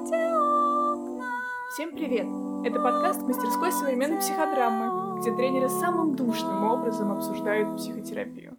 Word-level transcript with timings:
Всем 0.00 1.94
привет! 1.94 2.26
Это 2.64 2.80
подкаст 2.80 3.20
мастерской 3.20 3.70
современной 3.70 4.18
психодрамы, 4.18 5.20
где 5.20 5.30
тренеры 5.36 5.68
самым 5.68 6.16
душным 6.16 6.64
образом 6.64 7.12
обсуждают 7.12 7.76
психотерапию. 7.76 8.58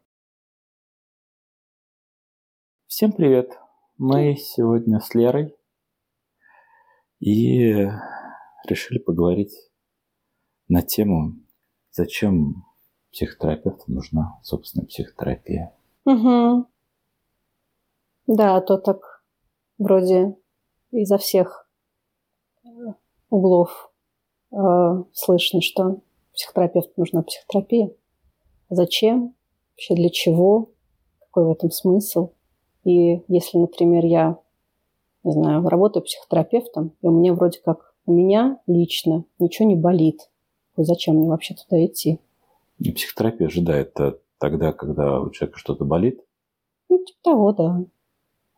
Всем 2.85 3.11
привет! 3.11 3.57
Мы 3.97 4.35
сегодня 4.35 4.99
с 4.99 5.15
Лерой 5.15 5.57
и 7.19 7.87
решили 8.67 8.99
поговорить 8.99 9.71
на 10.67 10.83
тему, 10.83 11.39
зачем 11.89 12.67
психотерапевту 13.11 13.91
нужна 13.91 14.39
собственная 14.43 14.85
психотерапия. 14.85 15.73
Угу. 16.05 16.67
Да, 18.27 18.57
а 18.57 18.61
то 18.61 18.77
так 18.77 19.23
вроде 19.79 20.35
изо 20.91 21.17
всех 21.17 21.67
э, 22.63 22.69
углов 23.29 23.91
э, 24.51 25.03
слышно, 25.13 25.61
что 25.61 26.01
психотерапевту 26.33 26.91
нужна 26.97 27.23
психотерапия. 27.23 27.91
Зачем? 28.69 29.35
Вообще 29.73 29.95
для 29.95 30.09
чего? 30.09 30.69
Какой 31.19 31.45
в 31.45 31.51
этом 31.51 31.71
смысл? 31.71 32.31
И 32.83 33.21
если, 33.27 33.57
например, 33.57 34.05
я, 34.05 34.37
не 35.23 35.31
знаю, 35.33 35.67
работаю 35.67 36.03
психотерапевтом, 36.03 36.93
и 37.01 37.07
у 37.07 37.11
меня 37.11 37.33
вроде 37.33 37.59
как 37.59 37.93
у 38.05 38.13
меня 38.13 38.59
лично 38.67 39.25
ничего 39.39 39.67
не 39.67 39.75
болит, 39.75 40.29
то 40.75 40.83
зачем 40.83 41.15
мне 41.15 41.29
вообще 41.29 41.55
туда 41.55 41.83
идти? 41.85 42.19
И 42.79 42.91
психотерапия 42.91 43.47
ожидает 43.47 43.95
тогда, 44.39 44.73
когда 44.73 45.21
у 45.21 45.29
человека 45.29 45.59
что-то 45.59 45.85
болит? 45.85 46.21
Ну, 46.89 46.97
типа 46.97 47.19
того, 47.21 47.51
да. 47.53 47.85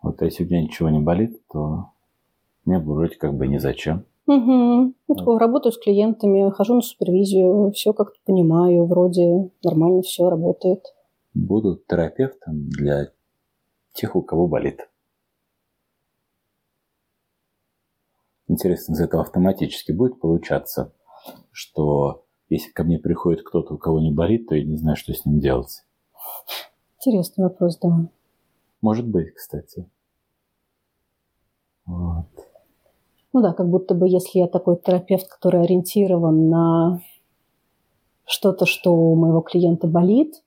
Вот 0.02 0.22
а 0.22 0.26
если 0.26 0.44
у 0.44 0.48
меня 0.48 0.62
ничего 0.62 0.90
не 0.90 1.00
болит, 1.00 1.42
то 1.52 1.93
мне 2.66 2.80
вроде 2.80 3.16
как 3.16 3.34
бы 3.36 3.48
незачем. 3.48 4.06
Угу. 4.26 4.94
Вот. 5.08 5.40
Работаю 5.40 5.74
с 5.74 5.78
клиентами, 5.78 6.50
хожу 6.52 6.76
на 6.76 6.82
супервизию, 6.82 7.72
все 7.72 7.94
как-то 7.94 8.18
понимаю, 8.26 8.86
вроде 8.86 9.50
нормально 9.64 10.02
все 10.02 10.30
работает. 10.30 10.84
Буду 11.34 11.82
терапевтом 11.88 12.70
для 12.70 13.12
тех, 13.94 14.16
у 14.16 14.22
кого 14.22 14.48
болит. 14.48 14.88
Интересно, 18.48 18.94
из 18.94 19.02
этого 19.02 19.24
автоматически 19.24 19.92
будет 19.92 20.20
получаться, 20.20 20.94
что 21.52 22.26
если 22.50 22.72
ко 22.72 22.84
мне 22.84 23.00
приходит 23.00 23.44
кто-то, 23.44 23.74
у 23.74 23.78
кого 23.78 24.00
не 24.00 24.12
болит, 24.12 24.48
то 24.48 24.56
я 24.56 24.64
не 24.64 24.78
знаю, 24.78 24.96
что 24.96 25.14
с 25.14 25.26
ним 25.26 25.40
делать. 25.40 25.84
Интересный 26.98 27.46
вопрос, 27.46 27.80
да. 27.80 28.10
Может 28.82 29.08
быть, 29.08 29.34
кстати. 29.34 29.90
Вот. 31.86 32.28
Ну 33.34 33.42
да, 33.42 33.52
как 33.54 33.68
будто 33.68 33.96
бы 33.96 34.08
если 34.08 34.40
я 34.40 34.48
такой 34.48 34.78
терапевт, 34.78 35.28
который 35.28 35.64
ориентирован 35.64 36.50
на 36.50 37.02
что-то, 38.26 38.68
что 38.68 38.94
у 38.94 39.16
моего 39.16 39.42
клиента 39.42 39.88
болит, 39.88 40.44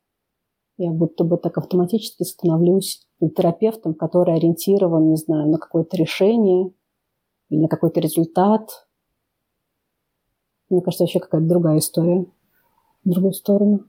я 0.78 0.92
будто 0.92 1.24
бы 1.24 1.36
так 1.36 1.58
автоматически 1.58 2.22
становлюсь 2.22 3.06
терапевтом, 3.36 3.94
который 3.94 4.36
ориентирован, 4.36 5.10
не 5.10 5.16
знаю, 5.16 5.48
на 5.48 5.58
какое-то 5.58 5.96
решение 5.96 6.70
или 7.48 7.60
на 7.60 7.68
какой-то 7.68 7.98
результат. 7.98 8.86
Мне 10.68 10.80
кажется, 10.80 11.04
вообще 11.04 11.18
какая-то 11.18 11.46
другая 11.46 11.78
история. 11.78 12.26
В 13.04 13.10
другую 13.10 13.32
сторону. 13.32 13.84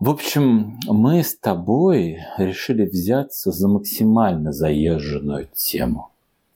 В 0.00 0.10
общем, 0.10 0.78
мы 0.88 1.22
с 1.22 1.36
тобой 1.36 2.18
решили 2.36 2.84
взяться 2.84 3.52
за 3.52 3.68
максимально 3.68 4.52
заезженную 4.52 5.48
тему. 5.54 6.13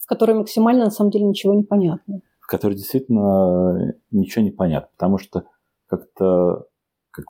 Которой 0.08 0.32
максимально, 0.32 0.86
на 0.86 0.90
самом 0.90 1.10
деле, 1.10 1.26
ничего 1.26 1.52
не 1.52 1.64
понятно. 1.64 2.22
В 2.40 2.46
которой 2.46 2.74
действительно 2.74 3.94
ничего 4.10 4.42
не 4.42 4.50
понятно. 4.50 4.88
Потому 4.96 5.18
что 5.18 5.44
как-то... 5.86 6.64
Как, 7.10 7.26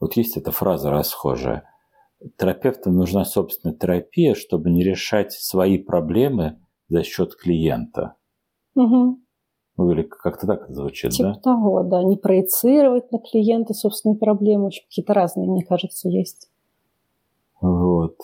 вот 0.00 0.14
есть 0.14 0.36
эта 0.36 0.52
фраза 0.52 0.90
расхожая. 0.90 1.64
Терапевтам 2.38 2.94
нужна 2.94 3.24
собственная 3.24 3.76
терапия, 3.76 4.34
чтобы 4.36 4.70
не 4.70 4.84
решать 4.84 5.32
свои 5.32 5.78
проблемы 5.78 6.60
за 6.88 7.02
счет 7.02 7.34
клиента. 7.34 8.14
Угу. 8.76 9.18
Ну, 9.78 9.90
или 9.90 10.02
как-то 10.02 10.46
так 10.46 10.64
это 10.64 10.74
звучит, 10.74 11.10
типа 11.10 11.32
да? 11.34 11.40
того, 11.40 11.82
да. 11.82 12.04
Не 12.04 12.16
проецировать 12.16 13.10
на 13.10 13.18
клиента 13.18 13.74
собственные 13.74 14.18
проблемы. 14.18 14.66
Очень 14.66 14.84
какие-то 14.84 15.12
разные, 15.12 15.50
мне 15.50 15.64
кажется, 15.64 16.08
есть. 16.08 16.50
Вот. 17.60 18.16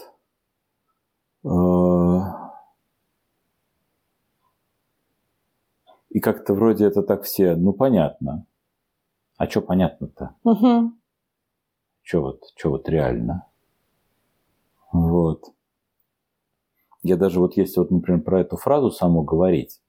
И 6.10 6.20
как-то 6.20 6.54
вроде 6.54 6.86
это 6.86 7.02
так 7.02 7.22
все, 7.22 7.54
ну, 7.54 7.72
понятно. 7.72 8.46
А 9.36 9.48
что 9.48 9.60
понятно-то? 9.60 10.34
Угу. 10.44 10.92
Что 12.02 12.20
вот, 12.20 12.42
что 12.56 12.70
вот 12.70 12.88
реально? 12.88 13.46
Вот. 14.92 15.52
Я 17.02 17.16
даже 17.16 17.40
вот 17.40 17.56
если 17.56 17.80
вот, 17.80 17.90
например, 17.90 18.22
про 18.22 18.40
эту 18.40 18.56
фразу 18.56 18.90
саму 18.90 19.22
говорить, 19.22 19.80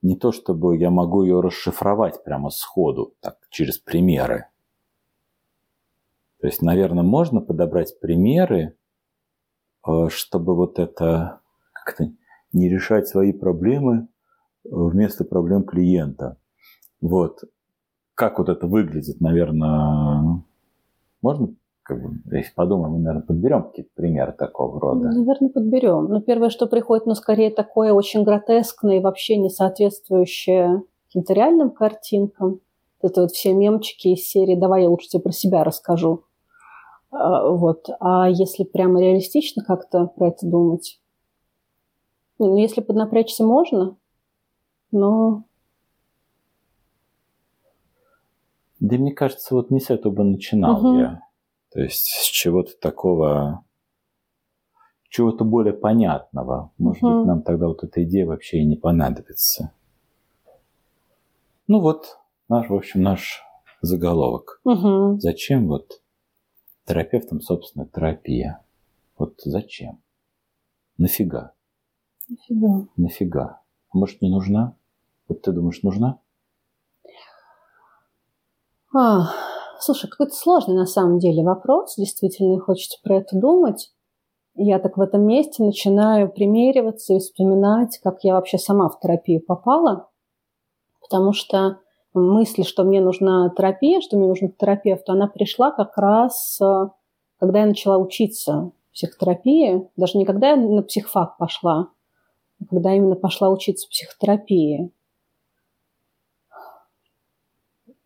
не 0.00 0.16
то 0.16 0.32
чтобы 0.32 0.76
я 0.76 0.90
могу 0.90 1.22
ее 1.22 1.40
расшифровать 1.40 2.22
прямо 2.24 2.50
сходу, 2.50 3.14
так, 3.20 3.38
через 3.50 3.78
примеры. 3.78 4.46
То 6.40 6.46
есть, 6.46 6.62
наверное, 6.62 7.02
можно 7.02 7.40
подобрать 7.40 7.98
примеры, 8.00 8.76
э, 9.86 10.08
чтобы 10.08 10.54
вот 10.54 10.78
это 10.78 11.40
как-то 11.72 12.12
не 12.52 12.68
решать 12.68 13.08
свои 13.08 13.32
проблемы 13.32 14.08
вместо 14.64 15.24
проблем 15.24 15.64
клиента. 15.64 16.36
Вот. 17.00 17.40
Как 18.14 18.38
вот 18.38 18.48
это 18.48 18.66
выглядит, 18.66 19.20
наверное, 19.20 20.42
можно 21.20 21.54
как 21.84 22.02
бы, 22.02 22.36
если 22.36 22.52
подумаем, 22.54 22.94
мы, 22.94 22.98
наверное, 23.00 23.26
подберем 23.26 23.64
какие-то 23.64 23.90
примеры 23.94 24.32
такого 24.32 24.80
рода. 24.80 25.10
Наверное, 25.10 25.50
подберем. 25.50 26.06
Но 26.06 26.20
первое, 26.20 26.48
что 26.48 26.66
приходит, 26.66 27.04
ну, 27.04 27.14
скорее 27.14 27.50
такое 27.50 27.92
очень 27.92 28.24
гротескное 28.24 28.96
и 28.96 29.00
вообще 29.00 29.36
не 29.36 29.50
соответствующее 29.50 30.82
каким-то 31.06 31.34
реальным 31.34 31.70
картинкам. 31.70 32.60
Это 33.02 33.20
вот 33.20 33.32
все 33.32 33.52
мемчики 33.52 34.08
из 34.08 34.26
серии 34.26 34.54
«Давай 34.54 34.84
я 34.84 34.88
лучше 34.88 35.08
тебе 35.08 35.22
про 35.24 35.32
себя 35.32 35.62
расскажу». 35.62 36.24
А, 37.10 37.50
вот. 37.50 37.86
А 38.00 38.30
если 38.30 38.64
прямо 38.64 38.98
реалистично 38.98 39.62
как-то 39.62 40.06
про 40.06 40.28
это 40.28 40.46
думать? 40.48 41.00
Ну, 42.38 42.56
если 42.56 42.80
поднапрячься, 42.80 43.44
можно, 43.44 43.96
но... 44.94 45.44
Да 48.80 48.96
мне 48.96 49.12
кажется, 49.12 49.54
вот 49.54 49.70
не 49.70 49.80
с 49.80 49.90
этого 49.90 50.12
бы 50.12 50.24
начинал 50.24 50.78
угу. 50.78 50.98
я. 50.98 51.22
То 51.72 51.80
есть 51.80 52.06
с 52.06 52.26
чего-то 52.26 52.76
такого, 52.78 53.64
чего-то 55.08 55.44
более 55.44 55.74
понятного. 55.74 56.70
Может 56.78 57.02
угу. 57.02 57.18
быть, 57.18 57.26
нам 57.26 57.42
тогда 57.42 57.66
вот 57.66 57.82
эта 57.82 58.04
идея 58.04 58.26
вообще 58.26 58.58
и 58.58 58.64
не 58.64 58.76
понадобится. 58.76 59.72
Ну 61.66 61.80
вот, 61.80 62.18
наш, 62.48 62.68
в 62.68 62.74
общем, 62.74 63.02
наш 63.02 63.42
заголовок. 63.80 64.60
Угу. 64.64 65.18
Зачем 65.18 65.66
вот 65.66 66.02
терапевтам, 66.84 67.40
собственно, 67.40 67.86
терапия? 67.86 68.62
Вот 69.16 69.40
зачем? 69.44 70.00
Нафига? 70.98 71.52
Нафига? 72.28 72.86
Нафига? 72.96 73.60
Может, 73.92 74.20
не 74.20 74.28
нужна? 74.28 74.76
Вот 75.28 75.42
ты 75.42 75.52
думаешь, 75.52 75.82
нужна? 75.82 76.18
А, 78.94 79.28
Слушай, 79.86 80.08
какой-то 80.08 80.34
сложный 80.34 80.76
на 80.76 80.86
самом 80.86 81.18
деле 81.18 81.42
вопрос, 81.42 81.96
действительно 81.96 82.58
хочется 82.58 82.98
про 83.02 83.18
это 83.18 83.38
думать. 83.38 83.92
Я 84.54 84.78
так 84.78 84.96
в 84.96 85.00
этом 85.02 85.26
месте 85.26 85.62
начинаю 85.62 86.32
примериваться 86.32 87.12
и 87.12 87.18
вспоминать, 87.18 87.98
как 88.02 88.24
я 88.24 88.32
вообще 88.32 88.56
сама 88.56 88.88
в 88.88 88.98
терапию 88.98 89.44
попала, 89.44 90.08
потому 91.02 91.34
что 91.34 91.80
мысль, 92.14 92.64
что 92.64 92.84
мне 92.84 93.02
нужна 93.02 93.52
терапия, 93.54 94.00
что 94.00 94.16
мне 94.16 94.26
нужен 94.26 94.52
терапевт, 94.52 95.06
она 95.10 95.26
пришла 95.26 95.70
как 95.70 95.98
раз, 95.98 96.58
э, 96.62 96.86
когда 97.38 97.60
я 97.60 97.66
начала 97.66 97.98
учиться 97.98 98.70
психотерапии, 98.94 99.86
даже 99.96 100.16
не 100.16 100.24
когда 100.24 100.52
я 100.52 100.56
на 100.56 100.82
психфак 100.82 101.36
пошла, 101.36 101.88
а 102.58 102.64
когда 102.70 102.94
именно 102.94 103.16
пошла 103.16 103.50
учиться 103.50 103.86
психотерапии. 103.90 104.92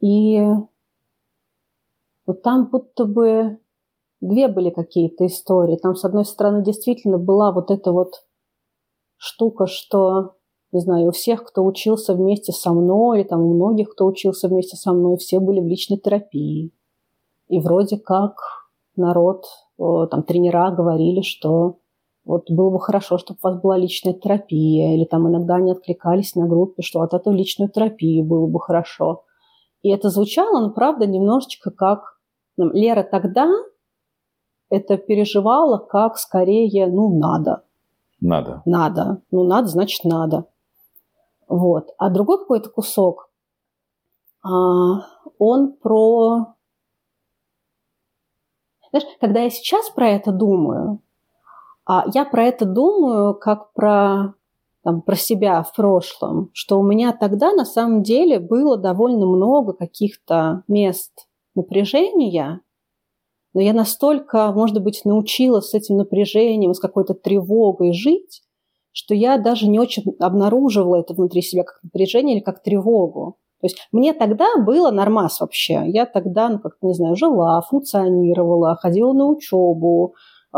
И 0.00 0.44
вот 2.26 2.42
там 2.42 2.68
будто 2.70 3.04
бы 3.04 3.58
две 4.20 4.48
были 4.48 4.70
какие-то 4.70 5.26
истории. 5.26 5.76
Там, 5.76 5.94
с 5.94 6.04
одной 6.04 6.24
стороны, 6.24 6.62
действительно 6.62 7.18
была 7.18 7.52
вот 7.52 7.70
эта 7.70 7.92
вот 7.92 8.24
штука, 9.16 9.66
что, 9.66 10.34
не 10.72 10.80
знаю, 10.80 11.08
у 11.08 11.10
всех, 11.12 11.44
кто 11.44 11.64
учился 11.64 12.14
вместе 12.14 12.52
со 12.52 12.72
мной, 12.72 13.24
там 13.24 13.40
у 13.40 13.54
многих, 13.54 13.90
кто 13.90 14.06
учился 14.06 14.48
вместе 14.48 14.76
со 14.76 14.92
мной, 14.92 15.16
все 15.16 15.40
были 15.40 15.60
в 15.60 15.66
личной 15.66 15.98
терапии. 15.98 16.72
И 17.48 17.60
вроде 17.60 17.98
как 17.98 18.34
народ, 18.94 19.46
там 19.76 20.22
тренера 20.22 20.70
говорили, 20.70 21.22
что 21.22 21.78
Вот 22.28 22.50
было 22.50 22.68
бы 22.68 22.78
хорошо, 22.78 23.16
чтобы 23.16 23.38
у 23.42 23.48
вас 23.48 23.58
была 23.58 23.78
личная 23.78 24.12
терапия, 24.12 24.94
или 24.94 25.06
там 25.06 25.26
иногда 25.26 25.54
они 25.54 25.72
откликались 25.72 26.34
на 26.34 26.46
группе, 26.46 26.82
что 26.82 27.00
от 27.00 27.14
этого 27.14 27.32
личную 27.32 27.70
терапию 27.70 28.22
было 28.22 28.46
бы 28.46 28.60
хорошо. 28.60 29.24
И 29.82 29.90
это 29.90 30.10
звучало, 30.10 30.60
ну, 30.60 30.70
правда, 30.70 31.06
немножечко 31.06 31.70
как... 31.70 32.18
Ну, 32.56 32.70
Лера 32.72 33.04
тогда 33.04 33.48
это 34.68 34.96
переживала 34.98 35.78
как 35.78 36.18
скорее, 36.18 36.86
ну, 36.86 37.18
надо. 37.18 37.64
Надо. 38.20 38.62
Надо. 38.64 39.22
Ну, 39.30 39.44
надо, 39.44 39.68
значит, 39.68 40.04
надо. 40.04 40.46
Вот. 41.46 41.90
А 41.98 42.10
другой 42.10 42.38
какой-то 42.38 42.68
кусок, 42.68 43.30
а, 44.42 45.06
он 45.38 45.72
про... 45.72 46.54
Знаешь, 48.90 49.06
когда 49.20 49.40
я 49.40 49.50
сейчас 49.50 49.90
про 49.90 50.08
это 50.08 50.32
думаю, 50.32 51.00
а 51.84 52.04
я 52.14 52.24
про 52.24 52.44
это 52.44 52.64
думаю 52.64 53.34
как 53.34 53.72
про, 53.72 54.34
там, 54.88 55.02
про 55.02 55.16
себя 55.16 55.62
в 55.62 55.74
прошлом, 55.74 56.48
что 56.54 56.80
у 56.80 56.82
меня 56.82 57.12
тогда 57.12 57.52
на 57.52 57.66
самом 57.66 58.02
деле 58.02 58.40
было 58.40 58.78
довольно 58.78 59.26
много 59.26 59.74
каких-то 59.74 60.62
мест 60.66 61.12
напряжения, 61.54 62.62
но 63.52 63.60
я 63.60 63.74
настолько, 63.74 64.50
может 64.50 64.82
быть, 64.82 65.02
научилась 65.04 65.68
с 65.68 65.74
этим 65.74 65.98
напряжением, 65.98 66.72
с 66.72 66.80
какой-то 66.80 67.12
тревогой 67.12 67.92
жить, 67.92 68.40
что 68.92 69.14
я 69.14 69.36
даже 69.36 69.68
не 69.68 69.78
очень 69.78 70.04
обнаруживала 70.18 70.96
это 70.96 71.12
внутри 71.12 71.42
себя 71.42 71.64
как 71.64 71.80
напряжение 71.82 72.36
или 72.36 72.42
как 72.42 72.62
тревогу. 72.62 73.36
То 73.60 73.66
есть 73.66 73.76
мне 73.92 74.14
тогда 74.14 74.46
было 74.56 74.90
нормас 74.90 75.38
вообще. 75.40 75.82
Я 75.88 76.06
тогда, 76.06 76.48
ну, 76.48 76.60
как-то, 76.60 76.86
не 76.86 76.94
знаю, 76.94 77.14
жила, 77.14 77.60
функционировала, 77.60 78.74
ходила 78.76 79.12
на 79.12 79.26
учебу, 79.26 80.14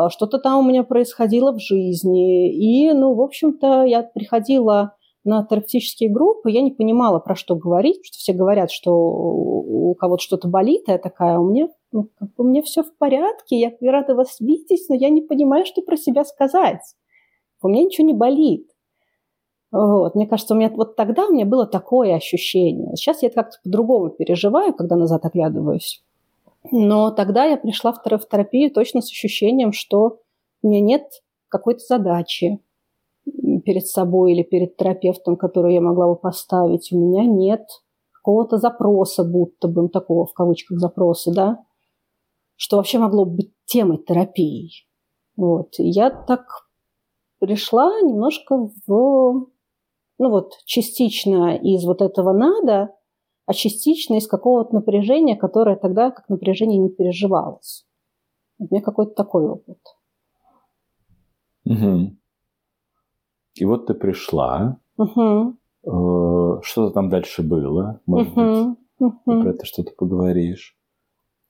что-то 0.08 0.38
там 0.38 0.64
у 0.64 0.68
меня 0.68 0.84
происходило 0.84 1.52
в 1.52 1.60
жизни. 1.60 2.52
И, 2.52 2.92
ну, 2.92 3.14
в 3.14 3.20
общем-то, 3.20 3.84
я 3.84 4.02
приходила 4.02 4.94
на 5.24 5.44
терапевтические 5.44 6.10
группы, 6.10 6.50
я 6.50 6.62
не 6.62 6.70
понимала, 6.70 7.18
про 7.18 7.34
что 7.34 7.54
говорить, 7.54 7.96
потому 7.96 8.06
что 8.06 8.18
все 8.18 8.32
говорят, 8.32 8.70
что 8.70 8.92
у 8.92 9.94
кого-то 9.94 10.22
что-то 10.22 10.48
болит, 10.48 10.84
а 10.88 10.92
я 10.92 10.98
такая, 10.98 11.38
у 11.38 11.50
меня, 11.50 11.68
ну, 11.92 12.08
как 12.18 12.28
бы, 12.34 12.44
у 12.44 12.48
меня 12.48 12.62
все 12.62 12.82
в 12.82 12.96
порядке, 12.96 13.58
я 13.58 13.92
рада 13.92 14.14
вас 14.14 14.40
видеть, 14.40 14.86
но 14.88 14.94
я 14.94 15.10
не 15.10 15.20
понимаю, 15.20 15.66
что 15.66 15.82
про 15.82 15.96
себя 15.96 16.24
сказать. 16.24 16.80
У 17.62 17.68
меня 17.68 17.84
ничего 17.84 18.06
не 18.06 18.14
болит. 18.14 18.66
Вот. 19.72 20.14
Мне 20.14 20.26
кажется, 20.26 20.54
у 20.54 20.56
меня 20.56 20.70
вот 20.70 20.96
тогда 20.96 21.26
у 21.26 21.32
меня 21.32 21.44
было 21.44 21.66
такое 21.66 22.14
ощущение. 22.14 22.96
Сейчас 22.96 23.22
я 23.22 23.28
это 23.28 23.42
как-то 23.42 23.58
по-другому 23.62 24.10
переживаю, 24.10 24.74
когда 24.74 24.96
назад 24.96 25.24
оглядываюсь. 25.24 26.02
Но 26.70 27.10
тогда 27.10 27.44
я 27.44 27.56
пришла 27.56 27.92
в 27.92 28.02
терапию 28.02 28.70
точно 28.70 29.00
с 29.00 29.10
ощущением, 29.10 29.72
что 29.72 30.20
у 30.62 30.68
меня 30.68 30.80
нет 30.80 31.04
какой-то 31.48 31.80
задачи 31.80 32.60
перед 33.64 33.86
собой 33.86 34.32
или 34.32 34.42
перед 34.42 34.76
терапевтом, 34.76 35.36
которую 35.36 35.74
я 35.74 35.80
могла 35.80 36.08
бы 36.08 36.16
поставить. 36.16 36.92
У 36.92 36.98
меня 36.98 37.24
нет 37.24 37.66
какого-то 38.12 38.58
запроса, 38.58 39.24
будто 39.24 39.68
бы, 39.68 39.82
ну, 39.82 39.88
такого 39.88 40.26
в 40.26 40.32
кавычках 40.34 40.78
запроса, 40.78 41.32
да, 41.32 41.64
что 42.56 42.76
вообще 42.76 42.98
могло 42.98 43.24
быть 43.24 43.52
темой 43.64 43.98
терапии. 43.98 44.70
Вот. 45.36 45.78
И 45.78 45.88
я 45.88 46.10
так 46.10 46.44
пришла 47.38 47.90
немножко 48.02 48.70
в, 48.86 49.48
ну 50.18 50.30
вот, 50.30 50.52
частично 50.66 51.56
из 51.56 51.84
вот 51.84 52.02
этого 52.02 52.32
«надо», 52.32 52.94
а 53.50 53.52
частично 53.52 54.14
из 54.14 54.28
какого-то 54.28 54.72
напряжения, 54.76 55.34
которое 55.34 55.74
тогда 55.74 56.12
как 56.12 56.28
напряжение 56.28 56.78
не 56.78 56.88
переживалось. 56.88 57.84
У 58.60 58.68
меня 58.70 58.80
какой-то 58.80 59.12
такой 59.12 59.44
опыт. 59.44 59.80
Угу. 61.64 62.16
И 63.54 63.64
вот 63.64 63.86
ты 63.86 63.94
пришла. 63.94 64.78
Угу. 64.98 65.56
Что-то 66.62 66.90
там 66.92 67.08
дальше 67.08 67.42
было. 67.42 68.00
Может 68.06 68.36
угу. 68.36 68.40
быть, 68.40 68.78
угу. 69.00 69.42
про 69.42 69.50
это 69.50 69.64
что-то 69.64 69.90
поговоришь. 69.98 70.78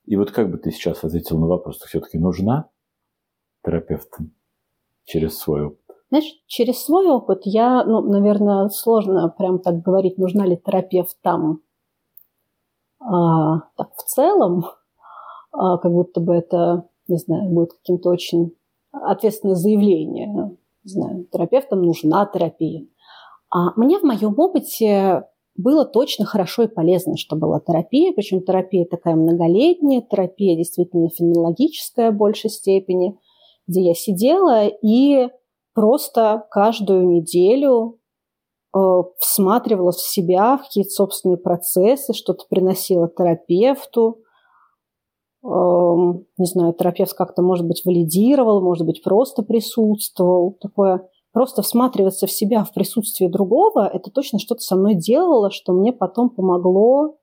И 0.06 0.17
вот 0.17 0.31
как 0.31 0.50
бы 0.50 0.56
ты 0.56 0.70
сейчас 0.70 1.05
ответил 1.05 1.38
на 1.38 1.49
вопрос, 1.49 1.81
ты 1.81 1.87
все-таки 1.87 2.19
нужна 2.19 2.70
терапевтам 3.62 4.32
через 5.05 5.37
свой 5.37 5.67
опыт? 5.67 5.96
Знаешь, 6.08 6.32
через 6.46 6.82
свой 6.82 7.08
опыт 7.08 7.43
я, 7.44 7.85
ну, 7.85 8.00
наверное, 8.00 8.70
сложно 8.70 9.29
прям 9.37 9.58
так 9.58 9.82
говорить, 9.82 10.17
нужна 10.17 10.46
ли 10.46 10.56
терапевт 10.56 11.19
там 11.20 11.61
а, 13.00 13.61
так 13.76 13.94
в 13.97 14.05
целом, 14.05 14.64
а, 15.52 15.79
как 15.79 15.93
будто 15.93 16.20
бы 16.20 16.35
это, 16.35 16.88
не 17.08 17.17
знаю, 17.17 17.50
будет 17.50 17.73
каким-то 17.73 18.11
очень 18.11 18.52
ответственное 18.93 19.55
заявление. 19.55 20.56
Не 20.85 20.91
знаю, 20.91 21.26
терапевтам 21.32 21.82
нужна 21.82 22.26
терапия. 22.26 22.87
А 23.50 23.73
мне 23.76 23.99
в 23.99 24.02
моем 24.02 24.38
опыте 24.38 25.25
было 25.56 25.85
точно 25.85 26.25
хорошо 26.25 26.62
и 26.62 26.69
полезно, 26.69 27.17
что 27.17 27.37
была 27.37 27.61
терапия, 27.61 28.12
причем 28.12 28.43
терапия 28.43 28.85
такая 28.85 29.14
многолетняя, 29.14 30.00
терапия 30.03 30.56
действительно 30.56 31.08
фенологическая 31.11 32.12
в 32.12 32.17
большей 32.17 32.50
степени, 32.50 33.19
где 33.67 33.82
я 33.82 33.94
сидела 33.94 34.67
и 34.67 35.29
просто 35.75 36.46
каждую 36.50 37.08
неделю 37.08 38.00
всматривалась 39.19 39.96
в 39.96 40.11
себя, 40.11 40.56
в 40.56 40.62
какие-то 40.62 40.90
собственные 40.90 41.38
процессы, 41.38 42.12
что-то 42.12 42.44
приносила 42.49 43.08
терапевту. 43.08 44.20
Эм, 45.43 46.26
не 46.38 46.46
знаю, 46.46 46.75
терапевт 46.75 47.14
как-то, 47.14 47.43
может 47.43 47.67
быть, 47.67 47.82
валидировал, 47.84 48.61
может 48.61 48.87
быть, 48.87 49.02
просто 49.02 49.43
присутствовал. 49.43 50.56
Такое 50.61 51.08
просто 51.32 51.62
всматриваться 51.62 52.26
в 52.26 52.31
себя 52.31 52.64
в 52.64 52.72
присутствии 52.72 53.26
другого, 53.26 53.87
это 53.87 54.11
точно 54.11 54.38
что-то 54.38 54.61
со 54.61 54.76
мной 54.76 54.94
делало, 54.94 55.50
что 55.50 55.72
мне 55.72 55.93
потом 55.93 56.31
помогло, 56.31 57.17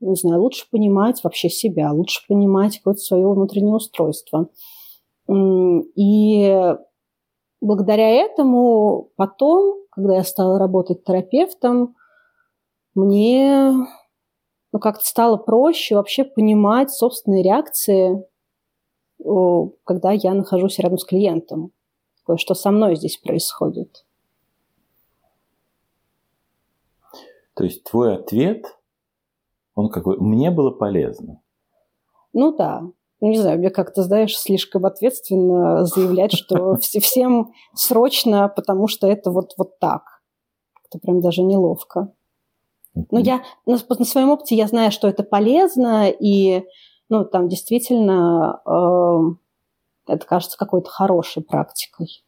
не 0.00 0.14
знаю, 0.14 0.42
лучше 0.42 0.64
понимать 0.70 1.22
вообще 1.22 1.50
себя, 1.50 1.92
лучше 1.92 2.26
понимать 2.26 2.78
какое-то 2.78 3.00
свое 3.00 3.28
внутреннее 3.28 3.74
устройство. 3.74 4.48
И 5.28 6.74
благодаря 7.60 8.08
этому 8.08 9.10
потом, 9.16 9.76
когда 9.90 10.16
я 10.16 10.24
стала 10.24 10.58
работать 10.58 11.04
терапевтом, 11.04 11.96
мне 12.94 13.72
ну, 14.72 14.78
как-то 14.78 15.04
стало 15.04 15.36
проще 15.36 15.96
вообще 15.96 16.24
понимать 16.24 16.90
собственные 16.90 17.42
реакции, 17.42 18.24
когда 19.18 20.12
я 20.12 20.34
нахожусь 20.34 20.78
рядом 20.78 20.98
с 20.98 21.04
клиентом. 21.04 21.72
Что 22.36 22.54
со 22.54 22.70
мной 22.70 22.94
здесь 22.94 23.16
происходит. 23.16 24.06
То 27.54 27.64
есть 27.64 27.82
твой 27.82 28.14
ответ, 28.14 28.64
он 29.74 29.90
какой? 29.90 30.16
Мне 30.18 30.52
было 30.52 30.70
полезно. 30.70 31.42
Ну 32.32 32.56
да, 32.56 32.84
не 33.28 33.38
знаю, 33.38 33.58
мне 33.58 33.70
как-то, 33.70 34.02
знаешь, 34.02 34.36
слишком 34.36 34.86
ответственно 34.86 35.84
заявлять, 35.84 36.32
что 36.32 36.76
всем 36.80 37.52
срочно, 37.74 38.48
потому 38.48 38.88
что 38.88 39.06
это 39.06 39.30
вот, 39.30 39.52
вот 39.58 39.78
так. 39.78 40.02
Это 40.88 40.98
прям 40.98 41.20
даже 41.20 41.42
неловко. 41.42 42.12
Но 43.10 43.20
я 43.20 43.42
на, 43.66 43.78
на 43.88 44.04
своем 44.04 44.30
опыте 44.30 44.56
я 44.56 44.66
знаю, 44.66 44.90
что 44.90 45.06
это 45.06 45.22
полезно, 45.22 46.08
и 46.10 46.64
ну, 47.08 47.24
там 47.24 47.48
действительно 47.48 48.60
э, 48.66 50.12
это 50.12 50.26
кажется 50.26 50.58
какой-то 50.58 50.90
хорошей 50.90 51.44
практикой. 51.44 52.24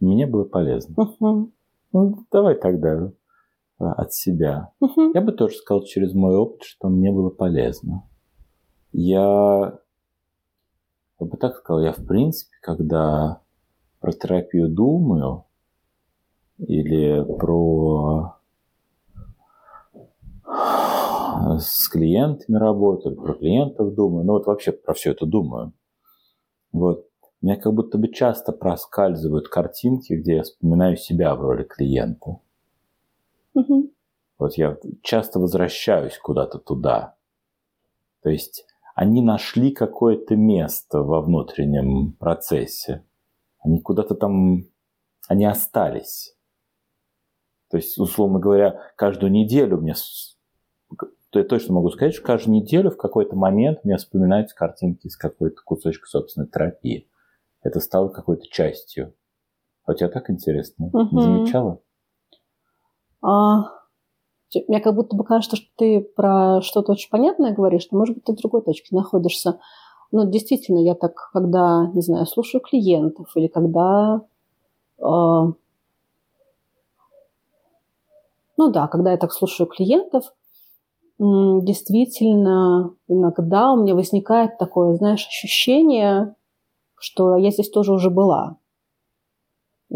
Мне 0.00 0.26
было 0.26 0.44
полезно. 0.44 0.94
Угу. 0.96 1.50
Ну, 1.92 2.18
давай 2.32 2.54
тогда 2.54 3.04
э, 3.04 3.10
от 3.78 4.14
себя. 4.14 4.70
Угу. 4.80 5.12
Я 5.12 5.20
бы 5.20 5.32
тоже 5.32 5.56
сказал 5.56 5.84
через 5.84 6.14
мой 6.14 6.34
опыт, 6.36 6.62
что 6.62 6.88
мне 6.88 7.12
было 7.12 7.28
полезно 7.28 8.04
я, 8.94 9.78
я 11.18 11.26
бы 11.26 11.36
так 11.36 11.56
сказал, 11.56 11.82
я 11.82 11.92
в 11.92 12.06
принципе, 12.06 12.54
когда 12.62 13.40
про 13.98 14.12
терапию 14.12 14.68
думаю 14.68 15.44
или 16.58 17.24
про 17.24 18.36
с 21.58 21.88
клиентами 21.88 22.56
работаю, 22.56 23.16
про 23.16 23.34
клиентов 23.34 23.94
думаю, 23.94 24.24
ну 24.24 24.34
вот 24.34 24.46
вообще 24.46 24.70
про 24.70 24.94
все 24.94 25.10
это 25.10 25.26
думаю. 25.26 25.72
Вот. 26.72 27.08
У 27.42 27.46
меня 27.46 27.56
как 27.56 27.74
будто 27.74 27.98
бы 27.98 28.08
часто 28.08 28.52
проскальзывают 28.52 29.48
картинки, 29.48 30.14
где 30.14 30.36
я 30.36 30.42
вспоминаю 30.44 30.96
себя 30.96 31.34
в 31.34 31.40
роли 31.42 31.64
клиента. 31.64 32.38
Угу. 33.54 33.90
Вот 34.38 34.54
я 34.56 34.78
часто 35.02 35.40
возвращаюсь 35.40 36.16
куда-то 36.16 36.58
туда. 36.58 37.16
То 38.22 38.30
есть 38.30 38.64
они 38.94 39.22
нашли 39.22 39.72
какое-то 39.72 40.36
место 40.36 41.02
во 41.02 41.20
внутреннем 41.20 42.12
процессе. 42.12 43.04
Они 43.58 43.80
куда-то 43.80 44.14
там, 44.14 44.66
они 45.28 45.44
остались. 45.44 46.36
То 47.70 47.76
есть, 47.76 47.98
условно 47.98 48.38
говоря, 48.38 48.80
каждую 48.96 49.32
неделю 49.32 49.78
мне, 49.78 49.94
то 51.30 51.38
я 51.40 51.44
точно 51.44 51.74
могу 51.74 51.90
сказать, 51.90 52.14
что 52.14 52.24
каждую 52.24 52.54
неделю 52.54 52.90
в 52.90 52.96
какой-то 52.96 53.34
момент 53.34 53.84
мне 53.84 53.96
вспоминаются 53.96 54.54
картинки 54.54 55.08
из 55.08 55.16
какой-то 55.16 55.60
кусочка 55.64 56.06
собственной 56.06 56.46
терапии. 56.46 57.08
это 57.62 57.80
стало 57.80 58.10
какой-то 58.10 58.46
частью. 58.48 59.14
А 59.84 59.92
у 59.92 59.94
тебя 59.94 60.08
так 60.08 60.30
интересно? 60.30 60.90
Мгм. 60.92 61.08
Не 61.16 61.22
замечала? 61.22 61.80
А, 63.22 63.64
мне 64.68 64.80
как 64.80 64.94
будто 64.94 65.16
бы 65.16 65.24
кажется, 65.24 65.56
что 65.56 65.66
ты 65.76 66.00
про 66.00 66.60
что-то 66.62 66.92
очень 66.92 67.10
понятное 67.10 67.52
говоришь, 67.52 67.88
но, 67.90 67.98
может 67.98 68.14
быть, 68.14 68.24
ты 68.24 68.32
в 68.32 68.36
другой 68.36 68.62
точке 68.62 68.94
находишься. 68.94 69.58
Но 70.12 70.24
действительно, 70.24 70.78
я 70.78 70.94
так, 70.94 71.30
когда, 71.32 71.90
не 71.92 72.02
знаю, 72.02 72.26
слушаю 72.26 72.60
клиентов 72.60 73.30
или 73.34 73.48
когда... 73.48 74.20
а, 75.00 75.52
ну 78.56 78.70
да, 78.70 78.86
когда 78.86 79.10
я 79.12 79.16
так 79.16 79.32
слушаю 79.32 79.66
клиентов, 79.66 80.32
действительно, 81.18 82.94
иногда 83.08 83.72
у 83.72 83.82
меня 83.82 83.94
возникает 83.94 84.58
такое, 84.58 84.94
знаешь, 84.94 85.26
ощущение, 85.26 86.34
что 86.96 87.36
я 87.36 87.50
здесь 87.50 87.70
тоже 87.70 87.92
уже 87.92 88.10
была. 88.10 88.56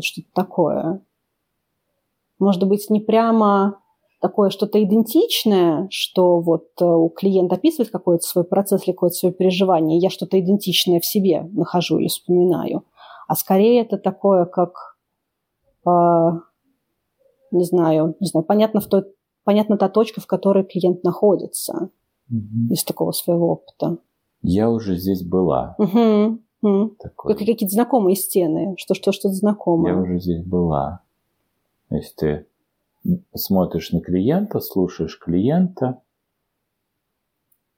Что-то 0.00 0.28
такое 0.32 1.02
может 2.38 2.66
быть, 2.66 2.88
не 2.90 3.00
прямо 3.00 3.80
такое 4.20 4.50
что-то 4.50 4.82
идентичное, 4.82 5.86
что 5.90 6.40
вот 6.40 6.68
э, 6.80 6.84
у 6.84 7.08
клиента 7.08 7.56
описывает 7.56 7.90
какой-то 7.90 8.22
свой 8.26 8.44
процесс 8.44 8.84
или 8.86 8.92
какое-то 8.92 9.16
свое 9.16 9.34
переживание, 9.34 9.98
я 9.98 10.10
что-то 10.10 10.38
идентичное 10.40 11.00
в 11.00 11.06
себе 11.06 11.42
нахожу 11.52 11.98
или 11.98 12.08
вспоминаю, 12.08 12.84
а 13.28 13.34
скорее 13.34 13.82
это 13.82 13.98
такое, 13.98 14.44
как, 14.44 14.96
э, 15.86 16.30
не 17.52 17.64
знаю, 17.64 18.16
не 18.20 18.26
знаю, 18.26 18.44
понятно, 18.44 18.80
в 18.80 18.86
той, 18.86 19.04
понятна 19.44 19.76
та 19.78 19.88
точка, 19.88 20.20
в 20.20 20.26
которой 20.26 20.64
клиент 20.64 21.04
находится 21.04 21.90
Мгм. 22.28 22.72
из 22.72 22.84
такого 22.84 23.12
своего 23.12 23.52
опыта. 23.52 23.98
Я 24.42 24.70
уже 24.70 24.96
здесь 24.96 25.22
была. 25.22 25.74
Мгм. 25.78 26.42
Мгм. 26.60 26.96
Такой. 26.98 27.32
Как 27.32 27.38
какие-то 27.38 27.68
знакомые 27.68 28.16
стены, 28.16 28.74
что 28.76 28.94
что 28.94 29.12
что-то 29.12 29.34
знакомое. 29.34 29.92
Я 29.94 30.00
уже 30.00 30.18
здесь 30.18 30.44
была. 30.44 31.00
Если 31.90 32.14
ты 32.16 32.46
смотришь 33.34 33.92
на 33.92 34.00
клиента, 34.00 34.60
слушаешь 34.60 35.18
клиента, 35.18 36.02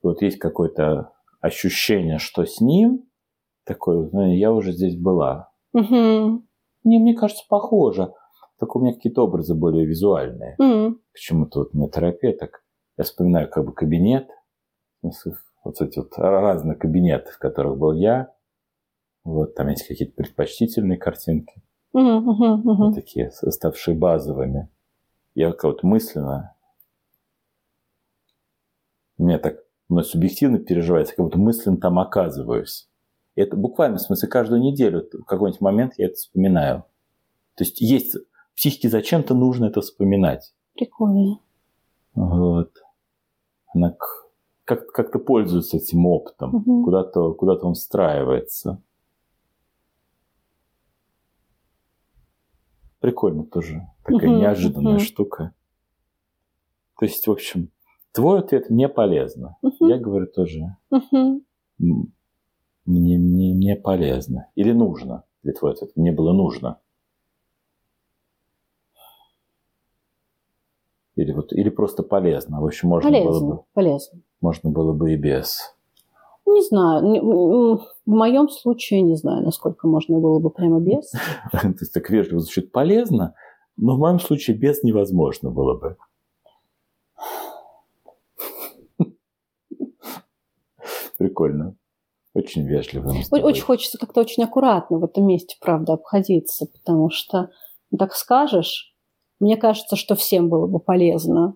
вот 0.02 0.22
есть 0.22 0.38
какое-то 0.38 1.12
ощущение, 1.40 2.18
что 2.18 2.44
с 2.44 2.60
ним, 2.60 3.08
такое, 3.64 4.08
ну, 4.12 4.32
я 4.32 4.52
уже 4.52 4.72
здесь 4.72 4.96
была. 4.96 5.50
Мгм. 5.72 6.46
Не, 6.84 6.98
мне 6.98 7.14
кажется, 7.14 7.44
похоже. 7.48 8.12
Только 8.58 8.76
у 8.76 8.80
меня 8.80 8.94
какие-то 8.94 9.24
образы 9.24 9.54
более 9.54 9.86
визуальные. 9.86 10.56
М. 10.60 11.00
Почему-то 11.12 11.60
вот 11.60 11.74
меня 11.74 11.88
терапия 11.88 12.36
так... 12.36 12.62
Я 12.96 13.04
вспоминаю 13.04 13.48
как 13.48 13.64
бы 13.64 13.72
кабинет, 13.72 14.28
смысле, 15.00 15.34
вот 15.64 15.80
эти 15.80 15.98
вот 15.98 16.12
разные 16.16 16.76
кабинеты, 16.76 17.30
в 17.32 17.38
которых 17.38 17.78
был 17.78 17.92
я. 17.92 18.32
Вот 19.24 19.54
там 19.54 19.68
есть 19.68 19.86
какие-то 19.86 20.14
предпочтительные 20.14 20.98
картинки. 20.98 21.62
Мгм. 21.92 22.16
Мгм. 22.24 22.60
Мгм. 22.60 22.76
вот 22.76 22.94
такие, 22.94 23.30
ставшие 23.30 23.96
базовыми. 23.96 24.68
Я 25.40 25.52
как 25.52 25.64
вот 25.64 25.82
мысленно, 25.82 26.54
мне 29.16 29.38
так, 29.38 29.64
мной 29.88 30.04
субъективно 30.04 30.58
переживается, 30.58 31.16
как 31.16 31.24
будто 31.24 31.38
мысленно 31.38 31.78
там 31.78 31.98
оказываюсь. 31.98 32.90
И 33.36 33.40
это 33.40 33.56
буквально, 33.56 33.96
в 33.96 34.02
смысле, 34.02 34.28
каждую 34.28 34.60
неделю, 34.60 35.08
в 35.10 35.24
какой-нибудь 35.24 35.62
момент 35.62 35.94
я 35.96 36.08
это 36.08 36.16
вспоминаю. 36.16 36.84
То 37.54 37.64
есть 37.64 37.80
есть, 37.80 38.16
психике 38.54 38.90
зачем-то 38.90 39.32
нужно 39.32 39.64
это 39.64 39.80
вспоминать. 39.80 40.52
Прикольно. 40.74 41.40
Вот. 42.12 42.74
Она 43.74 43.92
к- 43.92 44.26
как- 44.66 44.92
как-то 44.92 45.18
пользуется 45.20 45.78
этим 45.78 46.04
опытом, 46.04 46.50
Мгм. 46.50 46.84
куда-то 46.84 47.32
куда 47.32 47.54
он 47.54 47.72
встраивается. 47.72 48.82
Прикольно 53.00 53.44
тоже. 53.44 53.88
Такая 54.04 54.28
Мгм, 54.28 54.38
неожиданная 54.40 54.94
мгм. 54.96 55.04
штука. 55.04 55.54
То 56.98 57.06
есть, 57.06 57.26
в 57.26 57.30
общем, 57.30 57.70
твой 58.12 58.40
ответ 58.40 58.68
мне 58.68 58.88
полезно. 58.88 59.56
Мгм. 59.62 59.88
Я 59.88 59.98
говорю 59.98 60.26
тоже, 60.26 60.76
м, 60.92 61.42
мне, 62.84 63.18
мне, 63.18 63.54
мне 63.54 63.76
полезно. 63.76 64.48
Или 64.54 64.72
нужно. 64.72 65.24
Или 65.42 65.52
твой 65.52 65.72
ответ, 65.72 65.92
мне 65.96 66.12
было 66.12 66.32
нужно. 66.34 66.78
Или, 71.16 71.32
вот, 71.32 71.52
или 71.52 71.70
просто 71.70 72.02
полезно. 72.02 72.60
В 72.60 72.66
общем, 72.66 72.88
можно 72.88 73.10
было 73.10 73.18
бы 73.18 73.24
Полезно, 73.30 73.64
полезно. 73.72 74.20
можно 74.40 74.70
было 74.70 74.92
бы 74.92 75.12
и 75.12 75.16
без. 75.16 75.74
Не 76.46 76.62
знаю, 76.62 77.80
в 78.10 78.12
моем 78.12 78.48
случае 78.48 79.02
не 79.02 79.14
знаю, 79.14 79.44
насколько 79.44 79.86
можно 79.86 80.18
было 80.18 80.40
бы 80.40 80.50
прямо 80.50 80.80
без. 80.80 81.10
То 81.52 81.60
есть 81.62 81.92
так 81.92 82.10
вежливо 82.10 82.40
звучит 82.40 82.72
полезно, 82.72 83.34
но 83.76 83.94
в 83.94 84.00
моем 84.00 84.18
случае 84.18 84.56
без 84.56 84.82
невозможно 84.82 85.50
было 85.50 85.78
бы. 85.78 85.96
Прикольно. 91.18 91.76
Очень 92.34 92.66
вежливо. 92.66 93.12
Очень 93.30 93.62
хочется 93.62 93.96
как-то 93.96 94.22
очень 94.22 94.42
аккуратно 94.42 94.98
в 94.98 95.04
этом 95.04 95.26
месте, 95.26 95.56
правда, 95.60 95.92
обходиться, 95.92 96.66
потому 96.66 97.10
что 97.10 97.50
ну, 97.92 97.98
так 97.98 98.14
скажешь, 98.14 98.92
мне 99.38 99.56
кажется, 99.56 99.94
что 99.94 100.16
всем 100.16 100.48
было 100.48 100.66
бы 100.66 100.80
полезно. 100.80 101.54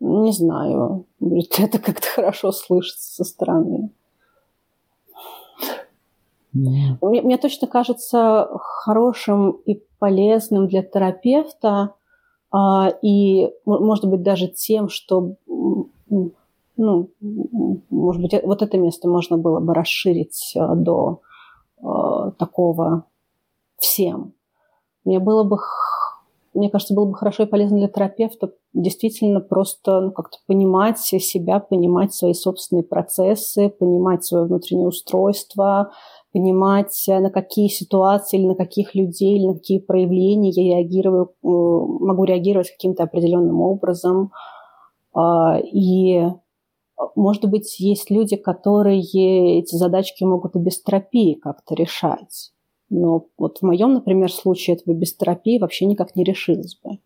Не 0.00 0.32
знаю, 0.32 1.06
это 1.58 1.78
как-то 1.78 2.06
хорошо 2.06 2.50
слышится 2.52 3.12
со 3.12 3.24
стороны. 3.24 3.90
М. 6.56 6.98
Мне, 7.02 7.22
мне 7.22 7.38
точно 7.38 7.66
кажется 7.66 8.48
хорошим 8.60 9.52
и 9.66 9.82
полезным 9.98 10.68
для 10.68 10.82
терапевта, 10.82 11.94
а, 12.50 12.90
и, 13.02 13.50
может 13.64 14.06
быть, 14.06 14.22
даже 14.22 14.48
тем, 14.48 14.88
что, 14.88 15.36
ну, 16.76 17.10
может 17.90 18.22
быть, 18.22 18.34
э- 18.34 18.42
вот 18.44 18.62
это 18.62 18.78
место 18.78 19.08
можно 19.08 19.38
было 19.38 19.60
бы 19.60 19.74
расширить 19.74 20.52
а, 20.56 20.74
до 20.74 21.20
а, 21.82 22.32
такого 22.32 23.04
всем. 23.78 24.34
Мне 25.04 25.20
было 25.20 25.44
бы, 25.44 25.58
мне 26.54 26.70
кажется, 26.70 26.94
было 26.94 27.06
бы 27.06 27.14
хорошо 27.14 27.44
и 27.44 27.46
полезно 27.46 27.78
для 27.78 27.88
терапевта 27.88 28.52
действительно 28.72 29.40
просто 29.40 30.00
ну, 30.00 30.12
как-то 30.12 30.38
понимать 30.46 30.98
себя, 30.98 31.60
понимать 31.60 32.14
свои 32.14 32.34
собственные 32.34 32.84
процессы, 32.84 33.68
понимать 33.70 34.24
свое 34.24 34.46
внутреннее 34.46 34.88
устройство, 34.88 35.92
понимать, 36.36 37.08
э, 37.08 37.18
на 37.18 37.30
какие 37.30 37.68
ситуации 37.68 38.38
или 38.38 38.48
на 38.48 38.54
каких 38.54 38.94
людей, 38.94 39.38
или 39.38 39.46
на 39.46 39.54
какие 39.54 39.78
проявления 39.78 40.50
я 40.50 40.76
реагирую, 40.76 41.24
э, 41.24 41.48
могу 41.48 42.24
реагировать 42.24 42.70
каким-то 42.70 43.04
определенным 43.04 43.62
образом. 43.62 44.32
А, 45.14 45.58
И, 45.58 46.20
может 47.14 47.46
быть, 47.46 47.80
есть 47.80 48.10
люди, 48.10 48.36
которые 48.36 49.00
эти 49.60 49.76
задачки 49.76 50.24
могут 50.24 50.56
и 50.56 50.58
без 50.58 50.82
терапии 50.82 51.34
как-то 51.34 51.74
решать. 51.74 52.52
Но 52.90 53.28
вот 53.38 53.58
в 53.58 53.62
моем, 53.62 53.94
например, 53.94 54.30
случае 54.30 54.76
этого 54.76 54.94
без 54.94 55.14
терапии 55.14 55.58
вообще 55.58 55.86
никак 55.86 56.16
не 56.16 56.24
решилось 56.24 56.78
бы. 56.84 56.98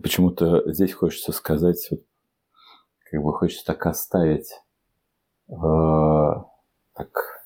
Почему-то 0.00 0.62
здесь 0.72 0.92
хочется 0.92 1.32
сказать, 1.32 1.88
вот, 1.90 2.00
как 3.10 3.22
бы 3.22 3.32
хочется 3.32 3.66
так 3.66 3.86
оставить 3.86 4.52
э, 5.48 5.54
так, 6.94 7.40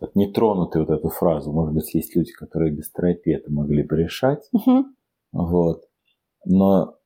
вот 0.00 0.14
нетронутой 0.14 0.84
вот 0.84 0.90
эту 0.90 1.10
фразу. 1.10 1.52
Может 1.52 1.74
быть, 1.74 1.94
есть 1.94 2.16
люди, 2.16 2.32
которые 2.32 2.72
без 2.72 2.90
терапии 2.90 3.34
это 3.34 3.52
могли 3.52 3.82
бы 3.82 3.96
решать. 3.96 4.48
Мгм. 4.52 4.96
Вот. 5.32 5.84
Но 6.46 6.96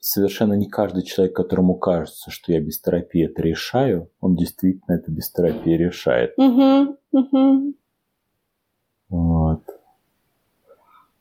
совершенно 0.00 0.54
не 0.54 0.68
каждый 0.68 1.02
человек, 1.02 1.34
которому 1.34 1.74
кажется, 1.74 2.30
что 2.30 2.52
я 2.52 2.60
без 2.60 2.80
терапии 2.80 3.24
это 3.24 3.42
решаю, 3.42 4.10
он 4.20 4.36
действительно 4.36 4.94
это 4.94 5.10
без 5.10 5.30
терапии 5.30 5.76
решает. 5.76 6.36
Мгм. 6.36 6.96
Мгм. 7.12 7.74
Вот. 9.08 9.62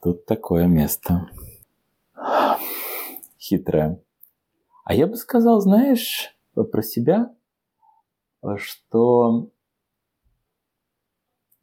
Тут 0.01 0.25
такое 0.25 0.67
место. 0.67 1.29
Хитрое. 3.39 3.99
А 4.89 4.95
я 4.95 5.05
бы 5.05 5.17
сказал, 5.17 5.61
знаешь, 5.61 6.35
про 6.55 6.81
себя, 6.81 7.31
что 8.55 9.51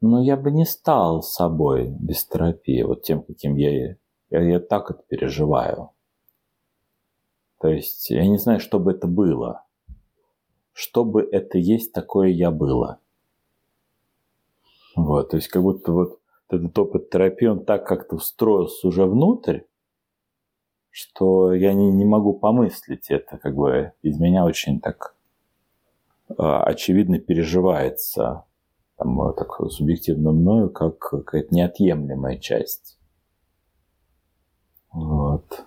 ну, 0.01 0.23
я 0.23 0.37
бы 0.37 0.53
не 0.53 0.65
стал 0.65 1.23
собой 1.23 1.89
без 1.89 2.25
терапии, 2.25 2.85
вот 2.85 3.03
тем, 3.03 3.25
каким 3.25 3.57
я, 3.57 3.97
я, 4.31 4.41
я 4.41 4.61
так 4.61 4.93
это 4.93 5.03
переживаю. 5.09 5.91
То 7.59 7.67
есть 7.67 8.11
я 8.11 8.25
не 8.29 8.39
знаю, 8.39 8.61
что 8.61 8.79
бы 8.79 8.93
это 8.93 9.09
было. 9.09 9.65
Что 10.73 11.05
бы 11.05 11.21
это 11.25 11.59
есть, 11.59 11.93
такое 11.93 12.29
я 12.29 12.53
было. 12.53 13.01
Вот, 14.95 15.31
то 15.31 15.37
есть 15.37 15.49
как 15.49 15.63
будто 15.63 15.91
вот 15.91 16.21
этот 16.49 16.79
опыт 16.79 17.11
терапии, 17.11 17.47
он 17.47 17.65
так 17.65 17.89
как-то 17.89 18.19
встроился 18.19 18.87
уже 18.87 19.05
внутрь, 19.05 19.63
что 20.97 21.53
я 21.53 21.75
не, 21.75 21.91
не 21.91 22.07
могу 22.07 22.33
помыслить 22.33 23.11
это, 23.11 23.37
как 23.37 23.55
бы 23.55 23.93
из 24.01 24.19
меня 24.19 24.47
очень 24.47 24.81
так 24.81 25.15
очевидно 26.39 27.19
переживается 27.19 28.45
там, 28.97 29.21
э, 29.29 29.35
так 29.35 29.61
субъективно 29.71 30.33
мною 30.33 30.71
как 30.71 30.99
какая-то 30.99 31.55
неотъемлемая 31.55 32.39
часть. 32.39 32.99
Вот. 34.91 35.67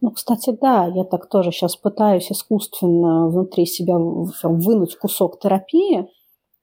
Ну, 0.00 0.10
кстати, 0.10 0.50
да, 0.50 0.86
я 0.86 1.04
так 1.04 1.28
тоже 1.28 1.52
сейчас 1.52 1.76
пытаюсь 1.76 2.32
искусственно 2.32 3.28
внутри 3.28 3.66
себя 3.66 3.96
вынуть 3.96 4.96
кусок 4.96 5.38
терапии 5.38 6.08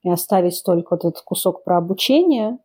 и 0.04 0.10
оставить 0.10 0.62
только 0.66 0.96
вот 0.96 1.06
этот 1.06 1.22
кусок 1.22 1.64
про 1.64 1.78
обучение. 1.78 2.58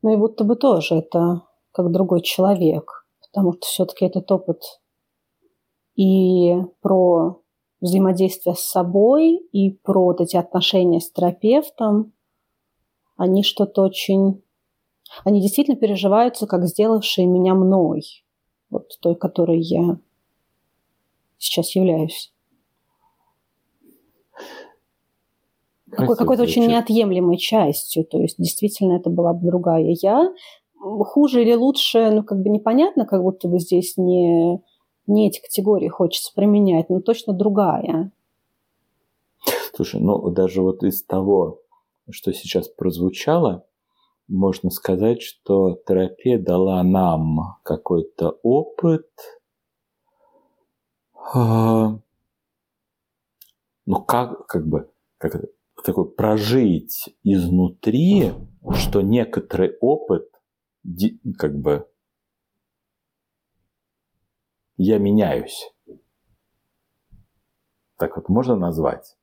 Ну 0.00 0.14
и 0.14 0.16
будто 0.16 0.44
бы 0.44 0.56
тоже 0.56 0.94
это 0.94 1.45
как 1.76 1.92
другой 1.92 2.22
человек, 2.22 3.06
потому 3.20 3.52
что 3.52 3.66
все-таки 3.66 4.06
этот 4.06 4.32
опыт 4.32 4.62
и 5.94 6.54
про 6.80 7.42
взаимодействие 7.82 8.54
с 8.54 8.60
собой, 8.60 9.36
и 9.52 9.72
про 9.72 10.06
вот 10.06 10.22
эти 10.22 10.36
отношения 10.36 11.00
с 11.00 11.12
терапевтом, 11.12 12.14
они 13.18 13.42
что-то 13.42 13.82
очень 13.82 14.42
они 15.24 15.42
действительно 15.42 15.76
переживаются, 15.76 16.46
как 16.46 16.66
сделавшие 16.66 17.26
меня 17.26 17.54
мной, 17.54 18.24
вот 18.70 18.98
той, 19.00 19.14
которой 19.14 19.60
я 19.60 19.98
сейчас 21.36 21.76
являюсь. 21.76 22.32
Какой, 25.90 26.16
какой-то 26.16 26.42
очень 26.42 26.66
неотъемлемой 26.66 27.36
частью. 27.36 28.04
То 28.04 28.18
есть 28.18 28.36
действительно 28.38 28.96
это 28.96 29.08
была 29.08 29.32
бы 29.32 29.46
другая 29.46 29.94
я. 30.00 30.32
Хуже 31.04 31.42
или 31.42 31.54
лучше, 31.54 32.10
ну 32.10 32.22
как 32.22 32.40
бы 32.42 32.48
непонятно, 32.48 33.06
как 33.06 33.22
будто 33.22 33.48
бы 33.48 33.58
здесь 33.58 33.96
не, 33.96 34.62
не 35.06 35.28
эти 35.28 35.40
категории 35.40 35.88
хочется 35.88 36.32
применять, 36.34 36.88
но 36.90 37.00
точно 37.00 37.32
другая. 37.32 38.12
Слушай, 39.74 40.00
ну 40.00 40.30
даже 40.30 40.62
вот 40.62 40.84
из 40.84 41.02
того, 41.02 41.60
что 42.10 42.32
сейчас 42.32 42.68
прозвучало, 42.68 43.66
можно 44.28 44.70
сказать, 44.70 45.22
что 45.22 45.80
терапия 45.86 46.38
дала 46.38 46.82
нам 46.82 47.58
какой-то 47.62 48.38
опыт, 48.42 49.08
а, 51.34 51.98
ну 53.86 54.02
как, 54.02 54.46
как 54.46 54.66
бы, 54.66 54.88
как 55.18 55.46
такой 55.84 56.10
прожить 56.10 57.14
изнутри, 57.22 58.32
что 58.74 59.02
некоторый 59.02 59.76
опыт, 59.80 60.28
как 61.38 61.58
бы, 61.58 61.90
я 64.76 64.98
меняюсь. 64.98 65.72
Так 67.96 68.16
вот 68.16 68.28
можно 68.28 68.56
назвать? 68.56 69.16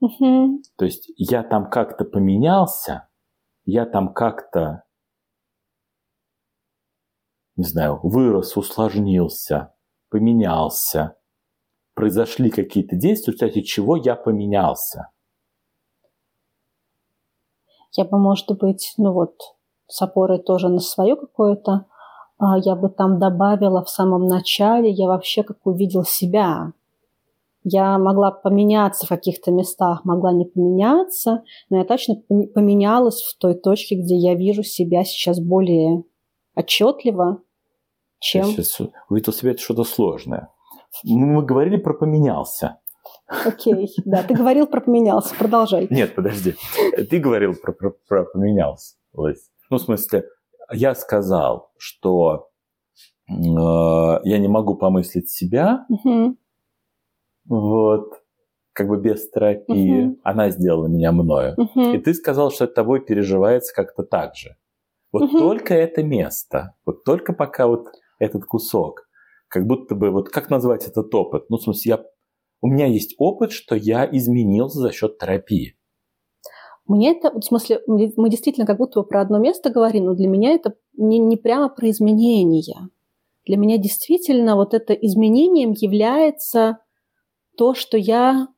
Угу. 0.00 0.62
То 0.76 0.84
есть 0.84 1.10
я 1.16 1.42
там 1.42 1.70
как-то 1.70 2.04
поменялся, 2.04 3.08
я 3.64 3.86
там 3.86 4.12
как-то, 4.12 4.84
не 7.56 7.64
знаю, 7.64 8.00
вырос, 8.02 8.56
усложнился, 8.56 9.74
поменялся, 10.08 11.16
произошли 11.94 12.50
какие-то 12.50 12.96
действия, 12.96 13.32
в 13.32 13.36
результате 13.36 13.62
чего 13.62 13.96
я 13.96 14.14
поменялся. 14.16 15.10
Я 17.92 18.04
бы, 18.04 18.18
может 18.18 18.50
быть, 18.58 18.92
ну 18.98 19.12
вот, 19.12 19.55
с 19.88 20.02
опорой 20.02 20.38
тоже 20.38 20.68
на 20.68 20.80
свое 20.80 21.16
какое-то, 21.16 21.86
а, 22.38 22.58
я 22.58 22.76
бы 22.76 22.88
там 22.88 23.18
добавила 23.18 23.82
в 23.82 23.88
самом 23.88 24.26
начале, 24.26 24.90
я 24.90 25.06
вообще 25.06 25.42
как 25.42 25.58
увидел 25.64 26.04
себя, 26.04 26.72
я 27.68 27.98
могла 27.98 28.30
поменяться 28.30 29.06
в 29.06 29.08
каких-то 29.08 29.50
местах, 29.50 30.04
могла 30.04 30.32
не 30.32 30.44
поменяться, 30.44 31.42
но 31.68 31.78
я 31.78 31.84
точно 31.84 32.14
поменялась 32.54 33.22
в 33.22 33.36
той 33.38 33.54
точке, 33.54 33.96
где 33.96 34.14
я 34.14 34.34
вижу 34.34 34.62
себя 34.62 35.02
сейчас 35.04 35.40
более 35.40 36.04
отчетливо, 36.54 37.42
чем... 38.20 38.46
Я 38.46 38.52
сейчас 38.52 38.80
увидел 39.08 39.32
себя 39.32 39.50
это 39.50 39.60
что-то 39.60 39.82
сложное. 39.82 40.48
Мы 41.02 41.42
говорили 41.42 41.76
про 41.76 41.94
поменялся. 41.94 42.78
Окей, 43.44 43.92
да, 44.04 44.22
ты 44.22 44.34
говорил 44.34 44.68
про 44.68 44.80
поменялся, 44.80 45.34
продолжай. 45.34 45.88
Нет, 45.90 46.14
подожди, 46.14 46.54
ты 47.10 47.18
говорил 47.18 47.54
про, 47.54 47.72
про, 47.72 47.90
про 48.08 48.24
поменялся. 48.24 48.94
Ну, 49.70 49.78
в 49.78 49.80
смысле, 49.80 50.24
я 50.72 50.94
сказал, 50.94 51.70
что 51.78 52.48
э, 53.28 53.32
я 53.32 54.38
не 54.38 54.48
могу 54.48 54.76
помыслить 54.76 55.30
себя, 55.30 55.86
угу. 55.88 56.36
Вот. 57.48 58.22
Как 58.72 58.88
бы 58.88 59.00
без 59.00 59.30
терапии. 59.30 60.08
Uh-huh. 60.08 60.16
Она 60.22 60.50
сделала 60.50 60.86
меня 60.86 61.12
мною. 61.12 61.56
Uh-huh. 61.56 61.96
И 61.96 61.98
ты 61.98 62.12
сказал, 62.12 62.50
что 62.50 62.64
это 62.64 62.74
тобой 62.74 63.00
переживается 63.00 63.74
как-то 63.74 64.02
так 64.02 64.34
же. 64.36 64.56
Вот 65.12 65.30
uh-huh. 65.30 65.38
только 65.38 65.74
это 65.74 66.02
место, 66.02 66.74
вот 66.84 67.04
только 67.04 67.32
пока 67.32 67.68
вот 67.68 67.86
этот 68.18 68.44
кусок, 68.44 69.08
как 69.48 69.66
будто 69.66 69.94
бы, 69.94 70.10
вот 70.10 70.28
как 70.28 70.50
назвать 70.50 70.86
этот 70.86 71.14
опыт? 71.14 71.48
Ну, 71.48 71.56
в 71.56 71.62
смысле, 71.62 71.88
я, 71.88 72.04
у 72.60 72.68
меня 72.68 72.86
есть 72.86 73.14
опыт, 73.18 73.52
что 73.52 73.76
я 73.76 74.06
изменился 74.10 74.80
за 74.80 74.92
счет 74.92 75.18
терапии. 75.18 75.75
Мне 76.88 77.16
это, 77.16 77.32
в 77.32 77.42
смысле, 77.42 77.82
мы 77.86 78.30
действительно 78.30 78.66
как 78.66 78.78
будто 78.78 79.00
бы 79.00 79.06
про 79.06 79.20
одно 79.20 79.38
место 79.38 79.70
говорим, 79.70 80.04
но 80.04 80.14
для 80.14 80.28
меня 80.28 80.52
это 80.52 80.74
не, 80.96 81.18
не 81.18 81.36
прямо 81.36 81.68
про 81.68 81.90
изменения. 81.90 82.88
Для 83.44 83.56
меня 83.56 83.76
действительно 83.76 84.54
вот 84.54 84.72
это 84.72 84.92
изменением 84.92 85.72
является 85.72 86.78
то, 87.56 87.74
что 87.74 87.96
я, 87.96 88.48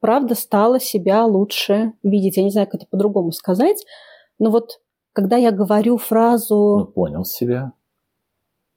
правда, 0.00 0.34
стала 0.34 0.80
себя 0.80 1.26
лучше 1.26 1.92
видеть. 2.02 2.38
Я 2.38 2.44
не 2.44 2.50
знаю, 2.50 2.66
как 2.66 2.76
это 2.76 2.86
по-другому 2.90 3.32
сказать, 3.32 3.84
но 4.38 4.50
вот 4.50 4.80
когда 5.12 5.36
я 5.36 5.50
говорю 5.50 5.98
фразу... 5.98 6.76
Ну, 6.78 6.86
понял 6.86 7.24
себя. 7.24 7.72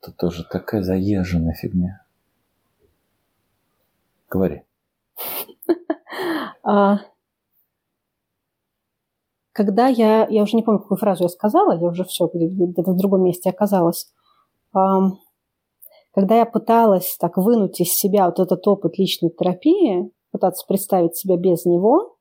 Это 0.02 0.12
тоже 0.14 0.46
такая 0.50 0.82
заезженная 0.82 1.54
фигня. 1.54 2.06
Говори. 4.30 4.64
Когда 9.60 9.88
я... 9.90 10.26
Я 10.30 10.44
уже 10.44 10.56
не 10.56 10.64
помню, 10.64 10.80
какую 10.80 10.98
фразу 10.98 11.24
я 11.24 11.30
сказала, 11.30 11.78
я 11.78 11.90
уже 11.90 12.06
все 12.06 12.30
где-то 12.34 12.94
в 12.94 12.96
другом 12.96 13.24
месте 13.24 13.50
оказалась. 13.50 14.10
Когда 14.72 16.38
я 16.38 16.46
пыталась 16.46 17.18
так 17.20 17.36
вынуть 17.36 17.82
из 17.82 17.92
себя 17.92 18.28
вот 18.28 18.40
этот 18.40 18.66
опыт 18.66 18.98
личной 18.98 19.32
терапии, 19.32 20.14
пытаться 20.32 20.66
представить 20.66 21.18
себя 21.18 21.36
без 21.36 21.66
него, 21.66 22.16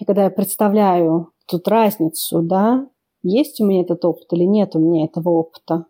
и 0.00 0.06
когда 0.06 0.24
я 0.24 0.30
представляю 0.30 1.34
тут 1.46 1.68
разницу, 1.68 2.40
да, 2.40 2.88
есть 3.22 3.60
у 3.60 3.66
меня 3.66 3.82
этот 3.82 4.02
опыт 4.06 4.32
или 4.32 4.44
нет 4.44 4.74
у 4.74 4.78
меня 4.78 5.04
этого 5.04 5.28
опыта, 5.28 5.84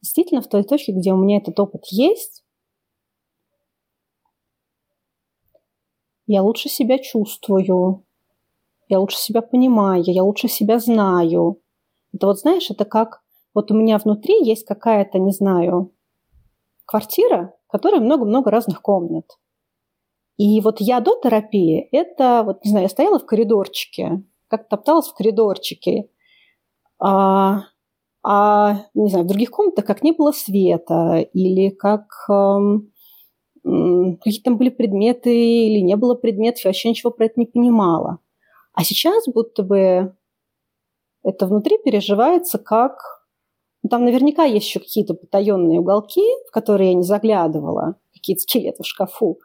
действительно 0.00 0.42
в 0.42 0.48
той 0.48 0.62
точке, 0.62 0.92
где 0.92 1.12
у 1.12 1.16
меня 1.16 1.38
этот 1.38 1.58
опыт 1.58 1.86
есть, 1.86 2.44
я 6.26 6.44
лучше 6.44 6.68
себя 6.68 6.98
чувствую, 6.98 8.04
я 8.88 9.00
лучше 9.00 9.18
себя 9.18 9.42
понимаю, 9.42 10.02
я 10.06 10.22
лучше 10.22 10.48
себя 10.48 10.78
знаю. 10.78 11.60
Это 12.12 12.26
вот, 12.26 12.38
знаешь, 12.38 12.70
это 12.70 12.84
как 12.84 13.22
вот 13.54 13.70
у 13.70 13.74
меня 13.74 13.98
внутри 13.98 14.44
есть 14.44 14.64
какая-то, 14.66 15.18
не 15.18 15.32
знаю, 15.32 15.92
квартира, 16.86 17.54
в 17.66 17.72
которой 17.72 18.00
много-много 18.00 18.50
разных 18.50 18.82
комнат. 18.82 19.26
И 20.38 20.60
вот 20.60 20.80
я 20.80 21.00
до 21.00 21.20
терапии, 21.20 21.88
это, 21.92 22.42
вот, 22.44 22.64
не 22.64 22.70
знаю, 22.70 22.84
я 22.84 22.88
стояла 22.88 23.18
в 23.18 23.26
коридорчике, 23.26 24.22
как 24.48 24.68
топталась 24.68 25.08
в 25.08 25.14
коридорчике, 25.14 26.08
а, 27.00 27.62
а, 28.24 28.84
не 28.94 29.10
знаю, 29.10 29.24
в 29.24 29.28
других 29.28 29.50
комнатах 29.50 29.84
как 29.86 30.02
не 30.02 30.12
было 30.12 30.32
света, 30.32 31.20
или 31.32 31.70
как 31.70 32.06
эм, 32.30 32.92
какие 33.64 34.42
там 34.42 34.58
были 34.58 34.70
предметы, 34.70 35.34
или 35.34 35.80
не 35.80 35.96
было 35.96 36.14
предметов, 36.14 36.64
я 36.64 36.68
вообще 36.70 36.90
ничего 36.90 37.10
про 37.10 37.26
это 37.26 37.34
не 37.40 37.46
понимала. 37.46 38.18
А 38.78 38.84
сейчас 38.84 39.26
будто 39.26 39.64
бы 39.64 40.14
это 41.24 41.48
внутри 41.48 41.78
переживается 41.84 42.58
как 42.58 43.24
ну, 43.82 43.88
там 43.88 44.04
наверняка 44.04 44.44
есть 44.44 44.66
еще 44.66 44.78
какие-то 44.78 45.14
потаенные 45.14 45.80
уголки, 45.80 46.22
в 46.46 46.52
которые 46.52 46.90
я 46.90 46.94
не 46.94 47.02
заглядывала, 47.02 47.96
какие-то 48.14 48.42
скелеты 48.42 48.84
в 48.84 48.86
шкафу. 48.86 49.40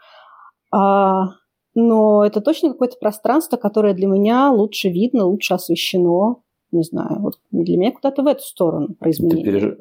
А, 0.72 1.30
но 1.74 2.24
это 2.24 2.41
точно 2.41 2.74
какое-то 2.74 2.98
пространство, 3.00 3.58
которое 3.58 3.96
для 3.96 4.06
меня 4.06 4.52
лучше 4.52 4.89
видно, 4.89 5.26
лучше 5.26 5.56
освещено. 5.56 6.43
Не 6.72 6.84
знаю, 6.84 7.19
вот 7.19 7.39
для 7.50 7.78
меня 7.78 7.91
куда-то 7.91 8.22
в 8.22 8.28
эту 8.28 8.43
сторону 8.43 8.93
про 8.93 9.10
изменения. 9.10 9.43
Ты 9.43 9.52
переж... 9.52 9.78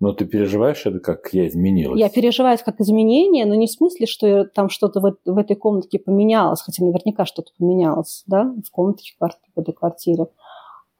Но 0.00 0.12
ты 0.12 0.24
переживаешь 0.24 0.86
это, 0.86 0.98
как 0.98 1.28
я 1.32 1.46
изменилась? 1.46 2.00
Я 2.00 2.08
переживаю 2.08 2.54
это 2.54 2.64
как 2.64 2.80
изменение, 2.80 3.44
но 3.44 3.54
не 3.54 3.66
в 3.66 3.70
смысле, 3.70 4.06
что 4.06 4.44
там 4.46 4.70
что-то 4.70 5.00
в, 5.00 5.16
в 5.24 5.36
этой 5.36 5.56
комнатке 5.56 5.98
поменялось, 5.98 6.62
хотя 6.62 6.84
наверняка 6.84 7.26
что-то 7.26 7.52
поменялось, 7.58 8.24
да, 8.26 8.52
в 8.66 8.70
комнатке, 8.70 9.12
в 9.20 9.58
этой 9.58 9.74
квартире 9.74 10.26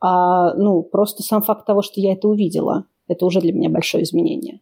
а 0.01 0.55
ну, 0.55 0.83
просто 0.83 1.23
сам 1.23 1.43
факт 1.43 1.67
того, 1.67 1.83
что 1.83 2.01
я 2.01 2.15
это 2.15 2.27
увидела, 2.27 2.87
это 3.07 3.27
уже 3.27 3.41
для 3.41 3.53
меня 3.53 3.69
большое 3.69 4.05
изменение. 4.05 4.61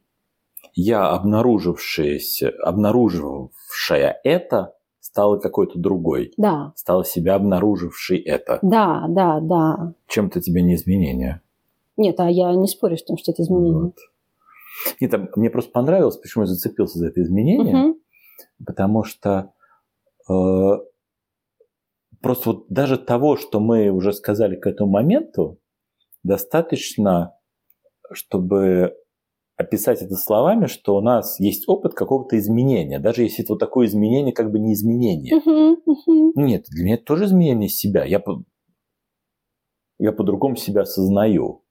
я, 0.75 1.11
обнаружившаяся, 1.11 2.53
обнаружившая 2.63 4.21
это, 4.25 4.75
стала 5.01 5.39
какой-то 5.39 5.79
другой. 5.79 6.33
Да. 6.37 6.73
Стала 6.77 7.05
себя 7.05 7.37
обнаружившей 7.37 8.19
это. 8.19 8.59
Да, 8.63 9.07
да, 9.09 9.41
да. 9.41 9.95
Чем-то 10.09 10.41
тебе 10.41 10.63
не 10.63 10.75
изменение. 10.75 11.41
Нет, 11.97 12.21
а 12.21 12.31
я 12.31 12.55
не 12.55 12.69
спорю 12.69 12.97
с 12.97 13.05
тем, 13.05 13.17
что 13.17 13.33
это 13.33 13.43
изменение. 13.43 13.83
Вот. 13.85 13.97
Нет, 15.01 15.11
там, 15.11 15.29
мне 15.37 15.51
просто 15.51 15.71
понравилось, 15.73 16.17
почему 16.17 16.45
я 16.45 16.47
зацепился 16.47 16.99
за 16.99 17.09
это 17.09 17.23
изменение, 17.23 17.77
Мгм. 17.77 17.95
потому 18.65 19.05
что 19.05 19.53
э, 20.31 20.73
просто 22.21 22.51
вот 22.51 22.67
даже 22.69 22.99
того, 22.99 23.37
что 23.37 23.61
мы 23.61 23.91
уже 23.91 24.13
сказали 24.13 24.57
к 24.57 24.67
этому 24.67 24.91
моменту, 24.91 25.59
достаточно, 26.23 27.35
чтобы 28.13 28.95
описать 29.57 30.03
это 30.03 30.15
словами, 30.15 30.67
что 30.67 30.97
у 30.97 31.01
нас 31.01 31.39
есть 31.41 31.69
опыт 31.69 31.95
какого-то 31.95 32.39
изменения, 32.39 32.99
даже 33.01 33.23
если 33.23 33.45
это 33.45 33.55
вот 33.55 33.59
такое 33.59 33.87
изменение, 33.87 34.33
как 34.33 34.51
бы 34.51 34.59
не 34.59 34.73
изменение. 34.75 35.35
Мгм. 35.37 36.33
Нет, 36.37 36.65
для 36.69 36.85
меня 36.85 36.95
это 36.95 37.05
тоже 37.05 37.25
изменение 37.25 37.69
себя. 37.69 38.05
Я, 38.05 38.21
по- 38.21 38.45
я 39.99 40.13
по-другому 40.13 40.57
себя 40.57 40.83
осознаю. 40.83 41.65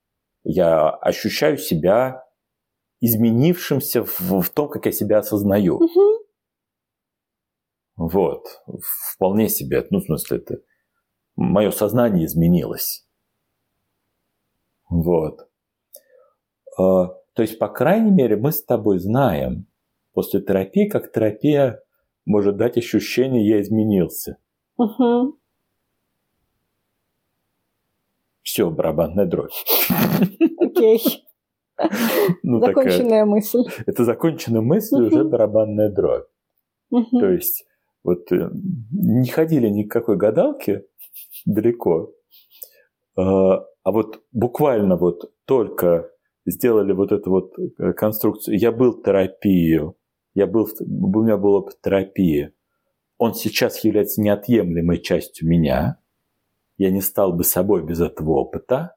Я 0.44 0.90
ощущаю 0.90 1.58
себя 1.58 2.24
изменившимся 3.00 4.04
в, 4.04 4.42
в 4.42 4.50
том, 4.50 4.70
как 4.70 4.86
я 4.86 4.92
себя 4.92 5.20
осознаю. 5.20 5.80
Мгм. 5.80 6.18
Вот. 7.96 8.46
Вполне 9.14 9.50
себе. 9.50 9.86
Ну, 9.90 10.00
в 10.00 10.04
смысле, 10.06 10.38
это 10.38 10.58
мое 11.36 11.72
сознание 11.72 12.26
изменилось. 12.26 13.08
Вот. 14.90 15.50
А, 16.78 17.08
То 17.34 17.42
есть, 17.42 17.60
по 17.60 17.68
крайней 17.68 18.12
мере, 18.12 18.38
мы 18.38 18.52
с 18.52 18.64
тобой 18.64 19.00
знаем 19.00 19.68
после 20.14 20.42
терапии, 20.42 20.88
как 20.88 21.12
терапия 21.12 21.82
может 22.26 22.58
дать 22.58 22.78
ощущение 22.78 23.48
«я 23.48 23.62
изменился». 23.62 24.38
Мгм. 24.78 25.38
Все, 28.44 28.70
барабанная 28.70 29.26
дробь. 29.26 29.52
Окей. 30.60 31.27
Ну, 32.44 32.60
такая- 32.60 32.90
Законченная 32.90 33.26
мысль. 33.26 33.64
это 33.86 34.04
законченная 34.04 34.62
мысль, 34.62 35.02
уже 35.04 35.20
Мгм. 35.22 35.30
барабанная 35.30 35.90
дробь. 35.92 36.28
То 36.90 37.30
есть, 37.32 37.66
вот 38.04 38.32
э, 38.32 38.50
не 38.92 39.28
ходили 39.30 39.68
ни 39.70 39.84
к 39.84 39.92
какой 39.92 40.18
гадалке 40.18 40.86
далеко, 41.46 42.14
а 43.18 43.64
а 43.84 43.92
вот 43.92 44.22
буквально 44.34 44.98
вот 44.98 45.32
только 45.46 46.10
сделали 46.46 46.92
вот 46.92 47.14
эту 47.14 47.30
вот 47.30 47.54
э, 47.80 47.94
конструкцию. 47.94 48.60
Я 48.60 48.72
был 48.74 48.92
в 48.92 49.02
терапию, 49.04 49.96
я 50.34 50.46
был, 50.46 50.68
у 50.82 51.24
меня 51.24 51.38
был 51.38 51.54
опыт 51.54 51.80
терапии. 51.82 52.52
Он 53.18 53.34
сейчас 53.34 53.84
является 53.86 54.22
неотъемлемой 54.22 55.00
частью 55.00 55.48
меня. 55.48 56.00
Я 56.78 56.92
не 56.92 57.00
стал 57.02 57.32
бы 57.34 57.44
собой 57.46 57.82
без 57.86 58.02
этого 58.02 58.32
опыта. 58.42 58.97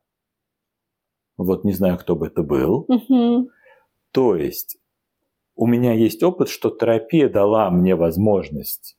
Вот 1.42 1.64
не 1.64 1.72
знаю, 1.72 1.96
кто 1.96 2.16
бы 2.16 2.26
это 2.26 2.42
был. 2.42 2.84
Мгм. 2.88 3.48
То 4.12 4.36
есть 4.36 4.76
у 5.54 5.66
меня 5.66 5.94
есть 5.94 6.22
опыт, 6.22 6.50
что 6.50 6.68
терапия 6.68 7.30
дала 7.30 7.70
мне 7.70 7.94
возможность, 7.96 8.98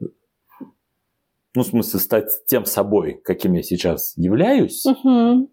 ну, 0.00 1.62
в 1.62 1.66
смысле, 1.66 2.00
стать 2.00 2.30
тем 2.46 2.64
собой, 2.64 3.20
каким 3.22 3.52
я 3.52 3.62
сейчас 3.62 4.16
являюсь. 4.16 4.84
Мгм. 4.86 5.48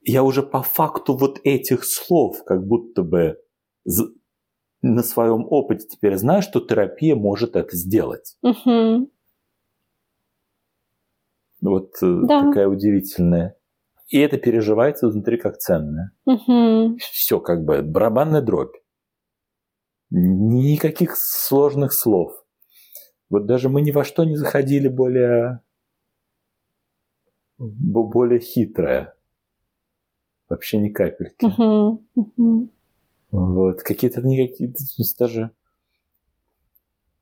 Я 0.00 0.24
уже 0.24 0.42
по 0.42 0.62
факту 0.62 1.16
вот 1.16 1.40
этих 1.44 1.84
слов 1.84 2.42
как 2.44 2.66
будто 2.66 3.02
бы 3.04 3.40
на 4.82 5.02
своем 5.04 5.46
опыте 5.48 5.86
теперь 5.86 6.16
знаю, 6.16 6.42
что 6.42 6.58
терапия 6.60 7.14
может 7.14 7.54
это 7.54 7.76
сделать. 7.76 8.36
Мгм. 8.42 9.08
Вот 11.60 11.92
э, 12.02 12.20
Да. 12.26 12.42
такая 12.42 12.66
удивительная. 12.68 13.56
И 14.08 14.18
это 14.18 14.38
переживается 14.38 15.08
внутри 15.08 15.36
как 15.36 15.58
ценное. 15.58 16.12
Мгм. 16.26 16.96
Все 16.98 17.40
как 17.40 17.64
бы 17.64 17.82
барабанная 17.82 18.40
дробь. 18.40 18.76
Никаких 20.10 21.16
сложных 21.16 21.92
слов. 21.92 22.44
Вот 23.28 23.46
даже 23.46 23.68
мы 23.68 23.82
ни 23.82 23.90
во 23.90 24.04
что 24.04 24.24
не 24.24 24.36
заходили 24.36 24.86
более 24.88 25.60
бо- 27.58 28.04
более 28.06 28.38
хитрое. 28.38 29.14
Вообще 30.48 30.78
ни 30.78 30.90
капельки. 30.90 31.44
Мгм. 31.44 32.70
Вот. 33.32 33.82
Какие-то 33.82 34.22
никакие 34.22 34.72
даже 35.18 35.50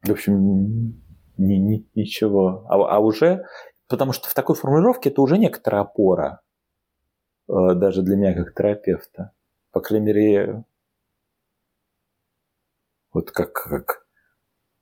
в 0.03 0.11
общем 0.11 1.01
ни, 1.39 1.55
ни- 1.55 1.89
ничего. 1.95 2.67
А, 2.69 2.97
а 2.97 2.99
уже 2.99 3.47
потому 3.89 4.13
что 4.13 4.29
в 4.29 4.35
такой 4.35 4.55
формулировке 4.55 5.09
это 5.09 5.23
уже 5.23 5.39
некоторая 5.39 5.81
опора 5.81 6.43
даже 7.49 8.03
для 8.03 8.17
меня 8.17 8.35
как 8.35 8.55
терапевта. 8.55 9.33
По 9.73 9.81
крайней 9.81 10.07
мере, 10.07 10.65
вот 13.13 13.31
как, 13.31 13.53
как 13.53 14.07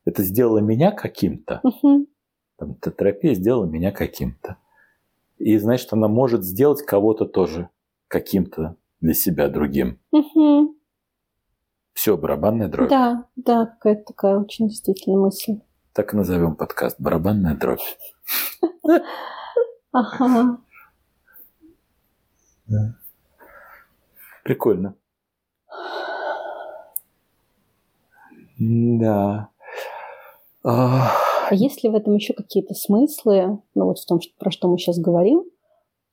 это 0.05 0.23
сделало 0.23 0.59
меня 0.59 0.91
каким-то, 0.93 1.61
Мгм. 1.63 2.07
там, 2.57 2.73
эта 2.73 2.91
терапия 2.91 3.35
сделала 3.35 3.65
меня 3.67 3.93
каким-то. 3.93 4.57
И 5.39 5.57
значит, 5.59 5.93
она 5.93 6.09
может 6.09 6.45
сделать 6.45 6.83
кого-то 6.83 7.25
тоже 7.27 7.69
каким-то 8.09 8.77
для 9.01 9.15
себя 9.15 9.49
другим. 9.49 9.99
Мгм. 10.13 10.77
Все, 11.95 12.17
барабанная 12.17 12.69
дробь. 12.69 12.89
Да, 12.89 13.27
да, 13.37 13.67
какая-то 13.67 14.05
такая 14.05 14.39
очень 14.39 14.69
действительно 14.69 15.19
мысль. 15.19 15.61
Так 15.93 16.15
и 16.15 16.17
назовем 16.17 16.57
подкаст 16.57 16.99
«Барабанная 17.01 17.55
дробь». 17.57 17.81
Ага. 19.95 20.59
Прикольно. 24.45 24.95
Да. 28.59 29.49
А, 30.65 31.11
А 31.51 31.55
есть 31.55 31.83
ли 31.83 31.91
в 31.91 31.95
этом 31.95 32.15
еще 32.15 32.33
какие-то 32.35 32.75
смыслы, 32.75 33.59
ну 33.75 33.85
вот 33.87 33.99
в 33.99 34.07
том, 34.07 34.21
что- 34.21 34.33
про 34.39 34.51
что 34.51 34.69
мы 34.69 34.79
сейчас 34.79 34.99
говорим, 34.99 35.45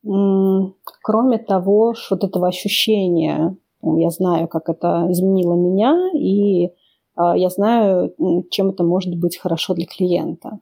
м, 0.06 0.76
кроме 1.04 1.38
того, 1.38 1.94
что 1.94 2.16
вот 2.16 2.24
этого 2.24 2.48
ощущения, 2.48 3.56
ну, 3.82 3.98
я 4.00 4.10
знаю, 4.10 4.48
как 4.48 4.70
это 4.70 5.08
изменило 5.10 5.54
меня, 5.56 6.10
и 6.14 6.72
а, 7.16 7.36
я 7.38 7.50
знаю, 7.50 8.14
чем 8.50 8.70
это 8.70 8.84
может 8.84 9.16
быть 9.18 9.38
хорошо 9.38 9.74
для 9.74 9.86
клиента, 9.86 10.60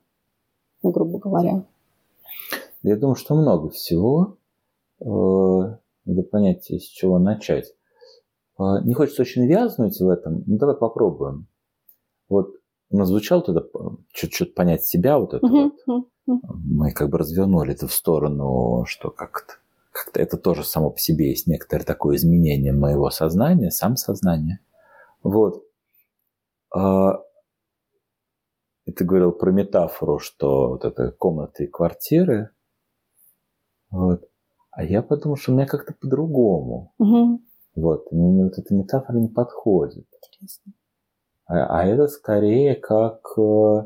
грубо 0.83 1.19
говоря. 1.19 1.63
Я 2.83 2.95
думаю, 2.95 3.15
что 3.15 3.35
много 3.35 3.69
всего. 3.69 4.37
Надо 6.07 6.23
понять, 6.23 6.71
с 6.71 6.83
чего 6.85 7.19
начать. 7.19 7.73
Э, 8.59 8.81
Не 8.83 8.93
хочется 8.93 9.23
очень 9.23 9.47
вязнуть 9.47 9.99
в 9.99 10.09
этом, 10.09 10.43
но 10.47 10.57
давай 10.57 10.75
попробуем. 10.75 11.47
Вот 12.29 12.55
у 12.89 12.97
нас 12.97 13.09
звучало 13.09 13.43
тогда 13.43 13.63
чуть-чуть 14.13 14.55
понять 14.55 14.85
себя, 14.85 15.19
вот 15.19 15.33
это 15.33 15.45
Мгм, 15.45 15.73
вот. 15.87 16.05
мгм, 16.27 16.41
Мы 16.65 16.91
как 16.91 17.09
бы 17.09 17.17
развернули 17.17 17.73
это 17.73 17.87
в 17.87 17.93
сторону, 17.93 18.85
что 18.87 19.09
как-то 19.11 19.55
как-то 19.91 20.21
это 20.21 20.37
тоже 20.37 20.63
само 20.63 20.91
по 20.91 20.99
себе 20.99 21.29
есть 21.29 21.47
некоторое 21.47 21.83
такое 21.83 22.17
изменение 22.17 22.71
моего 22.71 23.09
сознания, 23.09 23.71
сам 23.71 23.97
сознания. 23.97 24.59
Вот. 25.23 25.63
А, 26.71 27.21
И 28.85 28.91
ты 28.91 29.03
говорил 29.03 29.33
про 29.33 29.51
метафору, 29.51 30.17
что 30.19 30.69
вот 30.69 30.85
это 30.85 31.11
комнаты 31.11 31.65
и 31.65 31.67
квартиры. 31.67 32.51
Вот. 33.89 34.29
А 34.77 34.83
я 34.85 35.01
подумал, 35.01 35.35
что 35.37 35.51
у 35.51 35.55
меня 35.55 35.65
как-то 35.65 35.93
по-другому. 35.93 36.93
мгм. 36.99 37.45
Вот. 37.75 38.11
Мне 38.13 38.29
не- 38.31 38.43
вот 38.45 38.57
эта 38.57 38.73
метафора 38.73 39.17
не 39.17 39.27
подходит. 39.27 40.07
Интересно. 40.31 40.71
А, 41.47 41.79
а 41.81 41.85
это 41.85 42.07
скорее 42.07 42.75
как 42.75 43.21
э, 43.37 43.83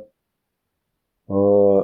э, 1.28 1.82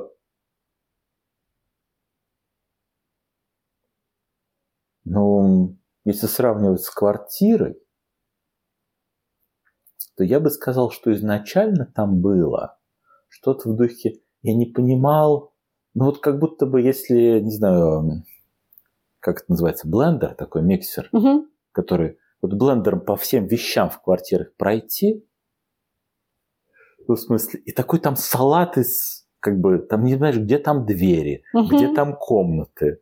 ну, 5.06 5.76
если 6.06 6.28
сравнивать 6.28 6.82
с 6.84 6.89
квартирой, 6.91 7.78
то 10.15 10.24
я 10.24 10.39
бы 10.39 10.50
сказал, 10.50 10.91
что 10.91 11.13
изначально 11.13 11.86
там 11.86 12.20
было 12.22 12.78
что-то 13.30 13.70
в 13.70 13.76
духе, 13.76 14.20
я 14.41 14.56
не 14.56 14.65
понимал, 14.65 15.54
ну 15.93 16.06
вот 16.06 16.20
как 16.20 16.39
будто 16.39 16.65
бы 16.65 16.82
если, 16.82 17.39
не 17.39 17.52
знаю, 17.52 18.24
как 19.27 19.43
это 19.43 19.51
называется, 19.51 19.89
блендер, 19.89 20.35
такой 20.35 20.61
миксер, 20.61 21.09
Мгм, 21.11 21.47
который 21.73 22.17
вот 22.41 22.53
блендером 22.53 23.01
по 23.01 23.17
всем 23.17 23.45
вещам 23.45 23.89
в 23.89 24.01
квартирах 24.01 24.55
пройти, 24.55 25.25
ну, 27.07 27.15
в 27.15 27.19
смысле, 27.19 27.59
и 27.59 27.71
такой 27.71 27.99
там 27.99 28.15
салат 28.15 28.77
из, 28.77 29.27
как 29.39 29.59
бы, 29.59 29.79
там 29.79 30.03
не 30.03 30.15
знаешь, 30.15 30.37
где 30.37 30.59
там 30.59 30.85
двери, 30.85 31.43
мгм. 31.53 31.67
где 31.67 31.93
там 31.93 32.15
комнаты. 32.15 33.01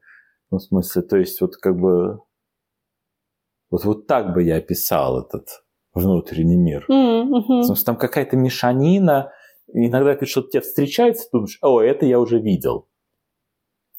Ну, 0.51 0.57
в 0.57 0.61
смысле, 0.63 1.01
то 1.03 1.17
есть 1.17 1.41
вот 1.41 1.57
как 1.57 1.75
бы 1.77 2.19
Вот, 3.69 3.83
вот 3.83 4.07
так 4.07 4.33
бы 4.33 4.43
я 4.43 4.57
описал 4.57 5.21
этот 5.21 5.63
внутренний 5.93 6.57
мир. 6.57 6.85
Mm-hmm. 6.89 7.61
Потому 7.61 7.75
что 7.75 7.85
там 7.85 7.97
какая-то 7.97 8.37
мешанина. 8.37 9.31
Иногда 9.67 10.13
когда 10.13 10.25
что-то 10.27 10.49
тебе 10.49 10.61
встречается, 10.61 11.25
ты 11.25 11.29
думаешь, 11.33 11.57
о, 11.61 11.81
это 11.81 12.05
я 12.05 12.19
уже 12.19 12.39
видел. 12.39 12.87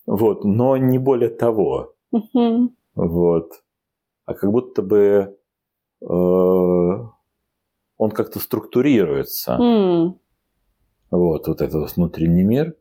Вот, 0.07 0.45
но 0.45 0.77
не 0.77 0.99
более 0.99 1.31
того. 1.31 1.96
Mm-hmm. 2.15 2.69
Вот. 2.95 3.53
А 4.25 4.35
как 4.35 4.51
будто 4.51 4.83
бы 4.83 5.37
э, 6.01 7.07
он 7.99 8.11
как-то 8.11 8.41
структурируется. 8.41 9.57
Mm. 9.61 10.19
Вот, 11.11 11.47
вот 11.47 11.61
этот 11.61 11.97
внутренний 11.97 12.43
мир. 12.43 12.77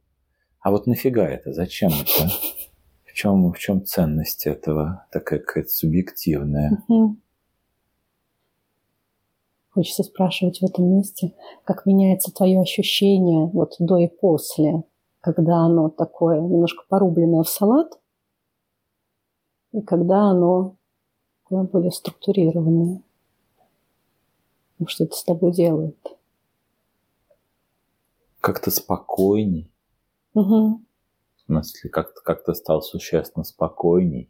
А 0.60 0.72
вот 0.72 0.88
нафига 0.88 1.28
это? 1.28 1.54
Зачем 1.54 1.90
это? 1.90 2.32
В 3.04 3.14
чем, 3.14 3.54
в 3.54 3.58
чем 3.58 3.86
ценность 3.86 4.48
этого? 4.48 5.06
Такая 5.12 5.40
какая-то 5.40 5.70
субъективная. 5.70 6.84
Mm-hmm. 6.90 7.16
Хочется 9.76 10.04
спрашивать 10.04 10.60
в 10.60 10.64
этом 10.64 10.86
месте, 10.86 11.34
как 11.66 11.86
меняется 11.86 12.34
твое 12.34 12.62
ощущение 12.62 13.46
вот 13.46 13.76
до 13.78 13.98
и 13.98 14.08
после, 14.08 14.84
когда 15.20 15.58
оно 15.58 15.90
такое 15.90 16.40
немножко 16.40 16.86
порубленное 16.88 17.44
в 17.44 17.50
салат, 17.50 17.92
и 19.76 19.82
когда 19.82 20.30
оно 20.30 20.76
более 21.50 21.92
структурированное. 21.92 23.02
Ну, 24.80 24.88
что 24.88 25.04
это 25.04 25.16
с 25.16 25.24
тобой 25.24 25.52
делает? 25.52 25.98
Как-то 28.40 28.72
спокойней. 28.72 29.72
Угу. 30.34 30.82
В 31.36 31.42
смысле, 31.46 31.90
как-то 31.90 32.22
как 32.22 32.56
стал 32.56 32.82
существенно 32.82 33.44
спокойней. 33.44 34.30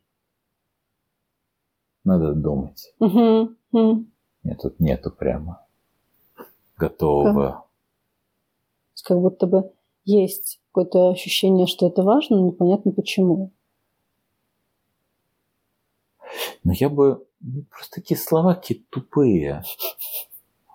Надо 2.04 2.34
думать. 2.34 2.94
Угу. 3.00 3.56
угу. 3.72 4.06
Нет, 4.44 4.62
тут 4.62 4.80
нету 4.80 5.12
прямо 5.12 5.66
готового. 6.78 7.66
Как, 8.96 9.08
как 9.08 9.20
будто 9.20 9.48
бы 9.48 9.72
есть 10.04 10.60
какое-то 10.72 11.10
ощущение, 11.10 11.66
что 11.66 11.88
это 11.88 12.04
важно, 12.04 12.38
но 12.38 12.48
непонятно 12.48 12.92
почему. 12.92 13.52
Но 16.64 16.74
я 16.74 16.90
бы... 16.90 17.28
Ну, 17.40 17.64
просто 17.70 18.02
такие 18.02 18.20
слова 18.20 18.56
какие 18.56 18.80
тупые. 18.90 19.64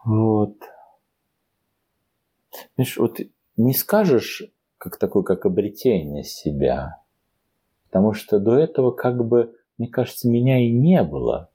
Вот. 0.04 0.56
Знаешь, 2.74 2.96
вот 2.96 3.20
не 3.56 3.74
скажешь, 3.74 4.44
как 4.78 4.96
такое, 4.98 5.22
как 5.22 5.46
обретение 5.46 6.24
себя. 6.24 7.02
Потому 7.86 8.12
что 8.12 8.38
до 8.38 8.56
этого, 8.56 8.92
как 8.92 9.26
бы, 9.26 9.56
мне 9.78 9.88
кажется, 9.88 10.28
меня 10.28 10.64
и 10.64 10.70
не 10.70 11.02
было 11.02 11.50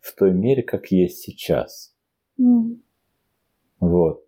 в 0.00 0.14
той 0.14 0.32
мере, 0.32 0.62
как 0.62 0.90
есть 0.90 1.18
сейчас. 1.18 1.94
Mm. 2.38 2.80
Вот. 3.80 4.24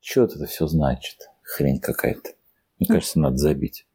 Что 0.00 0.24
это 0.24 0.44
все 0.46 0.66
значит? 0.66 1.30
Хрень 1.42 1.80
какая-то. 1.80 2.30
Мне 2.78 2.88
кажется, 2.88 3.18
надо 3.18 3.36
забить. 3.36 3.86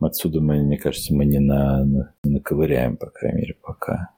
Отсюда 0.00 0.40
мы, 0.40 0.62
мне 0.62 0.78
кажется, 0.78 1.14
мы 1.14 1.26
не, 1.26 1.38
на, 1.38 1.84
не 2.24 2.32
наковыряем, 2.32 2.96
по 2.96 3.06
крайней 3.06 3.40
мере, 3.40 3.54
пока. 3.62 4.10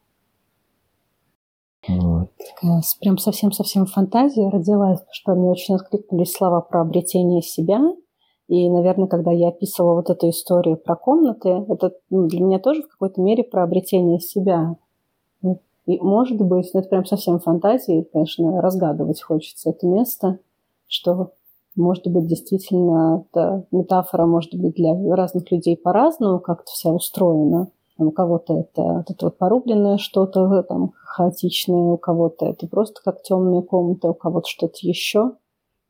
Вот. 1.88 2.30
Такая 2.54 2.82
прям 3.00 3.18
совсем-совсем 3.18 3.86
фантазия 3.86 4.48
родилась, 4.48 5.00
что 5.10 5.34
мне 5.34 5.48
очень 5.48 5.74
откликнулись 5.74 6.32
слова 6.32 6.60
про 6.60 6.82
обретение 6.82 7.42
себя. 7.42 7.80
И, 8.48 8.70
наверное, 8.70 9.08
когда 9.08 9.32
я 9.32 9.48
описывала 9.48 9.94
вот 9.96 10.10
эту 10.10 10.28
историю 10.28 10.76
про 10.76 10.94
комнаты, 10.94 11.64
это 11.68 11.92
ну, 12.10 12.28
для 12.28 12.40
меня 12.40 12.58
тоже 12.58 12.82
в 12.82 12.88
какой-то 12.88 13.20
мере 13.20 13.42
про 13.42 13.64
обретение 13.64 14.20
себя. 14.20 14.76
И, 15.86 15.98
может 15.98 16.40
быть, 16.40 16.70
ну, 16.72 16.80
это 16.80 16.88
прям 16.88 17.04
совсем 17.04 17.40
фантазии, 17.40 18.06
конечно, 18.12 18.60
разгадывать 18.60 19.20
хочется 19.20 19.70
это 19.70 19.86
место, 19.86 20.38
что 20.86 21.32
может 21.76 22.06
быть, 22.06 22.26
действительно, 22.26 23.24
это 23.30 23.66
метафора 23.70 24.26
может 24.26 24.54
быть 24.54 24.74
для 24.74 24.94
разных 25.14 25.50
людей 25.50 25.76
по-разному, 25.76 26.38
как 26.38 26.62
это 26.62 26.70
вся 26.70 26.90
устроена. 26.90 27.68
У 27.98 28.10
кого-то 28.10 28.58
это, 28.58 28.82
вот 28.82 29.10
это 29.10 29.26
вот 29.26 29.38
порубленное 29.38 29.98
что-то 29.98 30.62
там 30.64 30.92
хаотичное, 31.04 31.92
у 31.92 31.98
кого-то 31.98 32.46
это 32.46 32.66
просто 32.66 33.00
как 33.04 33.22
темная 33.22 33.62
комната, 33.62 34.10
у 34.10 34.14
кого-то 34.14 34.48
что-то 34.48 34.78
еще. 34.80 35.32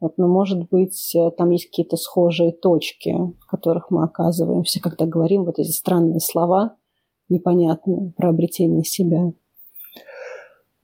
Вот, 0.01 0.19
но, 0.19 0.27
может 0.27 0.69
быть, 0.69 1.17
там 1.39 1.51
есть 1.51 1.67
какие-то 1.67 1.97
схожие 1.97 2.51
точки, 2.51 3.15
в 3.41 3.47
которых 3.47 3.91
мы 3.91 4.03
оказываемся, 4.03 4.81
когда 4.81 5.07
говорим 5.07 5.45
вот 5.45 5.61
эти 5.61 5.71
странные 5.71 6.21
слова 6.21 6.75
непонятные 7.29 8.13
про 8.17 8.31
обретение 8.31 8.85
себя. 8.85 9.33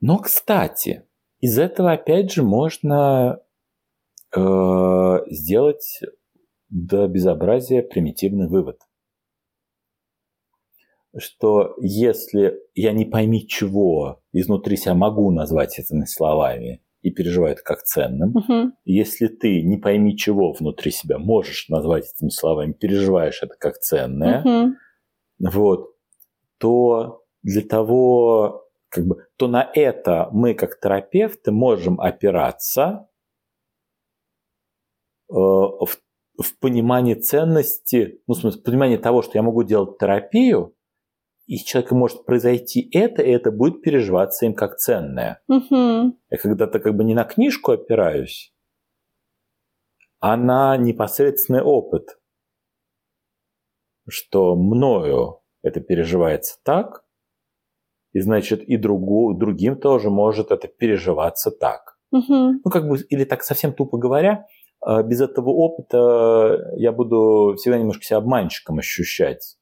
Но, 0.01 0.19
кстати, 0.19 1.03
из 1.41 1.59
этого 1.59 1.93
опять 1.93 2.31
же 2.31 2.45
можно 2.45 3.41
э, 4.37 5.19
сделать 5.31 6.01
до 6.69 7.09
безобразия 7.09 7.83
примитивный 7.83 8.49
вывод. 8.49 8.81
Что 11.17 11.75
если 11.81 12.61
я 12.75 12.93
не 12.93 13.07
пойми 13.07 13.47
чего 13.47 14.23
изнутри 14.33 14.77
себя 14.77 14.95
могу 14.95 15.31
назвать 15.31 15.79
этими 15.79 16.05
словами 16.05 16.83
и 17.01 17.11
переживаю 17.11 17.55
это 17.55 17.63
как 17.63 17.83
ценным, 17.83 18.37
угу. 18.37 18.73
если 18.85 19.29
ты 19.29 19.63
не 19.63 19.79
пойми 19.79 20.17
чего 20.17 20.53
внутри 20.53 20.91
себя 20.91 21.19
можешь 21.19 21.69
назвать 21.69 22.13
этими 22.15 22.29
словами, 22.29 22.73
переживаешь 22.73 23.43
это 23.43 23.55
как 23.59 23.79
ценное, 23.79 24.43
угу. 24.43 24.75
вот, 25.51 25.95
то 26.59 27.25
для 27.43 27.63
того, 27.63 28.67
как 28.91 29.07
бы, 29.07 29.27
то 29.37 29.49
на 29.49 29.69
это 29.75 30.29
мы 30.33 30.55
как 30.55 30.79
терапевты 30.79 31.53
можем 31.53 32.01
опираться 32.01 33.08
в, 35.29 35.89
в 36.39 36.59
понимании 36.61 37.15
ценности, 37.15 38.23
ну, 38.27 38.35
в 38.35 38.39
смысле, 38.39 38.61
в 38.61 38.65
понимании 38.65 38.97
того, 38.97 39.23
что 39.23 39.39
я 39.39 39.43
могу 39.43 39.63
делать 39.63 39.99
терапию, 39.99 40.75
и 41.47 41.57
с 41.57 41.65
человеком 41.65 41.99
может 41.99 42.27
произойти 42.27 42.89
это, 42.93 43.23
и 43.23 43.31
это 43.31 43.51
будет 43.51 43.83
переживаться 43.83 44.45
им 44.45 44.55
как 44.55 44.77
ценное. 44.77 45.43
Угу. 45.49 46.19
Я 46.31 46.39
когда-то 46.41 46.79
как 46.79 46.95
бы 46.95 47.05
не 47.05 47.15
на 47.15 47.25
книжку 47.25 47.73
опираюсь, 47.73 48.53
а 50.21 50.37
на 50.37 50.77
непосредственный 50.77 51.63
опыт, 51.63 52.19
что 54.09 54.57
мною 54.57 55.41
это 55.63 55.81
переживается 55.81 56.59
так, 56.65 57.05
и 58.13 58.21
значит 58.21 58.63
и 58.63 58.77
другу, 58.77 59.35
другим 59.35 59.79
тоже 59.79 60.11
может 60.11 60.51
это 60.51 60.69
переживаться 60.69 61.51
так. 61.51 61.99
Угу. 62.11 62.61
Ну, 62.65 62.71
как 62.71 62.89
бы, 62.89 62.99
или 62.99 63.25
так 63.25 63.43
совсем 63.43 63.73
тупо 63.73 63.99
говоря, 63.99 64.47
без 64.85 65.21
этого 65.21 65.51
опыта 65.51 66.73
я 66.77 66.93
буду 66.93 67.55
всегда 67.57 67.79
немножко 67.79 68.05
себя 68.05 68.19
обманщиком 68.19 68.79
ощущать. 68.79 69.57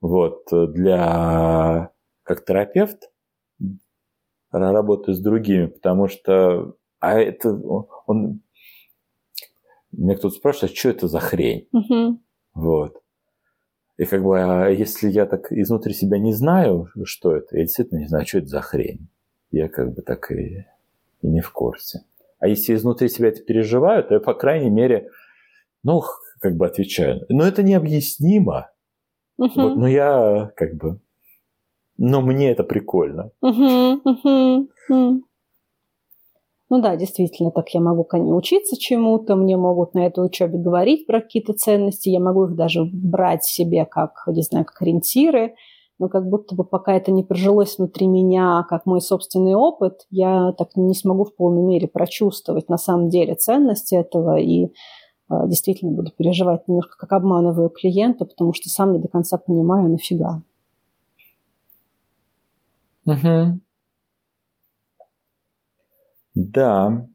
Вот, 0.00 0.48
для 0.50 1.92
как 2.24 2.44
терапевт 2.44 3.10
работаю 4.50 5.14
с 5.14 5.20
другими, 5.20 5.66
потому 5.66 6.08
что 6.08 6.76
а 7.00 7.18
это 7.18 7.50
он 8.06 8.42
меня 9.92 10.16
кто-то 10.16 10.34
спрашивает, 10.34 10.72
а 10.72 10.76
что 10.76 10.88
это 10.88 11.08
за 11.08 11.20
хрень? 11.20 11.68
Угу. 11.72 12.20
Вот. 12.54 13.02
И 13.98 14.04
как 14.04 14.22
бы, 14.22 14.40
а 14.40 14.68
если 14.68 15.10
я 15.10 15.26
так 15.26 15.52
изнутри 15.52 15.92
себя 15.92 16.18
не 16.18 16.32
знаю, 16.32 16.88
что 17.04 17.36
это, 17.36 17.56
я 17.56 17.64
действительно 17.64 17.98
не 17.98 18.08
знаю, 18.08 18.26
что 18.26 18.38
это 18.38 18.46
за 18.46 18.60
хрень. 18.60 19.08
Я 19.50 19.68
как 19.68 19.92
бы 19.92 20.02
так 20.02 20.30
и, 20.30 20.66
и 21.20 21.26
не 21.26 21.40
в 21.40 21.52
курсе. 21.52 22.04
А 22.42 22.48
если 22.48 22.74
изнутри 22.74 23.08
себя 23.08 23.28
это 23.28 23.40
переживаю, 23.40 24.02
то 24.02 24.14
я, 24.14 24.20
по 24.20 24.34
крайней 24.34 24.68
мере, 24.68 25.08
ну, 25.84 26.02
как 26.40 26.56
бы 26.56 26.66
отвечаю. 26.66 27.24
Но 27.28 27.44
это 27.44 27.62
необъяснимо. 27.62 28.68
Угу. 29.38 29.52
Вот, 29.54 29.76
но 29.76 29.86
я 29.86 30.50
как 30.56 30.74
бы... 30.74 30.98
Но 31.98 32.20
мне 32.20 32.50
это 32.50 32.64
прикольно. 32.64 33.30
Угу, 33.42 34.00
угу, 34.04 34.68
угу. 34.88 35.22
Ну 36.68 36.80
да, 36.82 36.96
действительно, 36.96 37.52
так 37.52 37.68
я 37.68 37.80
могу 37.80 38.08
учиться 38.34 38.76
чему-то, 38.76 39.36
мне 39.36 39.56
могут 39.56 39.94
на 39.94 40.04
этой 40.04 40.26
учебе 40.26 40.58
говорить 40.58 41.06
про 41.06 41.20
какие-то 41.20 41.52
ценности, 41.52 42.08
я 42.08 42.18
могу 42.18 42.46
их 42.46 42.56
даже 42.56 42.82
брать 42.82 43.44
себе 43.44 43.84
как, 43.84 44.24
не 44.26 44.42
знаю, 44.42 44.64
как 44.64 44.82
ориентиры, 44.82 45.54
но 45.98 46.08
как 46.08 46.28
будто 46.28 46.54
бы 46.54 46.64
пока 46.64 46.94
это 46.94 47.12
не 47.12 47.22
прожилось 47.22 47.78
внутри 47.78 48.06
меня, 48.06 48.64
как 48.68 48.86
мой 48.86 49.00
собственный 49.00 49.54
опыт, 49.54 50.06
я 50.10 50.52
так 50.52 50.76
не 50.76 50.94
смогу 50.94 51.24
в 51.24 51.34
полной 51.34 51.62
мере 51.62 51.88
прочувствовать 51.88 52.68
на 52.68 52.78
самом 52.78 53.08
деле 53.08 53.34
ценности 53.34 53.94
этого 53.94 54.38
и 54.38 54.66
э, 54.66 54.68
действительно 55.46 55.92
буду 55.92 56.10
переживать 56.10 56.66
немножко, 56.66 56.96
как 56.98 57.12
обманываю 57.12 57.68
клиента, 57.68 58.24
потому 58.24 58.52
что 58.52 58.68
сам 58.68 58.92
не 58.92 58.98
до 58.98 59.08
конца 59.08 59.38
понимаю, 59.38 59.88
нафига. 59.90 60.42
Угу. 63.04 63.60
Да. 66.34 67.06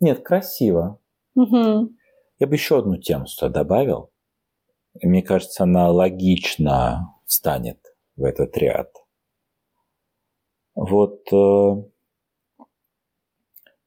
Нет, 0.00 0.24
красиво. 0.24 0.98
Угу. 1.34 1.90
Я 2.38 2.46
бы 2.46 2.54
еще 2.54 2.78
одну 2.78 2.96
тему 2.96 3.26
сюда 3.26 3.48
добавил. 3.50 4.10
Мне 5.02 5.22
кажется, 5.22 5.64
она 5.64 5.90
логично 5.90 7.14
встанет 7.26 7.78
в 8.16 8.24
этот 8.24 8.56
ряд. 8.56 8.92
Вот 10.74 11.32
э, 11.32 11.82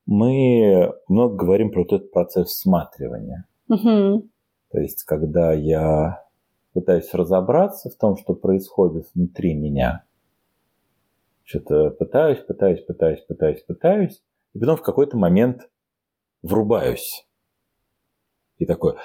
мы 0.05 0.93
много 1.07 1.35
говорим 1.35 1.71
про 1.71 1.83
этот 1.83 2.11
процесс 2.11 2.47
всматривания. 2.49 3.47
Угу. 3.67 4.27
То 4.71 4.79
есть, 4.79 5.03
когда 5.03 5.53
я 5.53 6.25
пытаюсь 6.73 7.13
разобраться 7.13 7.89
в 7.89 7.95
том, 7.95 8.17
что 8.17 8.33
происходит 8.33 9.07
внутри 9.13 9.53
меня, 9.53 10.03
что-то 11.43 11.91
пытаюсь, 11.91 12.39
пытаюсь, 12.39 12.81
пытаюсь, 12.81 13.21
пытаюсь, 13.21 13.63
пытаюсь, 13.63 14.23
и 14.53 14.59
потом 14.59 14.77
в 14.77 14.81
какой-то 14.81 15.17
момент 15.17 15.69
врубаюсь. 16.41 17.27
И 18.57 18.65
такой, 18.65 18.95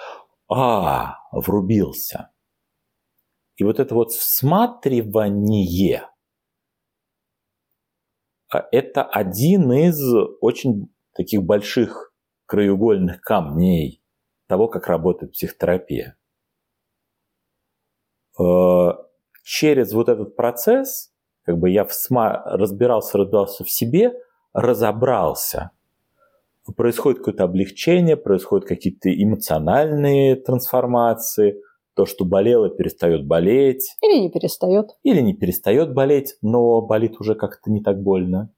а, 0.49 1.19
врубился. 1.33 2.31
И 3.57 3.65
вот 3.65 3.79
это 3.79 3.95
вот 3.95 4.11
всматривание, 4.13 6.09
а, 8.53 8.67
это 8.73 9.05
один 9.05 9.73
из 9.73 10.01
очень 10.41 10.93
таких 11.15 11.43
больших 11.43 12.13
краеугольных 12.47 13.21
камней 13.21 14.03
того, 14.47 14.69
как 14.69 14.89
работает 14.89 15.33
психотерапия. 15.33 16.17
Э, 18.39 18.91
через 19.43 19.93
вот 19.93 20.09
этот 20.09 20.37
процесс, 20.37 21.13
как 21.45 21.59
бы 21.59 21.71
я 21.71 21.85
всма... 21.85 22.43
разбирался, 22.45 23.19
разбирался 23.19 23.65
в 23.65 23.71
себе, 23.71 24.13
разобрался. 24.53 25.71
Происходит 26.77 27.19
какое-то 27.19 27.45
облегчение, 27.45 28.17
происходят 28.17 28.67
какие-то 28.67 29.11
эмоциональные 29.11 30.37
трансформации, 30.37 31.61
то, 31.95 32.07
что 32.07 32.25
болело, 32.25 32.69
перестает 32.71 33.27
болеть. 33.27 33.97
Или 34.03 34.21
не 34.21 34.31
перестает. 34.31 34.91
Или 35.03 35.21
не 35.21 35.35
перестает 35.35 35.95
болеть, 35.95 36.37
но 36.43 36.83
болит 36.83 37.21
уже 37.21 37.35
как-то 37.35 37.71
не 37.71 37.83
так 37.83 38.03
больно. 38.03 38.53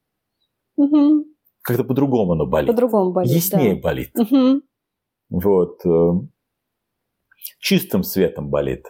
Угу. 0.76 1.24
Как-то 1.62 1.84
по-другому 1.84 2.32
оно 2.32 2.46
болит. 2.46 2.68
По-другому 2.68 3.12
болит, 3.12 3.30
Яснее 3.32 3.74
да. 3.74 3.80
болит. 3.80 4.10
Угу. 4.18 4.62
Вот. 5.30 5.84
э, 5.84 6.10
Чистым 7.60 8.02
светом 8.02 8.50
болит, 8.50 8.86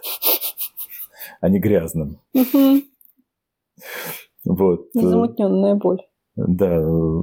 а 1.41 1.49
не 1.49 1.59
грязным. 1.59 2.21
Угу. 2.33 2.81
Вот. 4.45 4.87
э, 4.95 4.99
Незамутненная 4.99 5.75
боль. 5.75 6.01
Да, 6.35 6.77
э, 6.77 7.21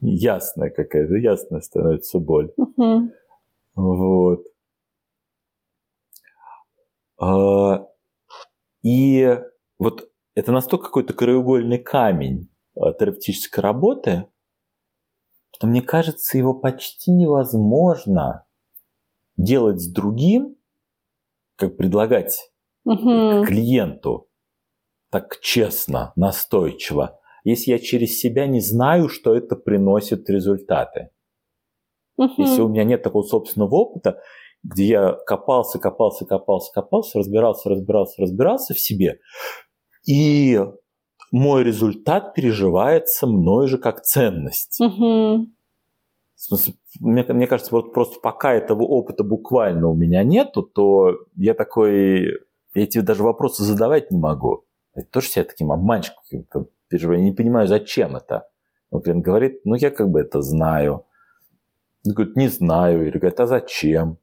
ясная 0.00 0.70
какая-то, 0.70 1.14
ясная 1.16 1.60
становится 1.60 2.18
боль. 2.18 2.52
Угу. 2.56 3.10
Вот. 3.76 4.44
А, 7.20 7.86
И 8.82 9.38
вот 9.78 10.10
это 10.34 10.52
настолько 10.52 10.86
какой-то 10.86 11.12
краеугольный 11.12 11.78
камень 11.78 12.50
терапевтической 12.74 13.62
работы, 13.62 14.26
что 15.54 15.66
мне 15.66 15.82
кажется, 15.82 16.38
его 16.38 16.54
почти 16.54 17.10
невозможно 17.10 18.46
делать 19.36 19.80
с 19.80 19.88
другим, 19.92 20.56
как 21.56 21.76
предлагать 21.76 22.50
Угу. 22.86 23.44
клиенту 23.44 24.30
так 25.10 25.38
честно, 25.40 26.12
настойчиво, 26.16 27.20
если 27.44 27.72
я 27.72 27.78
через 27.78 28.18
себя 28.18 28.46
не 28.46 28.60
знаю, 28.60 29.08
что 29.08 29.34
это 29.34 29.56
приносит 29.56 30.30
результаты. 30.30 31.10
Если 32.38 32.60
у 32.60 32.68
меня 32.68 32.84
нет 32.84 33.02
такого 33.02 33.22
собственного 33.22 33.74
опыта, 33.74 34.22
где 34.62 34.84
я 34.86 35.12
копался, 35.26 35.78
копался, 35.78 36.24
копался, 36.26 36.72
копался, 36.72 37.18
разбирался, 37.18 37.70
разбирался, 37.70 38.20
разбирался 38.22 38.74
в 38.74 38.80
себе, 38.80 39.20
и 40.06 40.60
мой 41.32 41.64
результат 41.64 42.34
переживается 42.34 43.26
мной 43.26 43.68
же 43.68 43.78
как 43.78 44.02
ценность. 44.02 44.80
Угу. 44.80 45.46
В 46.34 46.42
смысле, 46.42 46.74
мне, 47.00 47.24
мне 47.28 47.46
кажется, 47.46 47.74
вот 47.74 47.92
просто 47.92 48.18
пока 48.20 48.54
этого 48.54 48.82
опыта 48.82 49.22
буквально 49.22 49.88
у 49.88 49.94
меня 49.94 50.22
нету, 50.24 50.62
то 50.62 51.18
я 51.36 51.54
такой, 51.54 52.24
я 52.74 52.82
эти 52.82 53.00
даже 53.00 53.22
вопросы 53.22 53.62
задавать 53.62 54.10
не 54.10 54.18
могу. 54.18 54.64
Я 54.94 55.04
тоже 55.04 55.28
себя 55.28 55.44
таким 55.44 55.70
обманщиком 55.70 56.22
каким-то 56.24 56.66
переживаю. 56.88 57.20
Я 57.20 57.24
не 57.26 57.32
понимаю, 57.32 57.68
зачем 57.68 58.16
это. 58.16 58.48
Он 58.90 59.02
клиент 59.02 59.24
говорит, 59.24 59.60
ну 59.64 59.74
я 59.74 59.90
как 59.90 60.08
бы 60.10 60.20
это 60.20 60.42
знаю. 60.42 61.04
Он 62.06 62.14
говорит, 62.14 62.36
не 62.36 62.48
знаю. 62.48 63.06
Или 63.06 63.18
говорит, 63.18 63.38
а 63.38 63.46
зачем? 63.46 64.18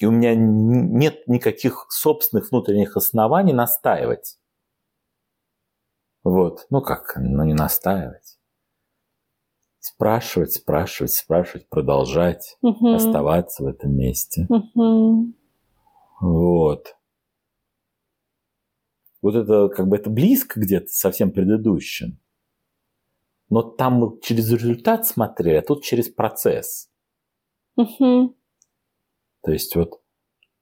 И 0.00 0.06
у 0.06 0.10
меня 0.10 0.34
нет 0.34 1.26
никаких 1.28 1.86
собственных 1.90 2.50
внутренних 2.50 2.96
оснований 2.96 3.52
настаивать. 3.52 4.38
Вот. 6.24 6.66
Ну 6.70 6.80
как, 6.80 7.14
ну 7.16 7.44
не 7.44 7.54
настаивать. 7.54 8.38
Спрашивать, 9.80 10.52
спрашивать, 10.52 11.12
спрашивать, 11.12 11.68
продолжать 11.68 12.56
Угу. 12.62 12.94
оставаться 12.94 13.64
в 13.64 13.66
этом 13.66 13.96
месте. 13.96 14.46
Угу. 14.48 15.32
Вот. 16.20 16.96
Вот 19.20 19.34
это 19.34 19.68
как 19.68 19.88
бы 19.88 19.96
это 19.96 20.10
близко 20.10 20.60
где-то 20.60 20.88
со 20.88 21.10
всем 21.10 21.32
предыдущим. 21.32 22.18
Но 23.48 23.62
там 23.62 23.94
мы 23.94 24.20
через 24.20 24.50
результат 24.50 25.06
смотрели, 25.06 25.56
а 25.56 25.62
тут 25.62 25.84
через 25.84 26.08
процесс. 26.08 26.88
Угу. 27.76 28.36
То 29.42 29.52
есть 29.52 29.74
вот 29.76 30.00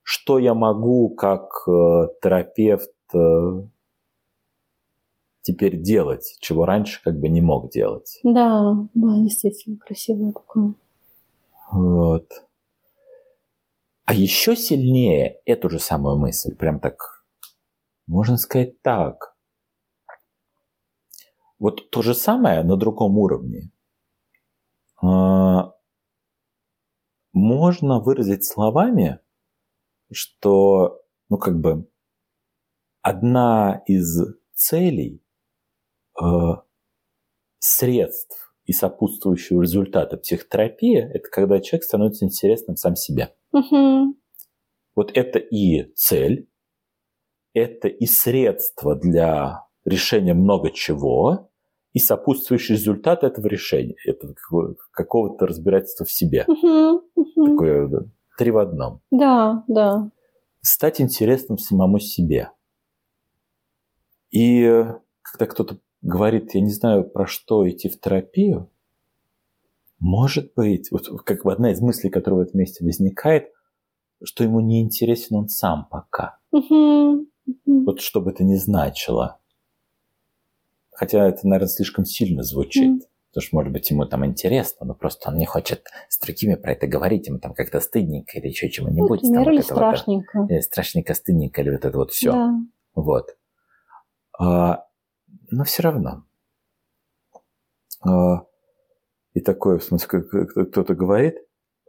что 0.03 0.39
я 0.39 0.55
могу 0.55 1.11
как 1.11 1.51
э, 1.69 2.09
терапевт 2.23 2.91
э, 3.15 3.63
теперь 5.43 5.81
делать, 5.81 6.37
чего 6.41 6.65
раньше 6.65 7.03
как 7.03 7.19
бы 7.19 7.29
не 7.29 7.41
мог 7.41 7.71
делать. 7.71 8.19
Да, 8.25 8.75
да, 8.95 9.19
действительно 9.19 9.77
красивое 9.79 10.33
такое. 10.33 10.75
Вот. 11.71 12.27
А 14.05 14.15
еще 14.15 14.57
сильнее 14.57 15.41
эту 15.45 15.71
же 15.71 15.79
самую 15.79 16.19
мысль, 16.19 16.57
прям 16.57 16.81
так, 16.81 17.25
можно 18.07 18.37
сказать 18.37 18.83
так. 18.83 19.37
Вот 21.61 21.91
то 21.91 22.03
же 22.03 22.15
самое 22.15 22.65
на 22.65 22.77
другом 22.77 23.19
уровне. 23.19 23.71
А, 25.01 25.73
Можно 27.51 27.99
выразить 27.99 28.45
словами, 28.45 29.19
что, 30.13 31.03
ну, 31.29 31.37
как 31.37 31.59
бы, 31.59 31.91
одна 33.03 33.83
из 33.87 34.21
целей 34.53 35.25
э, 36.23 36.25
средств 37.59 38.55
и 38.67 38.73
сопутствующего 38.73 39.63
результата 39.63 40.17
психотерапии– 40.17 40.99
это 41.13 41.29
когда 41.29 41.59
человек 41.59 41.83
становится 41.83 42.25
интересным 42.25 42.77
сам 42.77 42.95
себе. 42.95 43.35
Угу. 43.51 44.15
Вот 44.95 45.11
это 45.13 45.41
и 45.41 45.93
цель, 45.95 46.49
это 47.53 47.89
и 47.89 48.07
средство 48.07 48.95
для 48.95 49.67
решения 49.85 50.35
много 50.35 50.71
чего, 50.71 51.50
и 51.93 51.99
сопутствующий 51.99 52.75
результат 52.75 53.25
этого 53.25 53.47
решения, 53.49 53.97
это 54.07 54.33
какого- 54.35 54.77
какого-то 54.93 55.47
разбирательства 55.47 56.07
в 56.07 56.13
себе. 56.13 56.45
Угу. 56.47 57.03
Угу. 57.15 57.47
Такое 57.47 57.89
да, 57.89 57.99
три 58.39 58.51
в 58.51 58.59
одном. 58.59 59.01
Да, 59.11 59.65
да. 59.67 60.11
Стать 60.63 61.01
интересным 61.01 61.59
самому 61.59 61.99
себе. 61.99 62.51
И 64.31 64.63
э, 64.63 64.95
когда 65.23 65.47
кто-то 65.47 65.79
говорит, 66.03 66.55
я 66.55 66.61
не 66.61 66.71
знаю, 66.71 67.09
про 67.09 67.27
что 67.27 67.69
идти 67.69 67.89
в 67.89 67.99
терапию, 68.01 68.71
может 69.99 70.53
быть, 70.55 70.91
вот 70.91 71.09
как 71.25 71.45
бы 71.45 71.53
одна 71.53 71.73
из 71.73 71.81
мыслей, 71.81 72.11
которая 72.11 72.45
в 72.45 72.49
этом 72.49 72.61
месте 72.61 72.85
возникает, 72.85 73.53
что 74.23 74.45
ему 74.45 74.61
не 74.61 74.81
интересен 74.81 75.37
он 75.37 75.49
сам 75.49 75.87
пока. 75.91 76.39
Угу. 76.53 77.27
Вот 77.85 78.01
что 78.01 78.21
бы 78.21 78.31
это 78.31 78.45
ни 78.45 78.55
значило. 78.55 79.41
Хотя 81.01 81.27
это, 81.27 81.49
наверное, 81.49 81.71
слишком 81.71 82.05
сильно 82.05 82.43
звучит. 82.43 82.91
Мгм. 82.91 83.01
Потому 83.31 83.43
что, 83.43 83.57
может 83.57 83.73
быть, 83.73 83.91
ему 83.91 84.05
там 84.05 84.27
интересно, 84.27 84.85
но 84.85 84.95
просто 84.95 85.31
он 85.31 85.39
не 85.39 85.47
хочет 85.47 85.87
с 86.11 86.21
другими 86.21 86.57
про 86.57 86.73
это 86.73 86.87
говорить, 86.87 87.27
ему 87.27 87.39
там 87.39 87.55
как-то 87.55 87.81
стыдненько 87.81 88.37
или 88.37 88.49
еще 88.49 88.69
чего-нибудь. 88.69 89.23
там 89.23 89.31
Например, 89.31 89.51
или 89.51 89.61
это 89.61 89.75
вот, 89.75 89.79
страшненько. 89.79 90.47
Или 90.51 90.61
страшненько, 90.61 91.15
стыдненько, 91.15 91.63
или 91.63 91.71
вот 91.71 91.87
это 91.87 91.97
вот 91.97 92.11
все. 92.11 92.33
Да. 92.33 92.53
Вот. 92.95 93.35
А, 94.39 94.85
но 95.51 95.65
все 95.65 95.85
равно. 95.85 96.25
А, 98.07 98.45
и 99.33 99.41
такое, 99.41 99.79
в 99.79 99.85
смысле, 99.85 100.21
кто-то 100.21 100.95
говорит, 100.95 101.37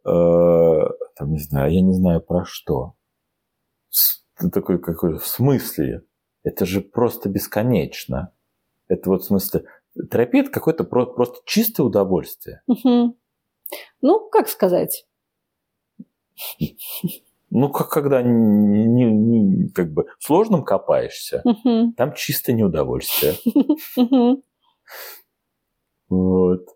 а, 0.05 0.87
там, 1.17 1.33
не 1.33 1.39
знаю, 1.39 1.73
я 1.73 1.81
не 1.81 1.93
знаю 1.93 2.21
про 2.21 2.45
что. 2.45 2.93
Ты 4.37 4.49
такой 4.49 4.79
какой, 4.79 5.17
в 5.17 5.27
смысле? 5.27 6.05
Это 6.43 6.65
же 6.65 6.79
просто 6.79 7.27
бесконечно. 7.27 8.33
Это 8.91 9.09
вот 9.09 9.21
в 9.21 9.25
смысле, 9.25 9.63
терапия 10.11 10.41
это 10.41 10.51
какое-то 10.51 10.83
про- 10.83 11.05
просто 11.05 11.37
чистое 11.45 11.85
удовольствие. 11.87 12.61
Мгм. 12.67 13.15
Ну, 14.01 14.29
как 14.29 14.49
сказать? 14.49 15.07
Ну, 17.49 17.69
как 17.69 17.89
когда 17.89 18.21
не, 18.21 18.85
не, 18.85 19.05
не, 19.05 19.69
как 19.69 19.93
бы 19.93 20.07
в 20.19 20.25
сложном 20.25 20.65
копаешься, 20.65 21.41
Мгм. 21.45 21.93
там 21.93 22.13
чисто 22.15 22.51
неудовольствие. 22.51 23.35
Мгм. 23.95 24.43
Вот. 26.09 26.67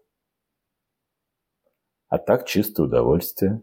А 2.07 2.17
так 2.17 2.45
чистое 2.45 2.85
удовольствие. 2.85 3.61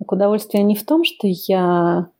Так 0.00 0.10
удовольствие 0.10 0.64
не 0.64 0.74
в 0.74 0.84
том, 0.84 1.04
что 1.04 1.28
я 1.28 2.10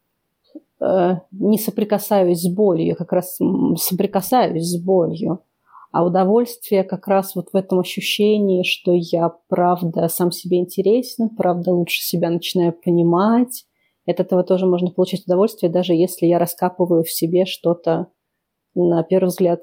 не 0.81 1.59
соприкасаюсь 1.59 2.41
с 2.41 2.55
болью, 2.55 2.89
я 2.89 2.95
как 2.95 3.12
раз 3.12 3.39
соприкасаюсь 3.76 4.64
с 4.64 4.83
болью. 4.83 5.43
А 5.91 6.05
удовольствие 6.05 6.85
как 6.85 7.09
раз 7.09 7.35
вот 7.35 7.49
в 7.53 7.57
этом 7.57 7.81
ощущении, 7.81 8.62
что 8.62 8.93
я 8.95 9.33
правда 9.49 10.09
сам 10.09 10.31
себе 10.31 10.59
интересен, 10.59 11.31
правда 11.31 11.72
лучше 11.72 12.03
себя 12.03 12.29
начинаю 12.29 12.72
понимать. 12.72 13.64
От 14.07 14.20
этого 14.20 14.43
тоже 14.43 14.66
можно 14.66 14.91
получить 14.91 15.24
удовольствие, 15.26 15.72
даже 15.72 15.95
если 15.95 16.26
я 16.26 16.39
раскапываю 16.39 17.05
в 17.05 17.11
себе 17.11 17.47
что-то, 17.47 18.09
на 18.74 19.03
первый 19.03 19.29
взгляд, 19.29 19.61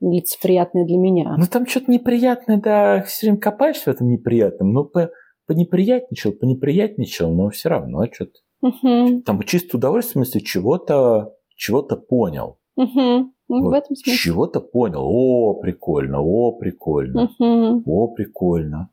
лицеприятное 0.00 0.84
для 0.84 0.98
меня. 0.98 1.36
Ну, 1.38 1.46
там 1.50 1.66
что-то 1.66 1.90
неприятное, 1.90 2.58
да, 2.58 3.02
все 3.02 3.26
время 3.26 3.40
копаешься 3.40 3.90
в 3.90 3.94
этом 3.94 4.08
неприятном. 4.08 4.72
Ну, 4.72 4.84
по, 4.84 5.10
понеприятничал, 5.46 6.32
понеприятничал, 6.32 7.32
но 7.32 7.50
все 7.50 7.68
равно 7.68 8.04
что-то. 8.12 8.40
Мгм, 8.62 9.22
Там 9.22 9.42
чисто 9.42 9.76
удовольствие, 9.76 10.24
в 10.24 10.26
смысле, 10.26 10.40
чего-то 10.40 11.34
чего-то 11.54 11.96
понял. 11.96 12.58
мгм. 12.76 13.32
Ну, 13.48 13.62
Вот. 13.62 13.70
В 13.70 13.72
этом 13.74 13.96
смысле. 13.96 14.18
Чего-то 14.18 14.60
понял. 14.60 15.00
О, 15.04 15.54
прикольно, 15.54 16.20
о, 16.20 16.52
прикольно, 16.52 17.30
Мгм. 17.38 17.82
о, 17.86 18.08
прикольно. 18.08 18.90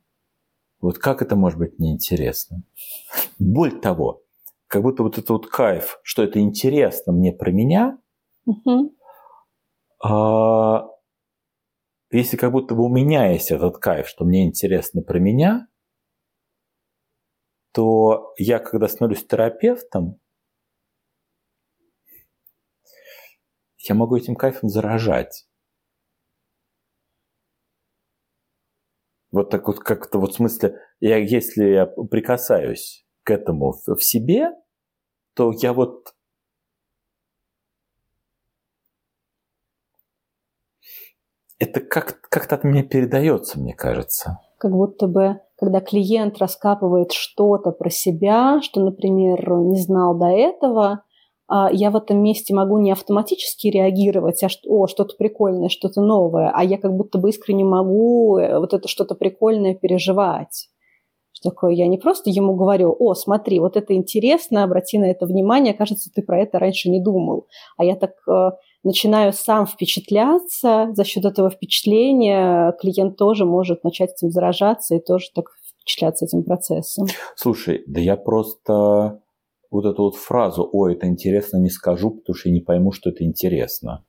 Вот 0.80 0.98
как 1.00 1.22
это 1.22 1.36
может 1.36 1.58
быть 1.60 1.80
неинтересно? 1.80 2.64
Боль 3.40 3.80
того, 3.80 4.22
как 4.68 4.82
будто 4.84 5.04
вот 5.04 5.18
это 5.18 5.34
вот 5.34 5.48
кайф, 5.48 6.00
что 6.04 6.24
это 6.24 6.40
интересно 6.40 7.14
мне 7.14 7.32
про 7.32 7.52
меня, 7.52 7.98
Мгм. 8.46 8.92
а 10.04 10.88
если 12.12 12.38
как 12.38 12.52
будто 12.52 12.76
бы 12.76 12.84
у 12.84 12.90
меня 12.90 13.32
есть 13.32 13.50
этот 13.52 13.78
кайф, 13.78 14.08
что 14.08 14.26
мне 14.26 14.46
интересно 14.46 15.02
про 15.02 15.20
меня, 15.20 15.68
то 17.74 18.34
я, 18.38 18.60
когда 18.60 18.88
становлюсь 18.88 19.26
терапевтом, 19.26 20.20
я 23.80 23.96
могу 23.96 24.16
этим 24.16 24.36
кайфом 24.36 24.70
заражать. 24.70 25.48
Вот 29.32 29.50
так 29.50 29.68
вот 29.68 29.80
как-то 29.80 30.20
вот 30.20 30.32
в 30.32 30.36
смысле, 30.36 30.80
я, 31.00 31.18
если 31.18 31.66
я 31.66 31.88
прикасаюсь 31.88 33.04
к 33.24 33.32
этому 33.32 33.74
в, 33.86 34.00
себе, 34.00 34.52
то 35.34 35.52
я 35.52 35.74
вот 35.74 36.14
это 41.58 41.82
как, 41.82 42.22
как-то 42.30 42.56
от 42.56 42.64
меня 42.64 42.84
передается, 42.84 43.60
мне 43.60 43.74
кажется. 43.74 44.40
как 44.58 44.72
будто 44.72 45.08
бы, 45.08 45.42
когда 45.64 45.80
клиент 45.80 46.40
раскапывает 46.40 47.14
что-то 47.14 47.72
про 47.72 47.90
себя, 47.90 48.60
что, 48.62 48.82
например, 48.82 49.50
не 49.60 49.80
знал 49.80 50.14
до 50.14 50.26
этого, 50.26 51.04
а, 51.48 51.70
я 51.72 51.90
в 51.90 51.96
этом 51.96 52.22
месте 52.22 52.54
могу 52.54 52.80
не 52.80 52.92
автоматически 52.92 53.68
реагировать, 53.68 54.44
а 54.44 54.50
что, 54.50 54.70
о, 54.70 54.88
что-то 54.88 55.16
прикольное, 55.16 55.70
что-то 55.70 56.02
новое, 56.02 56.52
а 56.54 56.66
я 56.66 56.78
как 56.78 56.94
будто 56.94 57.18
бы 57.18 57.30
искренне 57.30 57.64
могу 57.64 58.38
э, 58.38 58.60
вот 58.60 58.74
это 58.74 58.90
что-то 58.90 59.16
прикольное 59.16 59.74
переживать. 59.74 60.68
Что 61.32 61.52
такое? 61.52 61.72
Я 61.72 61.88
не 61.88 61.98
просто 61.98 62.30
ему 62.30 62.56
говорю, 62.56 62.94
о, 63.00 63.14
смотри, 63.14 63.62
вот 63.62 63.78
это 63.78 63.94
интересно, 63.94 64.66
обрати 64.66 64.98
на 65.00 65.06
это 65.06 65.26
внимание, 65.26 65.74
кажется, 65.74 66.12
ты 66.14 66.24
про 66.24 66.42
это 66.42 66.60
раньше 66.60 66.90
не 66.90 67.02
думал. 67.02 67.48
А 67.78 67.86
я 67.86 67.96
так 67.96 68.16
э, 68.28 68.52
начинаю 68.84 69.34
сам 69.34 69.66
впечатляться, 69.66 70.90
за 70.94 71.04
счет 71.04 71.26
этого 71.26 71.50
впечатления 71.50 72.74
клиент 72.80 73.18
тоже 73.18 73.46
может 73.46 73.84
начать 73.84 74.12
этим 74.12 74.30
заражаться 74.32 74.96
и 74.96 75.00
тоже 75.00 75.28
так 75.34 75.46
впечатляться 75.80 76.26
этим 76.26 76.44
процессом. 76.44 77.08
Слушай, 77.36 77.84
да 77.88 78.00
я 78.00 78.16
просто 78.18 79.22
вот 79.72 79.86
эту 79.86 80.04
вот 80.04 80.16
фразу 80.16 80.70
«Ой, 80.72 80.94
это 80.94 81.08
интересно» 81.08 81.58
не 81.58 81.70
скажу, 81.70 82.12
потому 82.12 82.36
что 82.36 82.50
я 82.50 82.56
не 82.56 82.62
пойму, 82.62 82.92
что 82.92 83.10
это 83.10 83.24
интересно. 83.24 84.06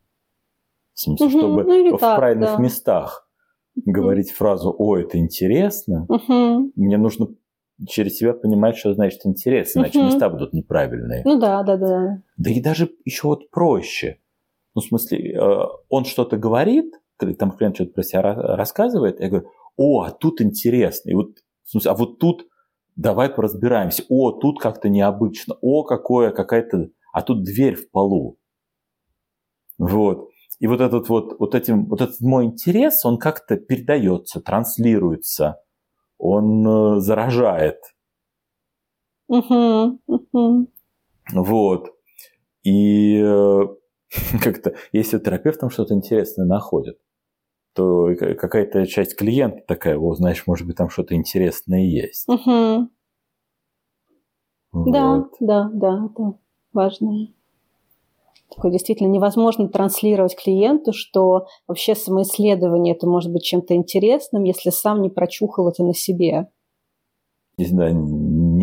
В 0.93 1.01
смысле, 1.01 1.29
чтобы 1.31 1.65
ну 1.65 1.97
в 1.97 2.01
так, 2.01 2.17
правильных 2.17 2.57
да. 2.57 2.63
местах 2.63 3.29
говорить 3.75 4.31
фразу 4.31 4.75
«Ой, 4.77 5.05
это 5.05 5.19
интересно», 5.19 6.07
Мгм. 6.09 6.73
мне 6.77 6.99
нужно 6.99 7.29
через 7.89 8.19
себя 8.19 8.35
понимать, 8.35 8.77
что 8.77 8.95
значит 8.95 9.21
интересно, 9.25 9.81
иначе 9.81 9.99
Мгм. 9.99 10.07
места 10.07 10.29
будут 10.29 10.53
неправильные. 10.53 11.23
Ну 11.25 11.39
да, 11.41 11.63
да, 11.63 11.77
да. 11.77 12.23
Да 12.37 12.51
и 12.51 12.61
даже 12.61 12.91
еще 13.05 13.29
вот 13.29 13.51
проще. 13.51 14.19
Ну, 14.75 14.81
в 14.83 14.85
смысле, 14.85 15.35
э, 15.35 15.67
он 15.89 16.05
что-то 16.05 16.37
говорит, 16.37 16.93
там 17.39 17.53
клиент 17.53 17.77
что-то 17.77 17.93
про 17.93 18.03
себя 18.03 18.23
ра- 18.23 18.57
рассказывает, 18.57 19.21
я 19.21 19.29
говорю, 19.29 19.49
о, 19.77 20.03
а 20.03 20.11
тут 20.11 20.41
интересно. 20.41 21.11
И 21.11 21.15
вот, 21.15 21.39
в 21.65 21.71
смысле, 21.71 21.91
а 21.93 21.95
вот 21.95 22.19
тут 22.19 22.47
давай 22.97 23.29
поразбираемся. 23.29 24.05
О, 24.09 24.33
тут 24.33 24.61
как-то 24.61 24.89
необычно. 24.89 25.57
О, 25.61 25.85
какое, 25.85 26.31
какая-то... 26.31 26.91
А 27.13 27.23
тут 27.23 27.45
дверь 27.45 27.77
в 27.77 27.91
полу. 27.91 28.39
Вот. 29.79 30.29
И 30.61 30.67
вот 30.67 30.81
этот 30.81 31.09
вот, 31.09 31.39
вот 31.39 31.55
этим, 31.55 31.87
вот 31.87 32.01
этот 32.01 32.21
мой 32.21 32.45
интерес, 32.47 33.05
он 33.05 33.19
как-то 33.19 33.57
передается, 33.57 34.41
транслируется, 34.41 35.61
он 36.19 36.67
э, 36.67 37.01
заражает. 37.01 37.81
Мгм, 39.29 39.99
мгм. 40.07 40.69
Вот. 41.33 41.91
И 42.65 43.19
э, 43.21 43.63
как-то, 44.43 44.75
если 44.93 45.19
терапевт 45.19 45.61
там 45.61 45.71
что-то 45.71 45.95
интересное 45.95 46.47
находит, 46.47 46.99
то 47.75 48.15
какая-то 48.17 48.87
часть 48.87 49.17
клиента 49.17 49.63
такая, 49.67 49.99
о, 49.99 50.15
знаешь, 50.15 50.47
может 50.47 50.67
быть, 50.67 50.77
там 50.77 50.89
что-то 50.89 51.15
интересное 51.15 51.83
есть. 51.83 52.27
Да, 52.27 52.89
Вот. 54.73 55.31
да, 55.41 55.71
да, 55.73 56.09
это 56.11 56.35
важно. 56.73 57.29
Такое 58.55 58.73
действительно 58.73 59.09
невозможно 59.09 59.69
транслировать 59.69 60.37
клиенту, 60.37 60.93
что 60.93 61.47
вообще 61.67 61.95
самоисследование 61.95 62.95
это 62.95 63.07
может 63.07 63.33
быть 63.33 63.45
чем-то 63.45 63.75
интересным, 63.75 64.45
если 64.45 64.71
сам 64.71 65.03
не 65.03 65.11
прочухал 65.11 65.69
это 65.69 65.83
на 65.83 65.95
себе. 65.95 66.49
Не 67.57 67.67
знаю, 67.67 67.95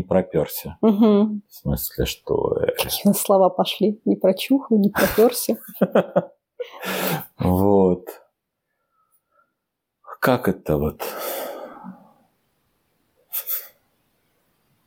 не 0.01 0.07
проперся. 0.07 0.77
Мгм. 0.81 1.43
В 1.47 1.53
смысле, 1.53 2.05
что... 2.05 2.57
э, 2.57 2.71
Какие 2.77 3.13
слова 3.13 3.49
пошли. 3.49 4.01
Не 4.05 4.15
прочухал, 4.15 4.77
не 4.79 4.89
проперся. 4.89 5.57
Вот. 7.39 8.07
Как 10.19 10.47
это 10.47 10.77
вот? 10.77 11.01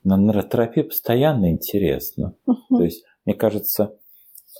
На 0.05 0.17
нейротерапии 0.17 0.83
постоянно 0.83 1.51
интересно. 1.51 2.35
То 2.69 2.83
есть, 2.83 3.05
мне 3.25 3.35
кажется, 3.35 3.97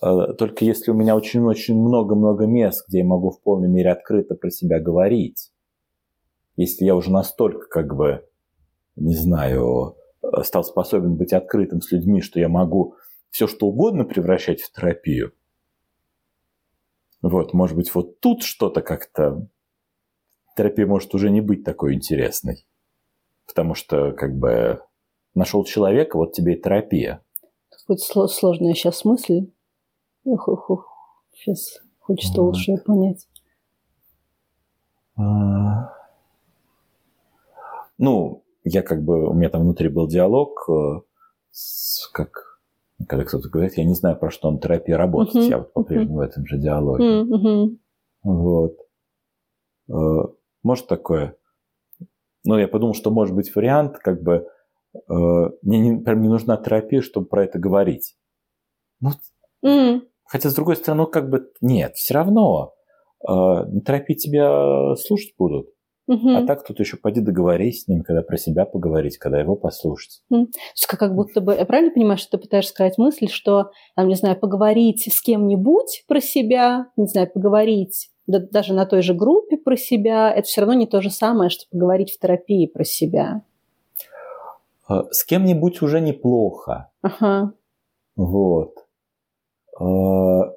э, 0.03 0.33
только 0.39 0.65
если 0.65 0.91
у 0.91 0.95
меня 0.95 1.15
очень-очень 1.15 1.77
много-много 1.77 2.47
мест, 2.47 2.85
где 2.89 2.99
я 2.99 3.05
могу 3.05 3.31
в 3.31 3.41
полной 3.43 3.69
мере 3.69 3.93
открыто 3.93 4.35
про 4.35 4.51
себя 4.51 4.81
говорить, 4.81 5.53
если 6.57 6.85
я 6.85 6.97
уже 6.97 7.13
настолько, 7.13 7.67
как 7.69 7.95
бы, 7.95 8.27
не 8.97 9.15
знаю, 9.15 9.97
стал 10.43 10.65
способен 10.65 11.17
быть 11.17 11.33
открытым 11.33 11.81
с 11.81 11.91
людьми, 11.93 12.21
что 12.21 12.41
я 12.41 12.49
могу 12.49 12.97
все 13.31 13.47
что 13.47 13.67
угодно 13.67 14.05
превращать 14.05 14.61
в 14.61 14.71
терапию, 14.73 15.33
вот, 17.25 17.55
может 17.55 17.75
быть, 17.75 17.95
вот 17.95 18.21
тут 18.21 18.43
что-то 18.43 18.83
как-то... 18.83 19.49
Терапия 20.59 20.87
может 20.87 21.15
уже 21.15 21.31
не 21.31 21.41
быть 21.41 21.65
такой 21.65 21.95
интересной. 21.95 22.67
Потому 23.47 23.75
что, 23.75 24.13
как 24.13 24.37
бы, 24.37 24.83
нашел 25.35 25.65
человека, 25.65 26.19
вот 26.19 26.35
тебе 26.35 26.55
и 26.55 26.61
терапия. 26.61 27.25
Сло- 27.89 28.29
сложная 28.29 28.75
сейчас 28.75 29.07
мысль. 29.07 29.51
Сейчас 31.33 31.81
хочется 31.99 32.43
Вот. 32.43 32.55
лучше 32.55 32.77
понять. 32.85 33.27
А. 35.17 35.95
Ну, 37.97 38.44
я 38.65 38.83
как 38.83 39.03
бы, 39.03 39.29
у 39.29 39.35
меня 39.35 39.51
там 39.51 39.63
внутри 39.63 39.89
был 39.89 40.09
диалог, 40.09 40.69
э, 40.69 41.01
с, 41.51 42.09
как, 42.13 42.61
когда 43.07 43.25
кто-то 43.25 43.49
говорит, 43.49 43.77
я 43.77 43.85
не 43.85 43.95
знаю, 43.95 44.17
про 44.19 44.31
что 44.31 44.49
он 44.49 44.59
терапия 44.59 44.97
работает, 44.97 45.35
Мгм, 45.35 45.51
я 45.51 45.59
вот 45.59 45.73
по-прежнему 45.73 46.17
в 46.17 46.21
этом 46.21 46.47
же 46.47 46.59
диалоге. 46.59 47.05
Мгм. 47.25 47.79
Вот. 48.23 48.77
Э, 49.91 50.29
Может 50.63 50.87
такое? 50.87 51.37
Ну, 52.45 52.59
я 52.59 52.69
подумал, 52.69 52.95
что 52.95 53.11
может 53.11 53.35
быть 53.35 53.55
вариант, 53.55 53.99
как 53.99 54.23
бы, 54.23 54.49
э, 54.95 55.13
мне 55.63 55.79
не, 55.79 55.99
прям 55.99 56.23
не 56.23 56.29
нужна 56.29 56.57
терапия, 56.57 57.03
чтобы 57.03 57.27
про 57.27 57.45
это 57.45 57.59
говорить. 57.59 58.17
Ну, 59.01 59.11
М, 59.63 60.05
хотя, 60.25 60.49
с 60.51 60.55
другой 60.55 60.77
стороны, 60.77 61.03
ну, 61.03 61.07
как 61.11 61.29
бы, 61.29 61.51
нет, 61.61 61.97
все 61.97 62.15
равно 62.15 62.75
на 63.27 63.81
терапии 63.81 64.15
тебя 64.15 64.95
слушать 64.97 65.35
будут. 65.39 65.74
Угу. 66.07 66.31
А 66.31 66.47
так 66.47 66.67
тут 66.67 66.81
еще 66.81 66.97
пойди 66.97 67.21
договорись 67.21 67.85
с 67.85 67.89
ним, 67.89 68.03
когда 68.03 68.23
про 68.23 68.37
себя 68.37 68.67
поговорить, 68.67 69.17
когда 69.17 69.41
его 69.41 69.57
послушать. 69.57 70.23
То 70.29 70.37
есть 70.37 70.87
как 70.87 71.15
будто 71.15 71.41
бы, 71.41 71.55
я 71.55 71.65
правильно 71.65 71.93
понимаю, 71.93 72.19
что 72.19 72.33
ты 72.33 72.39
пытаешься 72.39 72.73
сказать 72.73 72.99
мысль, 72.99 73.29
что, 73.29 73.71
там, 73.97 74.09
не 74.09 74.15
знаю, 74.15 74.39
поговорить 74.39 75.11
с 75.11 75.23
кем-нибудь 75.23 76.05
про 76.07 76.21
себя, 76.21 76.89
не 76.97 77.07
знаю, 77.07 77.31
поговорить 77.33 78.11
да, 78.27 78.39
даже 78.39 78.73
на 78.73 78.87
той 78.87 79.03
же 79.03 79.15
группе 79.15 79.57
про 79.57 79.77
себя, 79.77 80.33
это 80.33 80.47
все 80.47 80.63
равно 80.63 80.75
не 80.75 80.87
то 80.87 81.01
же 81.01 81.11
самое, 81.11 81.51
что 81.51 81.65
поговорить 81.71 82.13
в 82.13 82.19
терапии 82.19 82.67
про 82.67 82.85
себя. 82.85 83.43
А, 84.87 85.05
С 85.11 85.25
кем-нибудь 85.25 85.83
уже 85.83 86.01
неплохо. 86.01 86.91
Ага. 87.03 87.53
Вот. 88.17 88.87
А, 89.79 90.53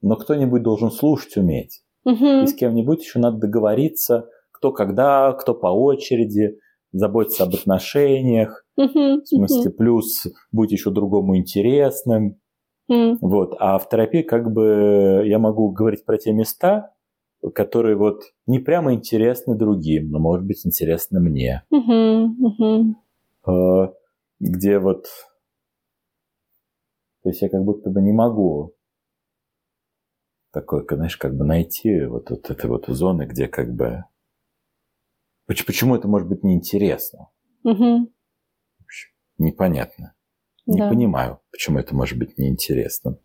Но 0.00 0.16
кто-нибудь 0.16 0.62
должен 0.62 0.90
слушать 0.90 1.36
уметь. 1.36 1.82
Мгм. 2.04 2.44
И 2.44 2.46
с 2.46 2.54
кем-нибудь 2.54 3.02
еще 3.02 3.18
надо 3.18 3.38
договориться, 3.38 4.28
кто 4.52 4.72
когда, 4.72 5.32
кто 5.32 5.54
по 5.54 5.68
очереди, 5.68 6.58
заботиться 6.92 7.44
об 7.44 7.54
отношениях. 7.54 8.64
Мгм. 8.76 9.22
В 9.22 9.26
смысле, 9.26 9.70
плюс 9.70 10.26
быть 10.52 10.72
еще 10.72 10.90
другому 10.90 11.36
интересным. 11.36 12.40
Мгм. 12.88 13.18
Вот. 13.20 13.54
А 13.58 13.78
в 13.78 13.88
терапии 13.88 14.22
как 14.22 14.52
бы 14.52 15.22
я 15.24 15.38
могу 15.38 15.70
говорить 15.70 16.04
про 16.04 16.18
те 16.18 16.32
места, 16.32 16.92
которые 17.54 17.96
вот 17.96 18.22
не 18.46 18.58
прямо 18.58 18.94
интересны 18.94 19.56
другим, 19.56 20.10
но, 20.10 20.18
может 20.18 20.44
быть, 20.44 20.66
интересны 20.66 21.20
мне. 21.20 21.62
Мгм. 21.70 22.96
Э, 23.46 23.88
Где 24.40 24.78
вот... 24.78 25.06
То 27.22 27.28
есть 27.28 27.42
я 27.42 27.50
как 27.50 27.62
будто 27.64 27.90
бы 27.90 28.00
не 28.00 28.12
могу 28.12 28.74
такой, 30.52 30.84
знаешь, 30.90 31.16
как 31.16 31.36
бы 31.36 31.44
найти 31.44 32.04
вот, 32.06 32.30
вот 32.30 32.50
этой 32.50 32.68
вот 32.68 32.86
зоны, 32.88 33.24
где 33.26 33.46
как 33.48 33.72
бы... 33.74 34.04
Поч- 35.46 35.64
Почему 35.66 35.96
это 35.96 36.08
может 36.08 36.28
быть 36.28 36.42
неинтересно? 36.44 37.28
Мгм. 37.64 38.08
Непонятно. 39.38 40.14
Не 40.66 40.78
Да. 40.78 40.88
понимаю, 40.90 41.40
почему 41.50 41.78
это 41.78 41.94
может 41.94 42.18
быть 42.18 42.38
неинтересным. 42.38 43.18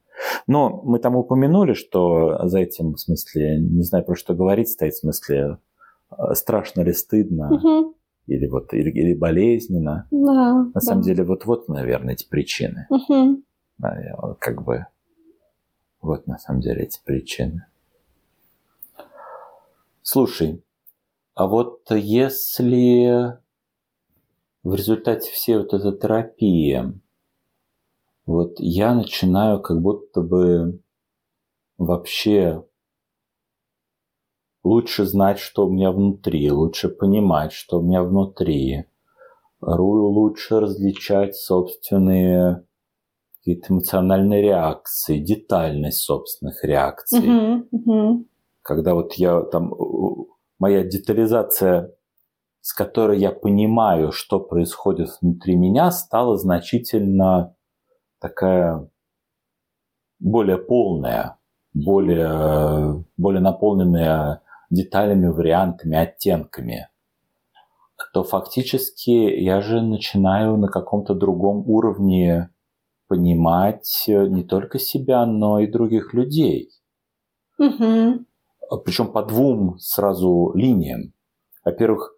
Но 0.47 0.81
мы 0.83 0.99
там 0.99 1.15
упомянули, 1.15 1.73
что 1.73 2.47
за 2.47 2.59
этим, 2.59 2.93
в 2.93 2.99
смысле, 2.99 3.59
не 3.59 3.83
знаю, 3.83 4.05
про 4.05 4.15
что 4.15 4.33
говорить, 4.33 4.69
стоит 4.69 4.93
в 4.93 4.99
смысле, 4.99 5.57
э, 6.11 6.33
страшно 6.33 6.81
ли, 6.81 6.93
стыдно, 6.93 7.49
Мгм. 7.51 7.93
или, 8.27 8.47
вот, 8.47 8.73
или, 8.73 8.89
или 8.91 9.13
болезненно. 9.13 10.07
Да. 10.11 10.53
На 10.63 10.71
да. 10.73 10.79
самом 10.79 11.01
деле, 11.01 11.23
вот-вот, 11.25 11.67
наверное, 11.67 12.13
эти 12.13 12.27
причины. 12.27 12.87
Вот 12.89 14.39
как 14.39 14.63
бы... 14.63 14.85
Вот 16.05 16.27
на 16.27 16.37
самом 16.37 16.61
деле 16.61 16.83
эти 16.83 16.99
причины. 17.03 17.65
Слушай, 20.03 20.63
а 21.33 21.47
вот 21.47 21.81
если 21.89 23.39
в 24.61 24.75
результате 24.75 25.31
всей 25.31 25.57
вот 25.57 25.73
этой 25.73 25.97
терапии 25.97 27.01
вот 28.27 28.59
я 28.59 28.93
начинаю 28.93 29.59
как 29.59 29.81
будто 29.81 30.21
бы 30.21 30.79
вообще 31.79 32.63
лучше 34.63 35.05
знать, 35.05 35.39
что 35.39 35.65
у 35.65 35.71
меня 35.71 35.91
внутри, 35.91 36.51
лучше 36.51 36.89
понимать, 36.89 37.51
что 37.51 37.79
у 37.79 37.81
меня 37.81 38.03
внутри, 38.03 38.85
лучше 39.59 40.59
различать 40.59 41.35
собственные 41.35 42.63
какие-то 43.45 43.73
эмоциональные 43.73 44.41
реакции, 44.41 45.19
детальность 45.19 45.99
собственных 45.99 46.63
реакций. 46.63 47.19
Мгм. 47.19 47.67
Мгм. 47.71 48.25
Когда 48.63 48.95
вот 48.95 49.13
я 49.13 49.41
там, 49.41 49.71
моя 50.57 50.83
детализация, 50.83 51.93
с 52.61 52.73
которой 52.73 53.19
я 53.19 53.29
понимаю, 53.29 54.11
что 54.11 54.39
происходит 54.39 55.09
внутри 55.21 55.55
меня, 55.55 55.91
стала 55.91 56.37
значительно 56.37 57.55
такая 58.19 58.89
более 60.17 60.57
полная, 60.57 61.37
более, 61.75 63.05
более 63.15 63.41
наполненная 63.41 64.41
деталями, 64.71 65.27
вариантами, 65.27 65.95
оттенками, 65.95 66.89
то 68.11 68.23
фактически 68.23 69.11
я 69.11 69.61
же 69.61 69.83
начинаю 69.83 70.57
на 70.57 70.67
каком-то 70.67 71.13
другом 71.13 71.69
уровне 71.69 72.49
понимать 73.07 74.05
э, 74.07 74.27
не 74.27 74.43
только 74.43 74.79
себя, 74.79 75.25
но 75.25 75.59
и 75.59 75.67
других 75.67 76.13
людей. 76.13 76.69
Мгм. 77.57 78.25
Причем 78.83 79.11
по 79.11 79.23
двум 79.23 79.77
сразу 79.79 80.51
линиям. 80.55 81.13
Во-первых, 81.63 82.15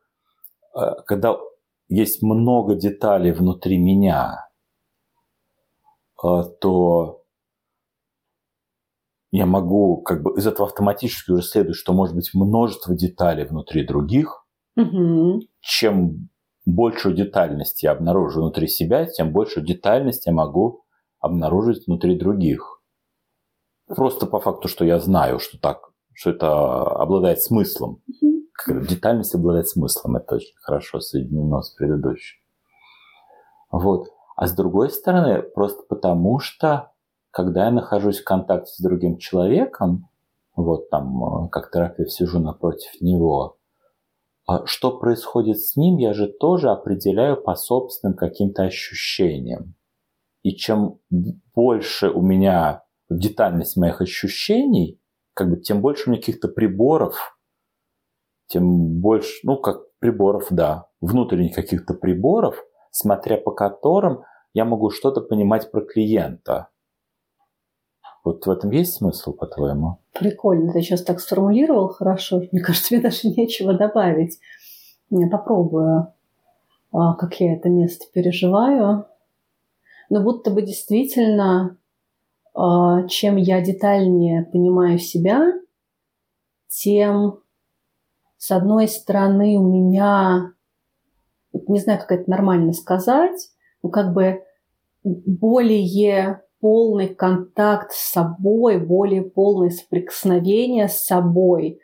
э, 0.76 0.80
когда 1.06 1.38
есть 1.90 2.22
много 2.22 2.76
деталей 2.76 3.32
внутри 3.32 3.78
меня, 3.78 4.50
э, 6.24 6.44
то 6.60 7.24
я 9.32 9.46
могу 9.46 10.02
как 10.02 10.24
бы 10.24 10.38
из 10.38 10.48
этого 10.48 10.68
автоматически 10.68 11.32
уже 11.32 11.44
следует, 11.44 11.76
что 11.76 11.94
может 11.94 12.16
быть 12.16 12.32
множество 12.34 12.96
деталей 12.96 13.46
внутри 13.46 13.86
других. 13.86 14.46
Мгм. 14.76 15.42
Чем 15.60 16.30
большую 16.68 17.16
детальность 17.16 17.82
я 17.82 17.94
обнаружу 17.94 18.42
внутри 18.42 18.68
себя, 18.68 19.06
тем 19.06 19.32
большую 19.32 19.66
детальность 19.66 20.26
я 20.26 20.34
могу 20.34 20.84
обнаружить 21.20 21.88
внутри 21.88 22.20
других. 22.20 22.82
Просто 23.88 24.26
по 24.26 24.40
факту, 24.40 24.68
что 24.68 24.84
я 24.84 25.00
знаю, 25.00 25.40
что 25.40 25.58
так, 25.58 25.90
что 26.14 26.32
это 26.32 26.84
обладает 26.84 27.42
смыслом. 27.42 28.04
Детальность 28.68 29.34
обладает 29.34 29.70
смыслом. 29.70 30.18
Это 30.18 30.36
очень 30.36 30.56
хорошо 30.62 31.00
соединено 31.00 31.62
с 31.62 31.70
предыдущим. 31.70 32.38
Вот. 33.72 34.10
А 34.36 34.46
с 34.46 34.54
другой 34.54 34.90
стороны, 34.90 35.42
просто 35.42 35.84
потому 35.88 36.40
что, 36.40 36.92
когда 37.32 37.66
я 37.66 37.72
нахожусь 37.72 38.20
в 38.20 38.26
контакте 38.26 38.74
с 38.74 38.82
другим 38.82 39.18
человеком, 39.18 40.10
вот 40.56 40.90
там, 40.90 41.46
э, 41.46 41.50
как 41.50 41.72
терапевт 41.72 42.12
сижу 42.12 42.40
напротив 42.40 43.00
него, 43.00 43.57
а 44.48 44.66
что 44.66 44.98
происходит 44.98 45.60
с 45.60 45.76
ним, 45.76 45.98
я 45.98 46.14
же 46.14 46.28
тоже 46.28 46.70
определяю 46.70 47.36
по 47.40 47.56
собственным 47.56 48.16
каким-то 48.16 48.64
ощущениям. 48.64 49.76
И 50.42 50.56
чем 50.56 51.00
больше 51.54 52.10
у 52.10 52.22
меня 52.22 52.86
детальность 53.10 53.76
моих 53.76 54.00
ощущений, 54.02 55.02
как 55.34 55.50
бы 55.50 55.58
тем 55.58 55.82
больше 55.82 56.08
у 56.08 56.12
меня 56.12 56.22
каких-то 56.22 56.48
приборов, 56.48 57.38
тем 58.48 59.02
больше, 59.02 59.34
ну, 59.44 59.58
как 59.58 59.82
приборов, 60.00 60.48
да, 60.50 60.88
внутренних 61.02 61.54
каких-то 61.54 61.94
приборов, 61.94 62.64
смотря 62.92 63.36
по 63.36 63.52
которым 63.52 64.24
я 64.54 64.64
могу 64.64 64.90
что-то 64.92 65.20
понимать 65.20 65.70
про 65.72 65.82
клиента. 65.82 66.70
Вот 68.28 68.46
в 68.46 68.50
этом 68.50 68.72
есть 68.72 68.96
смысл, 68.96 69.32
по-твоему? 69.32 70.00
Прикольно, 70.12 70.74
ты 70.74 70.82
сейчас 70.82 71.02
так 71.02 71.22
сформулировал 71.22 71.88
хорошо. 71.88 72.42
Мне 72.52 72.60
кажется, 72.60 72.94
мне 72.94 73.02
даже 73.02 73.20
нечего 73.30 73.74
добавить. 73.74 74.38
Я 75.10 75.30
попробую, 75.30 76.14
а, 76.92 77.14
как 77.14 77.40
я 77.40 77.54
это 77.54 77.70
место 77.70 78.06
переживаю. 78.14 79.06
Но 80.10 80.22
будто 80.22 80.52
бы 80.52 80.62
действительно, 80.62 81.78
а, 82.54 83.08
чем 83.08 83.38
я 83.38 83.62
детальнее 83.62 84.44
понимаю 84.44 85.00
себя, 85.00 85.54
тем, 86.68 87.40
с 88.36 88.52
одной 88.52 88.90
стороны, 88.90 89.58
у 89.58 89.66
меня, 89.66 90.52
не 91.54 91.80
знаю, 91.80 92.02
как 92.02 92.12
это 92.12 92.30
нормально 92.30 92.74
сказать, 92.74 93.52
ну, 93.84 93.90
как 93.90 94.14
бы 94.14 94.44
более 95.06 96.42
полный 96.60 97.08
контакт 97.08 97.92
с 97.92 98.12
собой, 98.12 98.80
более 98.80 99.24
полное 99.24 99.70
соприкосновение 99.70 100.88
с 100.88 101.04
собой, 101.06 101.80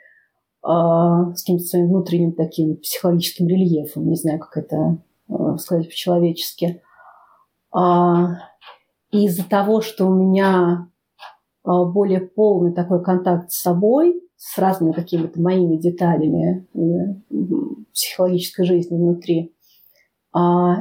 э, 0.63 0.67
с 0.67 1.41
каким-то 1.41 1.63
своим 1.63 1.87
внутренним 1.87 2.33
таким 2.33 2.77
психологическим 2.77 3.47
рельефом, 3.47 4.09
не 4.09 4.15
знаю, 4.15 4.39
как 4.39 4.57
это 4.57 4.97
э, 5.29 5.57
сказать 5.57 5.87
по-человечески. 5.87 6.81
А, 7.71 8.37
из-за 9.11 9.47
того, 9.47 9.81
что 9.81 10.07
у 10.07 10.13
меня 10.13 10.87
э, 11.65 11.69
более 11.69 12.21
полный 12.21 12.73
такой 12.73 13.03
контакт 13.03 13.51
с 13.51 13.61
собой, 13.61 14.21
с 14.37 14.57
разными 14.57 14.91
какими-то 14.91 15.39
моими 15.39 15.77
деталями 15.77 16.67
э, 16.73 17.37
психологической 17.93 18.65
жизни 18.65 18.97
внутри, 18.97 19.55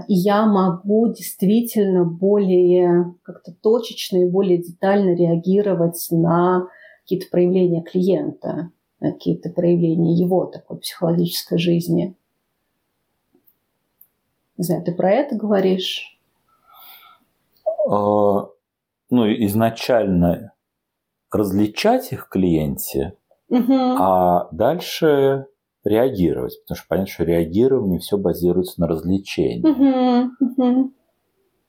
я 0.09 0.47
могу 0.47 1.13
действительно 1.13 2.05
более 2.05 3.15
как-то 3.23 3.53
точечно 3.53 4.17
и 4.19 4.31
более 4.31 4.59
детально 4.59 5.15
реагировать 5.15 6.07
на 6.11 6.69
какие-то 7.03 7.27
проявления 7.31 7.83
клиента, 7.83 8.71
на 9.01 9.13
какие-то 9.13 9.51
проявления 9.51 10.15
его 10.15 10.47
такой 10.47 10.79
психологической 10.79 11.59
жизни. 11.59 12.15
Не 14.57 14.65
знаю, 14.65 14.83
ты 14.85 14.93
про 14.95 15.11
это 15.11 15.37
говоришь? 15.37 16.19
А, 17.89 18.49
Ну, 19.11 19.27
изначально 19.45 20.53
различать 21.31 22.13
их 22.13 22.29
клиенте, 22.31 23.17
Угу. 23.51 23.75
а 23.75 24.49
дальше 24.53 25.47
реагировать, 25.85 26.61
потому 26.63 26.77
что 26.77 26.87
понятно, 26.89 27.13
что 27.13 27.25
реагирование 27.25 27.99
все 27.99 28.17
базируется 28.17 28.81
на 28.81 28.87
развлечении. 28.87 29.67
Угу, 29.67 30.63
угу. 30.63 30.93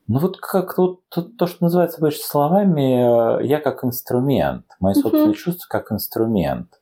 Ну 0.07 0.20
вот 0.20 0.38
как 0.38 0.76
то, 0.76 0.99
то, 1.09 1.22
то, 1.22 1.47
что 1.47 1.64
называется 1.64 2.01
больше 2.01 2.20
словами, 2.20 3.39
э, 3.41 3.45
я 3.45 3.59
как 3.59 3.84
инструмент, 3.86 4.66
мои 4.80 4.93
собственные 4.93 5.30
uh-huh. 5.30 5.34
чувства 5.34 5.66
как 5.70 5.91
инструмент. 5.93 6.82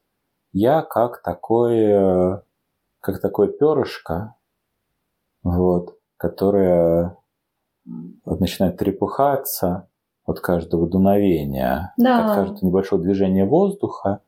Я 0.54 0.82
как 0.82 1.22
такое, 1.22 2.44
как 3.00 3.22
такое 3.22 3.50
перышко, 3.50 4.36
вот, 5.44 5.98
которое 6.18 7.16
начинает 8.26 8.78
трепыхаться 8.78 9.88
от 10.26 10.40
каждого 10.40 10.88
дуновения, 10.88 11.94
да. 11.98 12.26
от 12.26 12.36
каждого 12.36 12.66
небольшого 12.66 13.02
движения 13.02 13.46
воздуха. 13.46 14.22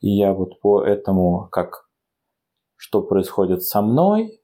И 0.00 0.10
я 0.10 0.32
вот 0.32 0.60
по 0.60 0.82
этому, 0.82 1.48
как 1.50 1.88
что 2.82 3.00
происходит 3.00 3.62
со 3.62 3.80
мной, 3.80 4.40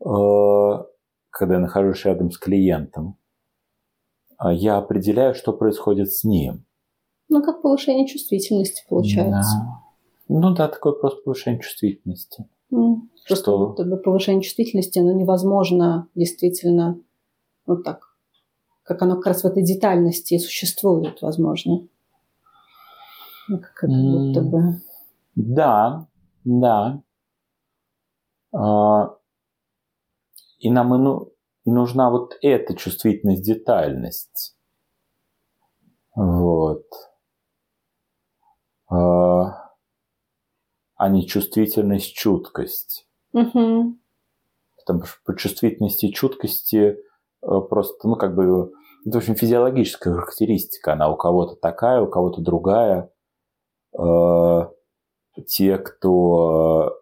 э, 0.00 0.04
когда 1.30 1.54
я 1.54 1.58
нахожусь 1.58 2.04
рядом 2.04 2.30
с 2.30 2.36
клиентом, 2.36 3.16
а 4.36 4.52
я 4.52 4.76
определяю, 4.76 5.34
что 5.34 5.54
происходит 5.54 6.12
с 6.12 6.24
ним. 6.24 6.66
Ну, 7.30 7.42
как 7.42 7.62
повышение 7.62 8.06
чувствительности 8.06 8.84
получается. 8.86 9.50
Да. 10.28 10.36
Ну 10.40 10.54
да, 10.54 10.68
такое 10.68 10.92
просто 10.92 11.22
повышение 11.22 11.62
чувствительности. 11.62 12.46
Mm. 12.70 12.96
Просто 13.26 13.44
что... 13.50 13.96
повышение 14.04 14.42
чувствительности, 14.42 14.98
оно 14.98 15.12
невозможно 15.12 16.06
действительно 16.14 17.00
вот 17.64 17.82
так, 17.82 18.14
как 18.82 19.00
оно 19.00 19.16
как 19.16 19.28
раз 19.28 19.42
в 19.42 19.46
этой 19.46 19.62
детальности 19.62 20.36
существует, 20.36 21.22
возможно. 21.22 21.88
Ну, 23.48 23.58
как 23.58 23.88
mm. 23.88 24.12
будто 24.12 24.42
бы. 24.42 24.60
Да, 25.34 26.06
да. 26.44 27.02
А, 28.52 29.16
и 30.58 30.70
нам 30.70 30.94
и, 30.94 30.98
ну, 30.98 31.32
и 31.64 31.70
нужна 31.70 32.10
вот 32.10 32.36
эта 32.42 32.74
чувствительность, 32.74 33.42
детальность. 33.42 34.56
Вот. 36.14 36.86
А, 38.88 39.70
а 40.96 41.08
не 41.08 41.26
чувствительность, 41.26 42.14
чуткость. 42.14 43.08
Угу. 43.32 43.96
Потому 44.78 45.04
что 45.04 45.18
по 45.24 45.36
чувствительности 45.36 46.06
и 46.06 46.12
чуткости 46.12 46.76
э, 46.76 46.96
просто, 47.42 48.08
ну, 48.08 48.16
как 48.16 48.34
бы, 48.34 48.72
это, 49.06 49.18
общем, 49.18 49.34
физиологическая 49.34 50.12
характеристика. 50.12 50.92
Она 50.92 51.08
у 51.10 51.16
кого-то 51.16 51.56
такая, 51.56 52.02
у 52.02 52.10
кого-то 52.10 52.42
другая. 52.42 53.10
Э, 55.36 55.42
те, 55.42 55.78
кто 55.78 57.00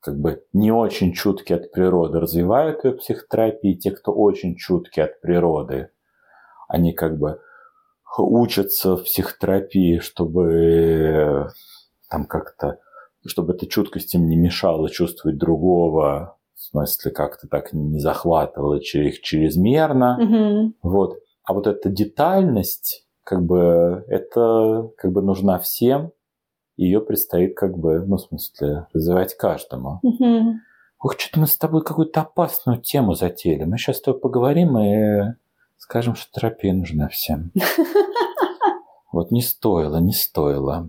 как 0.00 0.18
бы 0.18 0.44
не 0.52 0.72
очень 0.72 1.12
чуткие 1.12 1.58
от 1.58 1.70
природы 1.70 2.18
развивают 2.18 2.84
ее 2.84 2.92
психотерапии, 2.92 3.74
те, 3.74 3.92
кто 3.92 4.12
очень 4.12 4.56
чуткие 4.56 5.06
от 5.06 5.20
природы, 5.20 5.90
они 6.68 6.92
как 6.92 7.18
бы 7.18 7.40
учатся 8.18 8.96
в 8.96 9.04
психотерапии, 9.04 9.98
чтобы 9.98 11.50
там 12.10 12.26
как-то, 12.26 12.78
чтобы 13.24 13.54
эта 13.54 13.66
чуткость 13.66 14.14
им 14.14 14.26
не 14.26 14.36
мешала 14.36 14.90
чувствовать 14.90 15.38
другого, 15.38 16.36
в 16.54 16.60
смысле 16.60 17.10
как-то 17.10 17.48
так 17.48 17.72
не 17.72 18.00
захватывала 18.00 18.76
их 18.76 19.20
чрезмерно. 19.20 20.18
Mm-hmm. 20.20 20.72
Вот. 20.82 21.18
А 21.44 21.54
вот 21.54 21.66
эта 21.66 21.90
детальность, 21.90 23.06
как 23.24 23.44
бы, 23.44 24.04
это 24.08 24.90
как 24.96 25.12
бы 25.12 25.22
нужна 25.22 25.58
всем, 25.58 26.12
ее 26.84 27.00
предстоит 27.00 27.56
как 27.56 27.76
бы, 27.78 28.04
ну, 28.06 28.16
в 28.16 28.20
смысле, 28.22 28.86
развивать 28.92 29.36
каждому. 29.36 30.00
Угу. 30.02 30.54
Ох, 31.00 31.18
что-то 31.18 31.40
мы 31.40 31.46
с 31.46 31.56
тобой 31.56 31.82
какую-то 31.82 32.20
опасную 32.20 32.80
тему 32.80 33.14
затеяли. 33.14 33.64
Мы 33.64 33.78
сейчас 33.78 33.98
с 33.98 34.02
тобой 34.02 34.20
поговорим 34.20 34.78
и 34.78 35.34
скажем, 35.78 36.14
что 36.14 36.30
терапия 36.32 36.72
нужна 36.72 37.08
всем. 37.08 37.50
Вот 39.12 39.30
не 39.30 39.42
стоило, 39.42 39.98
не 39.98 40.14
стоило. 40.14 40.88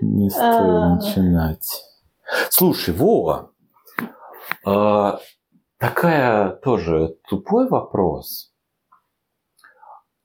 Не 0.00 0.30
стоило 0.30 0.94
начинать. 0.94 1.84
Слушай, 2.48 2.94
Вова, 2.94 3.50
а, 4.64 5.20
такая 5.76 6.50
тоже 6.50 7.18
тупой 7.28 7.68
вопрос. 7.68 8.54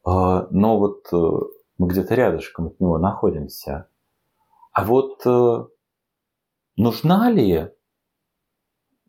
А, 0.05 0.47
но 0.51 0.79
вот 0.79 1.07
э, 1.11 1.39
мы 1.77 1.87
где-то 1.87 2.15
рядышком 2.15 2.67
от 2.67 2.79
него 2.79 2.97
находимся. 2.97 3.87
А 4.71 4.85
вот 4.85 5.25
э, 5.25 5.65
нужна 6.77 7.29
ли 7.29 7.69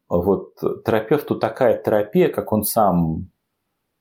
вот 0.08 0.56
терапевту 0.84 1.38
такая 1.38 1.82
терапия, 1.82 2.28
как 2.28 2.52
он 2.52 2.64
сам, 2.64 3.30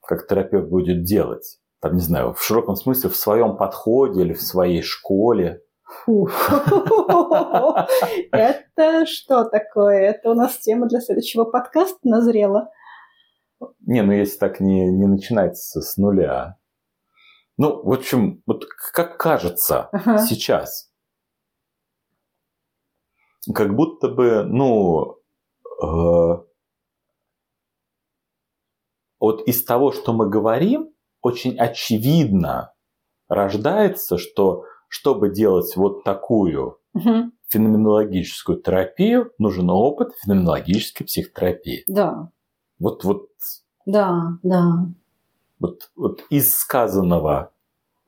как 0.01 0.27
терапевт 0.27 0.69
будет 0.69 1.03
делать? 1.03 1.59
Там, 1.79 1.95
не 1.95 2.01
знаю, 2.01 2.33
в 2.33 2.41
широком 2.41 2.75
смысле, 2.75 3.09
в 3.09 3.15
своем 3.15 3.57
подходе 3.57 4.21
или 4.21 4.33
в 4.33 4.41
своей 4.41 4.81
школе. 4.81 5.61
Это 8.31 9.05
что 9.05 9.43
такое? 9.45 9.99
Это 9.99 10.31
у 10.31 10.33
нас 10.33 10.57
тема 10.57 10.87
для 10.87 11.01
следующего 11.01 11.43
подкаста 11.45 11.99
назрела. 12.03 12.69
Не, 13.85 14.01
ну 14.01 14.11
если 14.11 14.37
так 14.37 14.59
не, 14.59 14.89
не 14.91 15.07
начинать 15.07 15.57
с 15.57 15.97
нуля. 15.97 16.57
Ну, 17.57 17.83
в 17.83 17.91
общем, 17.91 18.41
вот 18.47 18.65
как 18.93 19.17
кажется 19.17 19.89
ага. 19.91 20.17
сейчас, 20.17 20.91
как 23.53 23.75
будто 23.75 24.09
бы, 24.09 24.43
ну, 24.43 25.17
э, 25.81 26.43
вот 29.19 29.47
из 29.47 29.63
того, 29.63 29.91
что 29.91 30.13
мы 30.13 30.29
говорим, 30.29 30.89
очень 31.21 31.57
очевидно 31.57 32.73
рождается, 33.27 34.17
что 34.17 34.65
чтобы 34.87 35.29
делать 35.29 35.75
вот 35.75 36.03
такую 36.03 36.79
угу. 36.93 37.31
феноменологическую 37.49 38.61
терапию, 38.61 39.31
нужен 39.37 39.69
опыт 39.69 40.13
феноменологической 40.23 41.05
психотерапии. 41.05 41.83
Да. 41.87 42.31
Вот, 42.79 43.03
вот. 43.03 43.29
Да, 43.85 44.39
да 44.41 44.87
вот, 45.63 45.91
вот 45.95 46.25
из 46.29 46.53
сказанного 46.53 47.53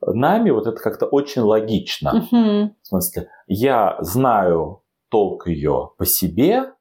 нами 0.02 0.50
вот 0.50 0.66
это 0.66 0.78
как-то 0.78 1.06
очень 1.06 1.40
логично. 1.40 2.10
Угу. 2.14 2.76
В 2.82 2.86
смысле, 2.86 3.30
я 3.46 3.96
знаю 4.00 4.82
толк 5.08 5.46
ее 5.46 5.92
по 5.96 6.04
себе, 6.04 6.74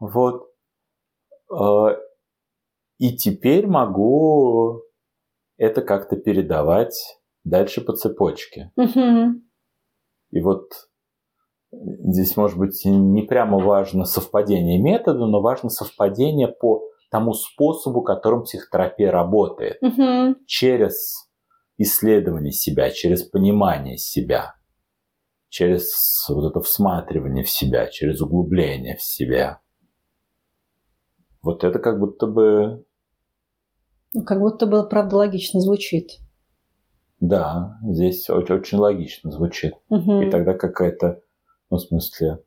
вот, 0.00 0.50
э, 1.52 1.86
и 2.98 3.16
теперь 3.16 3.68
могу 3.68 4.82
это 5.56 5.82
как-то 5.82 6.16
передавать 6.16 6.98
дальше 7.44 7.80
по 7.80 7.92
цепочке. 7.92 8.72
Угу. 8.76 9.40
И 10.32 10.40
вот 10.40 10.72
здесь, 11.70 12.36
может 12.36 12.58
быть, 12.58 12.82
не 12.84 13.22
прямо 13.22 13.58
важно 13.58 14.04
совпадение 14.04 14.82
метода, 14.82 15.26
но 15.26 15.40
важно 15.40 15.70
совпадение 15.70 16.48
по 16.48 16.82
тому 17.10 17.34
способу, 17.34 18.02
которым 18.02 18.44
психотерапия 18.44 19.10
работает. 19.10 19.82
Угу. 19.82 20.36
Через 20.46 21.28
исследование 21.78 22.52
себя, 22.52 22.90
через 22.90 23.22
понимание 23.22 23.96
себя, 23.98 24.54
через 25.48 26.26
вот 26.28 26.50
это 26.50 26.60
всматривание 26.60 27.44
в 27.44 27.50
себя, 27.50 27.86
через 27.86 28.20
углубление 28.20 28.96
в 28.96 29.02
себя. 29.02 29.60
Вот 31.42 31.64
это 31.64 31.78
как 31.78 31.98
будто 32.00 32.26
бы... 32.26 32.84
Ну, 34.12 34.24
как 34.24 34.40
будто 34.40 34.66
бы, 34.66 34.88
правда, 34.88 35.16
логично 35.16 35.60
звучит. 35.60 36.18
Да, 37.20 37.78
здесь 37.82 38.28
очень, 38.28 38.56
очень 38.56 38.78
логично 38.78 39.30
звучит. 39.30 39.74
Угу. 39.88 40.22
И 40.22 40.30
тогда 40.30 40.54
какая-то, 40.54 41.22
ну, 41.70 41.76
в 41.76 41.80
смысле, 41.80 42.42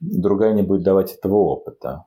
другая 0.00 0.54
не 0.54 0.62
будет 0.62 0.82
давать 0.82 1.12
этого 1.12 1.36
опыта. 1.36 2.06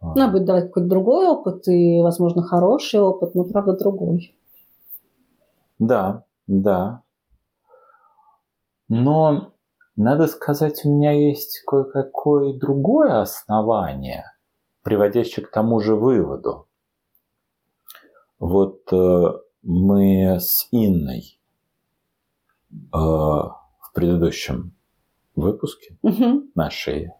Она 0.00 0.28
будет 0.28 0.46
давать 0.46 0.66
какой-то 0.66 0.88
другой 0.88 1.28
опыт, 1.28 1.68
и, 1.68 2.00
возможно, 2.00 2.42
хороший 2.42 3.00
опыт, 3.00 3.34
но, 3.34 3.44
правда, 3.44 3.76
другой. 3.76 4.34
Да, 5.78 6.24
да. 6.46 7.02
Но, 8.88 9.52
надо 9.96 10.26
сказать, 10.26 10.84
у 10.84 10.90
меня 10.90 11.12
есть 11.12 11.62
кое-какое 11.66 12.58
другое 12.58 13.20
основание, 13.20 14.24
приводящее 14.82 15.44
к 15.44 15.50
тому 15.50 15.80
же 15.80 15.94
выводу. 15.94 16.66
Вот 18.38 18.90
э, 18.90 19.32
мы 19.62 20.38
с 20.40 20.66
Инной 20.70 21.38
э, 22.70 22.78
в 22.92 23.92
предыдущем 23.92 24.74
выпуске 25.36 25.98
угу. 26.02 26.44
нашей 26.54 27.10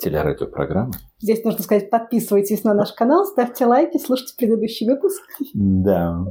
телерадиопрограммы. 0.00 0.92
Здесь 1.20 1.44
нужно 1.44 1.62
сказать, 1.62 1.90
подписывайтесь 1.90 2.64
на 2.64 2.74
наш 2.74 2.92
канал, 2.92 3.24
ставьте 3.26 3.66
лайки, 3.66 3.98
слушайте 3.98 4.34
предыдущий 4.36 4.86
выпуск. 4.86 5.22
Да. 5.54 6.24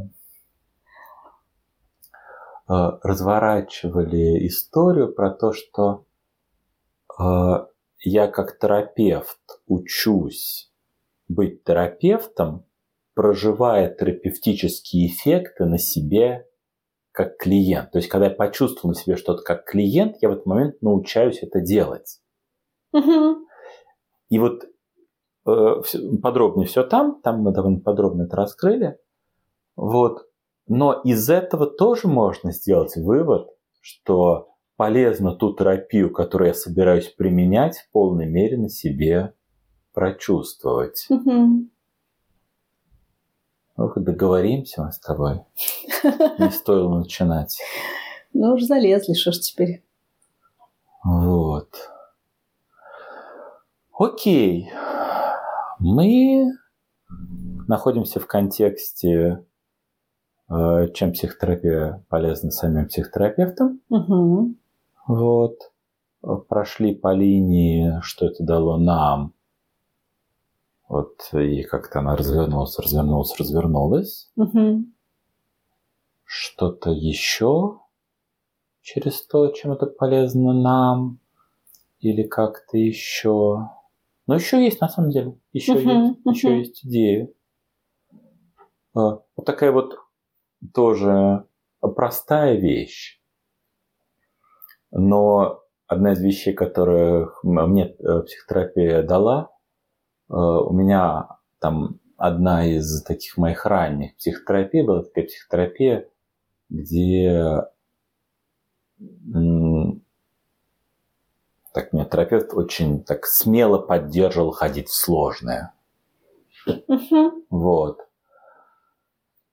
разворачивали 2.67 4.47
историю 4.47 5.13
про 5.13 5.31
то, 5.31 5.53
что 5.53 6.05
я 8.01 8.27
как 8.27 8.59
терапевт 8.59 9.39
учусь 9.67 10.71
быть 11.27 11.63
терапевтом, 11.63 12.65
проживая 13.13 13.93
терапевтические 13.93 15.07
эффекты 15.07 15.65
на 15.65 15.77
себе 15.77 16.47
как 17.11 17.37
клиент. 17.37 17.91
То 17.91 17.97
есть, 17.97 18.07
когда 18.07 18.27
я 18.27 18.33
почувствовал 18.33 18.93
на 18.93 18.99
себе 18.99 19.15
что-то 19.15 19.43
как 19.43 19.65
клиент, 19.65 20.17
я 20.21 20.29
в 20.29 20.33
этот 20.33 20.45
момент 20.45 20.81
научаюсь 20.81 21.43
это 21.43 21.59
делать. 21.59 22.21
Угу. 22.93 23.45
И 24.29 24.39
вот 24.39 24.63
э, 25.47 25.81
подробнее 26.21 26.67
все 26.67 26.83
там, 26.83 27.21
там 27.21 27.41
мы 27.41 27.51
довольно 27.51 27.79
подробно 27.79 28.23
это 28.23 28.35
раскрыли. 28.35 28.97
Вот. 29.75 30.27
Но 30.67 30.93
из 31.03 31.29
этого 31.29 31.65
тоже 31.65 32.07
можно 32.07 32.51
сделать 32.51 32.95
вывод, 32.95 33.49
что 33.81 34.49
полезно 34.75 35.35
ту 35.35 35.53
терапию, 35.55 36.11
которую 36.11 36.49
я 36.49 36.53
собираюсь 36.53 37.07
применять, 37.07 37.79
в 37.79 37.91
полной 37.91 38.27
мере 38.27 38.57
на 38.57 38.69
себе 38.69 39.33
прочувствовать. 39.93 41.07
Угу. 41.09 41.67
Ох, 43.77 43.97
договоримся 43.97 44.83
мы 44.83 44.91
с 44.91 44.99
тобой. 44.99 45.41
Не 46.37 46.51
стоило 46.51 46.99
начинать. 46.99 47.59
Ну 48.33 48.53
уж 48.53 48.63
залезли, 48.63 49.13
что 49.13 49.31
ж 49.31 49.39
теперь. 49.39 49.83
Вот. 51.03 51.69
Окей. 53.99 54.71
Мы 55.77 56.53
находимся 57.67 58.21
в 58.21 58.27
контексте, 58.27 59.45
э, 60.49 60.87
чем 60.93 61.11
психотерапия 61.11 62.05
полезна 62.07 62.49
самим 62.49 62.87
психотерапевтам. 62.87 63.81
Угу. 63.89 64.55
Вот. 65.07 65.57
Прошли 66.47 66.95
по 66.95 67.13
линии, 67.13 67.99
что 68.01 68.27
это 68.27 68.41
дало 68.43 68.77
нам, 68.77 69.33
вот 70.87 71.33
и 71.33 71.63
как-то 71.63 71.99
она 71.99 72.15
развернулась, 72.15 72.79
развернулась, 72.79 73.37
развернулась. 73.37 74.31
Угу. 74.37 74.85
Что-то 76.23 76.91
еще 76.91 77.79
через 78.81 79.25
то, 79.27 79.47
чем 79.49 79.73
это 79.73 79.87
полезно 79.87 80.53
нам, 80.53 81.19
или 81.99 82.23
как-то 82.23 82.77
еще. 82.77 83.69
Но 84.29 84.35
еще 84.35 84.63
есть 84.63 84.79
на 84.79 84.89
самом 84.89 85.09
деле, 85.09 85.37
еще 85.53 85.73
угу, 85.73 85.79
есть, 85.79 86.19
угу. 86.23 86.31
еще 86.31 86.59
есть 86.59 86.85
идея. 86.85 87.29
А, 88.93 89.21
вот 89.35 89.45
такая 89.45 89.71
вот 89.71 89.95
тоже 90.73 91.45
простая 91.79 92.55
вещь, 92.55 93.21
но 94.91 95.63
одна 95.87 96.13
из 96.13 96.21
вещей, 96.21 96.53
которых 96.53 97.43
мне 97.43 97.95
э, 97.97 98.21
психотерапия 98.21 99.01
дала, 99.01 99.49
Э, 100.29 100.33
у 100.35 100.71
меня 100.73 101.27
там 101.59 101.99
одна 102.17 102.65
из 102.65 103.01
таких 103.03 103.37
моих 103.37 103.65
ранних 103.65 104.15
психотерапий 104.17 104.83
была 104.83 105.03
такая 105.03 105.25
психотерапия, 105.25 106.07
где 106.69 107.63
так 111.73 111.93
меня 111.93 112.05
терапевт 112.05 112.53
очень 112.53 113.03
так 113.03 113.25
смело 113.25 113.77
поддерживал 113.77 114.51
ходить 114.51 114.89
в 114.89 114.95
сложное. 114.95 115.73
Угу. 116.65 117.45
Вот. 117.49 118.05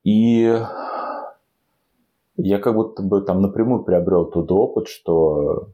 И 0.05 0.61
я 2.37 2.59
как 2.59 2.75
будто 2.75 3.03
бы 3.03 3.23
там 3.23 3.43
напрямую 3.43 3.83
приобрел 3.83 4.27
тот 4.27 4.51
опыт, 4.53 4.89
что 4.89 5.71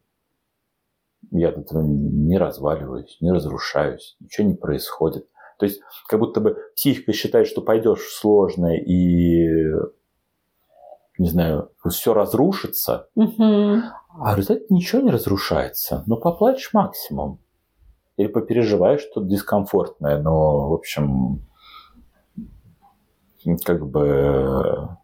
я 1.30 1.48
от 1.48 1.58
этого 1.58 1.82
не 1.82 2.38
разваливаюсь, 2.38 3.18
не 3.20 3.32
разрушаюсь, 3.32 4.16
ничего 4.20 4.48
не 4.48 4.54
происходит. 4.54 5.26
То 5.58 5.66
есть 5.66 5.80
как 6.08 6.20
будто 6.20 6.40
бы 6.40 6.58
психика 6.74 7.12
считает, 7.12 7.46
что 7.46 7.62
пойдешь 7.62 8.00
в 8.00 8.16
сложное 8.16 8.78
и, 8.78 9.48
не 11.18 11.28
знаю, 11.28 11.70
все 11.88 12.14
разрушится, 12.14 13.08
угу. 13.14 13.82
а 14.18 14.34
в 14.34 14.36
результате 14.36 14.66
ничего 14.70 15.02
не 15.02 15.10
разрушается. 15.10 16.04
Ну, 16.06 16.16
поплачешь 16.16 16.72
максимум. 16.72 17.38
Или 18.16 18.28
попереживаешь 18.28 19.00
что-то 19.00 19.26
дискомфортное, 19.26 20.20
но, 20.20 20.68
в 20.68 20.74
общем, 20.74 21.46
как 23.64 23.88
бы 23.88 24.96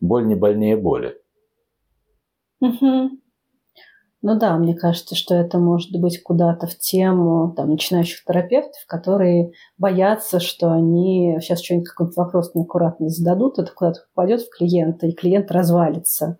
боль 0.00 0.26
не 0.26 0.34
больнее 0.34 0.76
боли. 0.76 1.20
Угу. 2.60 3.17
Ну 4.20 4.36
да, 4.36 4.56
мне 4.56 4.74
кажется, 4.74 5.14
что 5.14 5.36
это 5.36 5.58
может 5.58 5.92
быть 5.92 6.20
куда-то 6.22 6.66
в 6.66 6.76
тему 6.76 7.52
там, 7.56 7.70
начинающих 7.70 8.24
терапевтов, 8.24 8.84
которые 8.86 9.52
боятся, 9.78 10.40
что 10.40 10.72
они 10.72 11.38
сейчас 11.40 11.62
что-нибудь 11.62 11.88
какой-то 11.88 12.14
вопрос 12.16 12.52
неаккуратно 12.54 13.08
зададут, 13.10 13.60
это 13.60 13.70
куда-то 13.72 14.00
попадет 14.12 14.42
в 14.42 14.50
клиента, 14.50 15.06
и 15.06 15.12
клиент 15.12 15.52
развалится. 15.52 16.38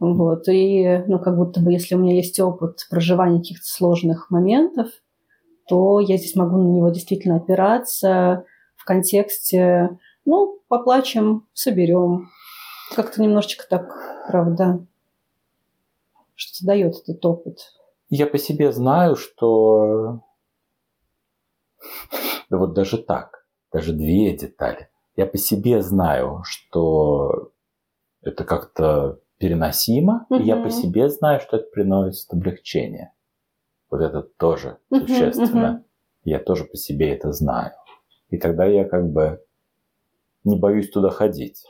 Вот. 0.00 0.48
И, 0.48 1.04
ну, 1.06 1.20
как 1.20 1.36
будто 1.36 1.60
бы, 1.60 1.72
если 1.72 1.94
у 1.94 1.98
меня 1.98 2.16
есть 2.16 2.38
опыт 2.40 2.86
проживания 2.90 3.38
каких-то 3.38 3.66
сложных 3.66 4.28
моментов, 4.30 4.88
то 5.68 6.00
я 6.00 6.16
здесь 6.16 6.34
могу 6.34 6.56
на 6.58 6.68
него 6.68 6.88
действительно 6.90 7.36
опираться 7.36 8.44
в 8.74 8.84
контексте, 8.84 9.98
ну, 10.24 10.58
поплачем, 10.68 11.46
соберем. 11.54 12.28
Как-то 12.94 13.22
немножечко 13.22 13.64
так, 13.68 13.96
правда, 14.28 14.84
что 16.36 16.66
дает 16.66 16.94
этот 16.94 17.24
опыт? 17.24 17.58
Я 18.08 18.26
по 18.26 18.38
себе 18.38 18.72
знаю, 18.72 19.16
что... 19.16 20.22
Да 22.48 22.58
вот 22.58 22.74
даже 22.74 22.98
так, 22.98 23.44
даже 23.72 23.92
две 23.92 24.36
детали. 24.36 24.88
Я 25.16 25.26
по 25.26 25.36
себе 25.36 25.82
знаю, 25.82 26.42
что 26.44 27.50
это 28.22 28.44
как-то 28.44 29.18
переносимо, 29.38 30.26
угу. 30.30 30.40
и 30.40 30.44
я 30.44 30.62
по 30.62 30.70
себе 30.70 31.08
знаю, 31.08 31.40
что 31.40 31.56
это 31.56 31.68
приносит 31.70 32.32
облегчение. 32.32 33.12
Вот 33.90 34.00
это 34.00 34.22
тоже 34.22 34.78
угу, 34.90 35.00
существенно. 35.00 35.72
Угу. 35.72 35.84
Я 36.24 36.38
тоже 36.38 36.64
по 36.64 36.76
себе 36.76 37.12
это 37.12 37.32
знаю. 37.32 37.72
И 38.28 38.38
тогда 38.38 38.64
я 38.64 38.84
как 38.84 39.10
бы 39.10 39.44
не 40.44 40.56
боюсь 40.56 40.90
туда 40.90 41.10
ходить. 41.10 41.64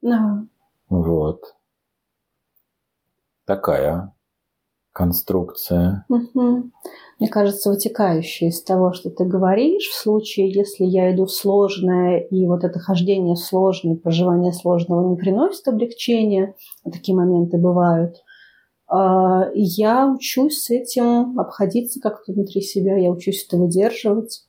Да. 0.00 0.46
Вот 0.88 1.57
такая 3.48 4.12
конструкция. 4.92 6.04
Угу. 6.10 6.70
Мне 7.18 7.28
кажется, 7.30 7.70
вытекающая 7.70 8.48
из 8.48 8.62
того, 8.62 8.92
что 8.92 9.10
ты 9.10 9.24
говоришь, 9.24 9.88
в 9.88 9.94
случае, 9.94 10.52
если 10.52 10.84
я 10.84 11.14
иду 11.14 11.24
в 11.24 11.32
сложное, 11.32 12.18
и 12.18 12.46
вот 12.46 12.62
это 12.62 12.78
хождение 12.78 13.36
в 13.36 13.38
сложное, 13.38 13.96
проживание 13.96 14.52
сложного 14.52 15.08
не 15.08 15.16
приносит 15.16 15.66
облегчения, 15.66 16.54
а 16.84 16.90
такие 16.90 17.16
моменты 17.16 17.56
бывают, 17.56 18.16
а, 18.86 19.48
я 19.54 20.06
учусь 20.06 20.64
с 20.64 20.70
этим 20.70 21.40
обходиться 21.40 22.00
как-то 22.00 22.32
внутри 22.32 22.60
себя, 22.60 22.98
я 22.98 23.10
учусь 23.10 23.46
это 23.46 23.56
выдерживать. 23.56 24.44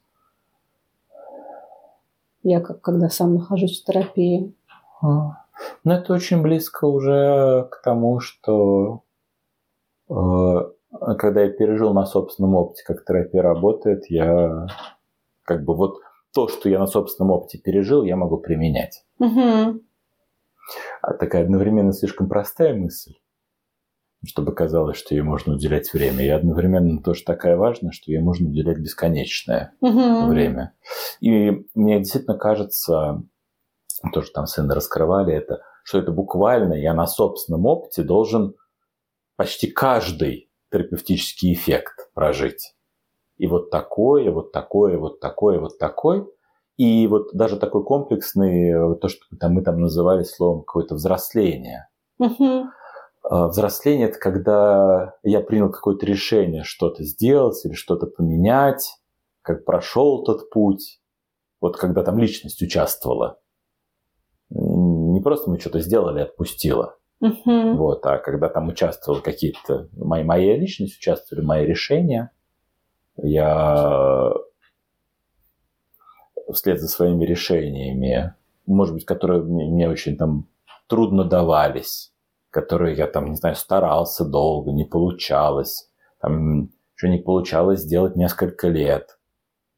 Я 2.43 2.59
как 2.59 2.81
когда 2.81 3.09
сам 3.09 3.35
нахожусь 3.35 3.81
в 3.81 3.85
терапии. 3.85 4.53
А. 5.01 5.45
Но 5.83 5.95
это 5.95 6.13
очень 6.13 6.41
близко 6.41 6.85
уже 6.85 7.67
к 7.71 7.81
тому, 7.83 8.19
что 8.19 9.03
э, 10.09 10.13
когда 11.17 11.43
я 11.43 11.49
пережил 11.49 11.93
на 11.93 12.05
собственном 12.05 12.55
опыте, 12.55 12.83
как 12.85 13.05
терапия 13.05 13.41
работает, 13.41 14.09
я 14.09 14.67
как 15.43 15.63
бы 15.63 15.75
вот 15.75 15.99
то, 16.33 16.47
что 16.47 16.69
я 16.69 16.79
на 16.79 16.87
собственном 16.87 17.31
опыте 17.31 17.57
пережил, 17.57 18.03
я 18.03 18.15
могу 18.15 18.37
применять. 18.37 19.03
Угу. 19.19 19.81
А 21.01 21.13
такая 21.13 21.43
одновременно 21.43 21.93
слишком 21.93 22.29
простая 22.29 22.75
мысль, 22.75 23.13
чтобы 24.25 24.53
казалось, 24.53 24.97
что 24.97 25.15
ей 25.15 25.21
можно 25.21 25.55
уделять 25.55 25.91
время. 25.93 26.23
И 26.23 26.29
одновременно 26.29 27.01
тоже 27.01 27.23
такая 27.23 27.57
важная, 27.57 27.91
что 27.91 28.11
ей 28.11 28.21
можно 28.21 28.49
уделять 28.49 28.77
бесконечное 28.77 29.73
угу. 29.81 30.27
время. 30.27 30.73
И 31.19 31.65
мне 31.73 31.99
действительно 31.99 32.37
кажется, 32.37 33.23
тоже 34.13 34.31
там 34.31 34.45
сына 34.45 34.73
раскрывали 34.73 35.33
это, 35.33 35.61
что 35.83 35.99
это 35.99 36.11
буквально 36.11 36.73
я 36.73 36.93
на 36.93 37.07
собственном 37.07 37.65
опыте 37.65 38.03
должен 38.03 38.55
почти 39.35 39.67
каждый 39.67 40.49
терапевтический 40.71 41.53
эффект 41.53 42.09
прожить. 42.13 42.75
И 43.37 43.47
вот 43.47 43.69
такое, 43.71 44.31
вот 44.31 44.51
такое, 44.51 44.97
вот 44.97 45.19
такое, 45.19 45.59
вот 45.59 45.79
такое. 45.79 46.27
И 46.77 47.07
вот 47.07 47.33
даже 47.33 47.57
такой 47.57 47.83
комплексный, 47.83 48.97
то, 48.99 49.07
что 49.07 49.25
там, 49.39 49.53
мы 49.53 49.63
там 49.63 49.79
называли 49.79 50.23
словом 50.23 50.63
какое-то 50.63 50.95
взросление. 50.95 51.89
Угу. 52.19 52.65
Взросление– 53.29 54.07
это 54.09 54.19
когда 54.19 55.15
я 55.23 55.41
принял 55.41 55.69
какое-то 55.71 56.05
решение 56.05 56.63
что-то 56.63 57.03
сделать 57.03 57.63
или 57.65 57.73
что-то 57.73 58.07
поменять, 58.07 58.97
как 59.41 59.65
прошел 59.65 60.23
тот 60.23 60.49
путь, 60.49 61.01
вот 61.61 61.77
когда 61.77 62.03
там 62.03 62.17
личность 62.17 62.61
участвовала 62.61 63.39
не 64.49 65.21
просто 65.21 65.49
мы 65.49 65.59
что-то 65.59 65.79
сделали 65.79 66.19
и 66.19 66.23
отпустила. 66.23 66.95
Мгм. 67.19 67.77
Вот, 67.77 68.05
а 68.05 68.17
когда 68.17 68.49
там 68.49 68.69
участвовали 68.69 69.21
какие-то, 69.21 69.89
мои, 69.97 70.23
моя 70.23 70.57
личность 70.57 70.97
участвовали, 70.97 71.45
мои 71.45 71.65
решения, 71.65 72.31
я 73.17 74.33
вслед 76.51 76.79
за 76.79 76.87
своими 76.87 77.25
решениями, 77.25 78.33
может 78.65 78.93
быть, 78.93 79.05
которые 79.05 79.43
мне, 79.43 79.65
мне 79.65 79.89
очень 79.89 80.17
там 80.17 80.47
трудно 80.87 81.23
давались, 81.23 82.13
которые 82.49 82.95
я 82.95 83.07
там, 83.07 83.31
не 83.31 83.35
знаю, 83.35 83.55
старался 83.55 84.25
долго, 84.25 84.71
не 84.71 84.85
получалось, 84.85 85.89
там, 86.21 86.69
что 86.95 87.07
не 87.07 87.17
получалось 87.17 87.81
сделать 87.81 88.15
несколько 88.15 88.67
лет. 88.67 89.19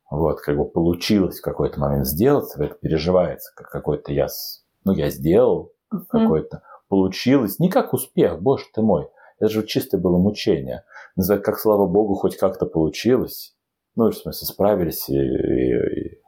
Вот, 0.10 0.42
как 0.42 0.58
бы 0.58 0.66
получилось 0.66 1.40
в 1.40 1.44
какой-то 1.44 1.80
момент 1.80 2.06
сделать, 2.06 2.46
это 2.56 2.76
переживается, 2.76 3.52
как 3.56 3.70
какой-то 3.70 4.12
я, 4.12 4.28
с- 4.28 4.61
ну, 4.84 4.94
я 4.94 5.10
сделал, 5.10 5.72
Мгм. 5.92 6.06
какой-то 6.10 6.64
получилось. 6.90 7.60
Не 7.60 7.70
как 7.70 7.94
успех, 7.94 8.42
боже 8.42 8.66
ты 8.74 8.82
мой. 8.82 9.08
Это 9.40 9.50
же 9.50 9.66
чисто 9.66 9.98
было 9.98 10.18
мучение. 10.18 10.84
Называть, 11.16 11.44
как 11.44 11.58
слава 11.60 11.88
богу, 11.88 12.16
хоть 12.16 12.38
как-то 12.38 12.66
получилось. 12.66 13.56
Ну, 13.96 14.10
в 14.10 14.16
смысле, 14.16 14.48
справились. 14.48 15.10
И, 15.10 15.16
и- 15.16 16.00
и- 16.16 16.22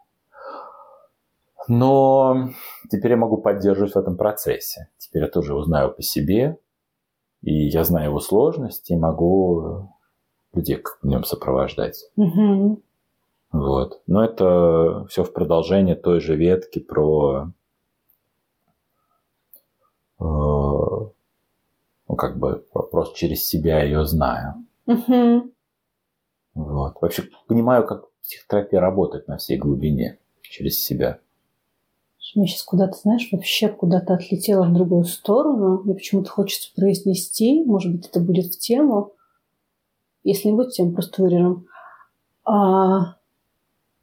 Но 1.67 2.49
теперь 2.89 3.11
я 3.11 3.17
могу 3.17 3.37
поддерживать 3.37 3.93
в 3.93 3.97
этом 3.97 4.17
процессе. 4.17 4.89
Теперь 4.97 5.23
я 5.23 5.29
тоже 5.29 5.53
его 5.53 5.63
знаю 5.63 5.93
по 5.93 6.01
себе. 6.01 6.57
И 7.41 7.67
я 7.67 7.83
знаю 7.83 8.09
его 8.09 8.19
сложности, 8.19 8.93
и 8.93 8.97
могу 8.97 9.89
людей 10.53 10.81
в 11.01 11.05
нем 11.07 11.23
сопровождать. 11.23 12.09
Мгм. 12.15 12.81
Вот. 13.51 14.01
Но 14.07 14.23
это 14.23 15.05
все 15.09 15.23
в 15.23 15.33
продолжение 15.33 15.95
той 15.95 16.19
же 16.19 16.35
ветки 16.35 16.79
про 16.79 17.51
ну, 20.23 22.15
как 22.15 22.37
бы 22.37 22.65
просто 22.91 23.17
через 23.17 23.45
себя 23.45 23.83
ее 23.83 24.05
знаю. 24.05 24.65
Мгм. 24.85 25.51
Вот. 26.53 27.01
Вообще 27.01 27.23
понимаю, 27.47 27.85
как 27.85 28.05
психотерапия 28.21 28.79
работает 28.79 29.27
на 29.27 29.37
всей 29.37 29.57
глубине 29.57 30.19
через 30.41 30.83
себя. 30.83 31.19
Мне 32.35 32.47
сейчас 32.47 32.63
куда-то, 32.63 32.97
знаешь, 32.97 33.29
вообще 33.31 33.67
куда-то 33.67 34.15
отлетело 34.15 34.65
в 34.65 34.73
другую 34.73 35.03
сторону. 35.03 35.83
Мне 35.83 35.93
почему-то 35.93 36.31
хочется 36.31 36.71
произнести, 36.75 37.63
может 37.63 37.91
быть, 37.91 38.07
это 38.07 38.19
будет 38.19 38.45
в 38.45 38.59
тему. 38.59 39.11
Если 40.23 40.47
не 40.47 40.55
будет 40.55 40.71
в 40.71 40.75
тему, 40.75 40.93
просто 40.93 41.21
вырежем. 41.21 41.67
А, 42.45 43.17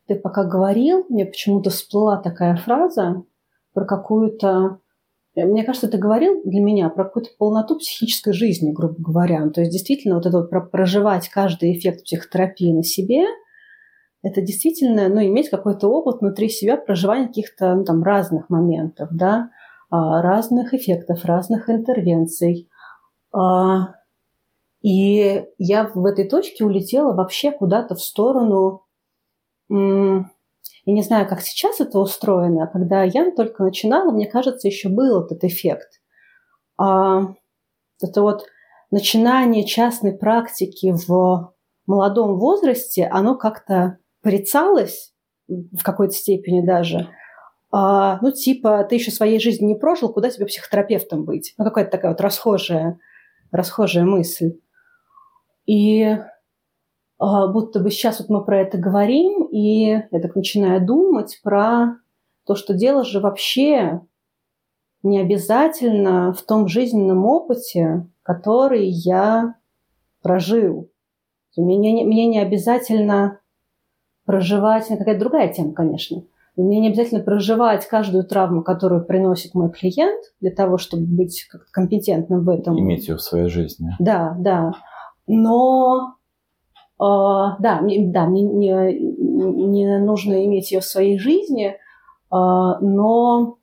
ты 0.06 0.14
пока 0.14 0.44
говорил, 0.44 1.06
мне 1.08 1.24
почему-то 1.24 1.70
всплыла 1.70 2.18
такая 2.18 2.56
фраза 2.56 3.22
про 3.72 3.84
какую-то... 3.84 4.78
Мне 5.44 5.64
кажется, 5.64 5.88
ты 5.88 5.98
говорил 5.98 6.42
для 6.44 6.60
меня 6.60 6.88
про 6.88 7.04
какую-то 7.04 7.30
полноту 7.38 7.78
психической 7.78 8.32
жизни, 8.32 8.72
грубо 8.72 8.96
говоря. 8.98 9.48
То 9.50 9.60
есть 9.60 9.72
действительно 9.72 10.16
вот 10.16 10.26
это 10.26 10.38
вот 10.38 10.50
про 10.50 10.60
проживать 10.60 11.28
каждый 11.28 11.76
эффект 11.76 12.04
психотерапии 12.04 12.72
на 12.72 12.82
себе– 12.82 13.24
это 14.22 14.42
действительно, 14.42 15.08
ну, 15.08 15.22
иметь 15.22 15.48
какой-то 15.48 15.88
опыт 15.88 16.20
внутри 16.20 16.48
себя 16.48 16.76
проживания 16.76 17.28
каких-то 17.28 17.74
ну, 17.74 17.84
там 17.84 18.02
разных 18.02 18.50
моментов, 18.50 19.08
да, 19.12 19.50
а, 19.88 20.20
разных 20.20 20.74
эффектов, 20.74 21.24
разных 21.24 21.70
интервенций. 21.70 22.68
А, 23.32 23.94
И 24.82 25.44
я 25.58 25.90
в 25.94 26.04
этой 26.04 26.28
точке 26.28 26.64
улетела 26.64 27.14
вообще 27.14 27.50
куда-то 27.50 27.94
в 27.94 28.02
сторону, 28.02 28.84
я 30.90 30.94
не 30.94 31.02
знаю, 31.02 31.28
как 31.28 31.40
сейчас 31.40 31.80
это 31.80 32.00
устроено, 32.00 32.64
а 32.64 32.66
когда 32.66 33.04
я 33.04 33.30
только 33.30 33.62
начинала, 33.62 34.10
мне 34.10 34.26
кажется, 34.26 34.66
еще 34.66 34.88
был 34.88 35.24
этот 35.24 35.44
эффект. 35.44 36.00
А, 36.78 37.34
Это 38.02 38.22
вот 38.22 38.44
начинание 38.90 39.64
частной 39.64 40.12
практики 40.12 40.92
в 40.92 41.54
молодом 41.86 42.38
возрасте, 42.38 43.06
оно 43.06 43.36
как-то 43.36 43.98
порицалось 44.20 45.12
в 45.46 45.82
какой-то 45.84 46.12
степени 46.12 46.66
даже. 46.66 47.08
А, 47.70 48.18
ну, 48.20 48.32
типа, 48.32 48.82
ты 48.82 48.96
еще 48.96 49.12
своей 49.12 49.38
жизни 49.38 49.66
не 49.66 49.76
прожил, 49.76 50.12
куда 50.12 50.28
тебе 50.28 50.46
психотерапевтом 50.46 51.24
быть? 51.24 51.54
Ну, 51.56 51.64
какая-то 51.64 51.92
такая 51.92 52.10
вот 52.10 52.20
расхожая, 52.20 52.98
расхожая 53.52 54.04
мысль. 54.04 54.58
И 55.66 56.18
будто 57.20 57.80
бы 57.80 57.90
сейчас 57.90 58.20
вот 58.20 58.30
мы 58.30 58.44
про 58.44 58.60
это 58.60 58.78
говорим, 58.78 59.44
и 59.44 60.02
я 60.10 60.20
так 60.20 60.34
начинаю 60.34 60.84
думать 60.84 61.38
про 61.42 61.96
то, 62.46 62.54
что 62.54 62.72
дело 62.74 63.04
же 63.04 63.20
вообще 63.20 64.00
не 65.02 65.20
обязательно 65.20 66.32
в 66.32 66.42
том 66.42 66.66
жизненном 66.66 67.24
опыте, 67.26 68.06
который 68.22 68.86
я 68.86 69.56
прожил. 70.22 70.90
Мне 71.56 71.76
не, 71.76 72.04
мне 72.04 72.26
не 72.26 72.38
обязательно 72.38 73.40
проживать, 74.24 74.86
это 74.86 74.98
какая-то 74.98 75.20
другая 75.20 75.52
тема, 75.52 75.72
конечно. 75.72 76.22
Мне 76.56 76.80
не 76.80 76.88
обязательно 76.88 77.22
проживать 77.22 77.86
каждую 77.86 78.24
травму, 78.24 78.62
которую 78.62 79.04
приносит 79.04 79.54
мой 79.54 79.70
клиент, 79.70 80.22
для 80.40 80.50
того, 80.50 80.78
чтобы 80.78 81.04
быть 81.04 81.44
как-то 81.50 81.70
компетентным 81.70 82.44
в 82.44 82.48
этом. 82.48 82.78
Иметь 82.78 83.08
ее 83.08 83.16
в 83.16 83.22
своей 83.22 83.48
жизни. 83.48 83.94
Да, 83.98 84.36
да. 84.38 84.72
Но 85.26 86.16
да, 87.00 87.80
мне, 87.80 88.06
да, 88.06 88.26
мне 88.26 88.42
не, 88.42 88.72
не 88.96 89.98
нужно 89.98 90.44
иметь 90.44 90.70
ее 90.70 90.80
в 90.80 90.84
своей 90.84 91.18
жизни, 91.18 91.68
э, 91.68 91.76
но 92.30 93.56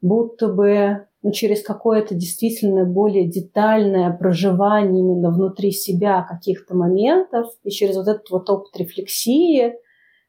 будто 0.00 0.48
бы 0.48 1.06
ну, 1.22 1.30
через 1.30 1.62
какое-то 1.62 2.16
действительно 2.16 2.84
более 2.84 3.28
детальное 3.28 4.10
проживание 4.12 5.00
именно 5.00 5.30
внутри 5.30 5.70
себя 5.70 6.26
каких-то 6.28 6.74
моментов 6.74 7.46
и 7.62 7.70
через 7.70 7.96
вот 7.96 8.08
этот 8.08 8.28
вот 8.30 8.50
опыт 8.50 8.76
рефлексии, 8.76 9.74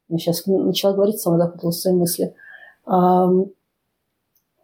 я 0.10 0.18
сейчас 0.18 0.46
начала 0.46 0.94
говорить, 0.94 1.20
сама 1.20 1.40
запуталась 1.40 1.78
в 1.78 1.82
свои 1.82 1.96
мысли, 1.96 2.36
а, 2.86 3.30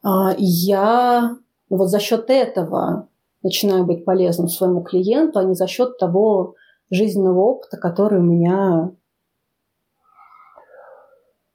а, 0.04 0.36
я 0.38 1.38
вот 1.70 1.90
за 1.90 2.00
счет 2.00 2.30
этого 2.30 3.08
начинаю 3.42 3.86
быть 3.86 4.06
полезным 4.06 4.48
своему 4.48 4.82
клиенту, 4.82 5.40
а 5.40 5.44
не 5.44 5.56
за 5.56 5.66
счет 5.66 5.98
того 5.98 6.54
жизненного 6.90 7.40
опыта, 7.40 7.78
который 7.78 8.20
у 8.20 8.24
меня 8.24 8.92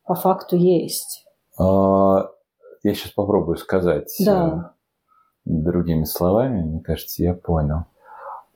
по 0.05 0.15
факту 0.15 0.57
есть. 0.57 1.27
А, 1.59 2.31
Я 2.83 2.95
сейчас 2.95 3.13
попробую 3.13 3.57
сказать 3.57 4.15
Да. 4.27 4.75
э, 5.47 5.51
другими 5.51 6.05
словами. 6.05 6.63
Мне 6.63 6.81
кажется, 6.81 7.23
я 7.23 7.33
понял. 7.33 7.85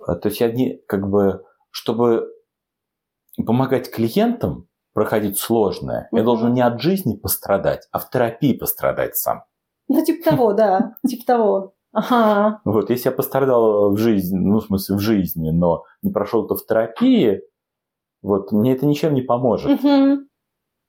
А, 0.07 0.15
То 0.17 0.29
есть 0.29 0.41
я 0.41 0.53
не 0.53 0.77
как 0.87 1.09
бы, 1.09 1.45
чтобы 1.71 2.31
помогать 3.47 3.91
клиентам 3.91 4.69
проходить 4.93 5.39
сложное, 5.39 6.09
я 6.13 6.19
Мгм. 6.19 6.25
должен 6.27 6.53
не 6.53 6.61
от 6.61 6.81
жизни 6.81 7.17
пострадать, 7.17 7.89
а 7.93 7.99
в 8.01 8.11
терапии 8.11 8.53
пострадать 8.53 9.17
сам. 9.17 9.45
Ну, 9.89 10.05
типа 10.05 10.31
того, 10.31 10.53
да, 10.53 10.97
типа 11.07 11.25
того. 11.27 11.75
Ага. 11.99 12.61
Вот, 12.65 12.91
если 12.91 13.09
я 13.09 13.15
пострадал 13.15 13.93
в 13.93 13.99
жизни, 13.99 14.39
ну, 14.39 14.61
в 14.61 14.65
смысле, 14.65 14.97
в 14.97 15.01
жизни, 15.01 15.51
но 15.51 15.85
не 16.03 16.13
прошел 16.13 16.45
это 16.45 16.55
в 16.55 16.65
терапии, 16.65 17.43
вот, 18.23 18.53
мне 18.53 18.73
это 18.75 18.87
ничем 18.87 19.15
не 19.15 19.23
поможет. 19.23 19.83
Мгм. 19.83 20.29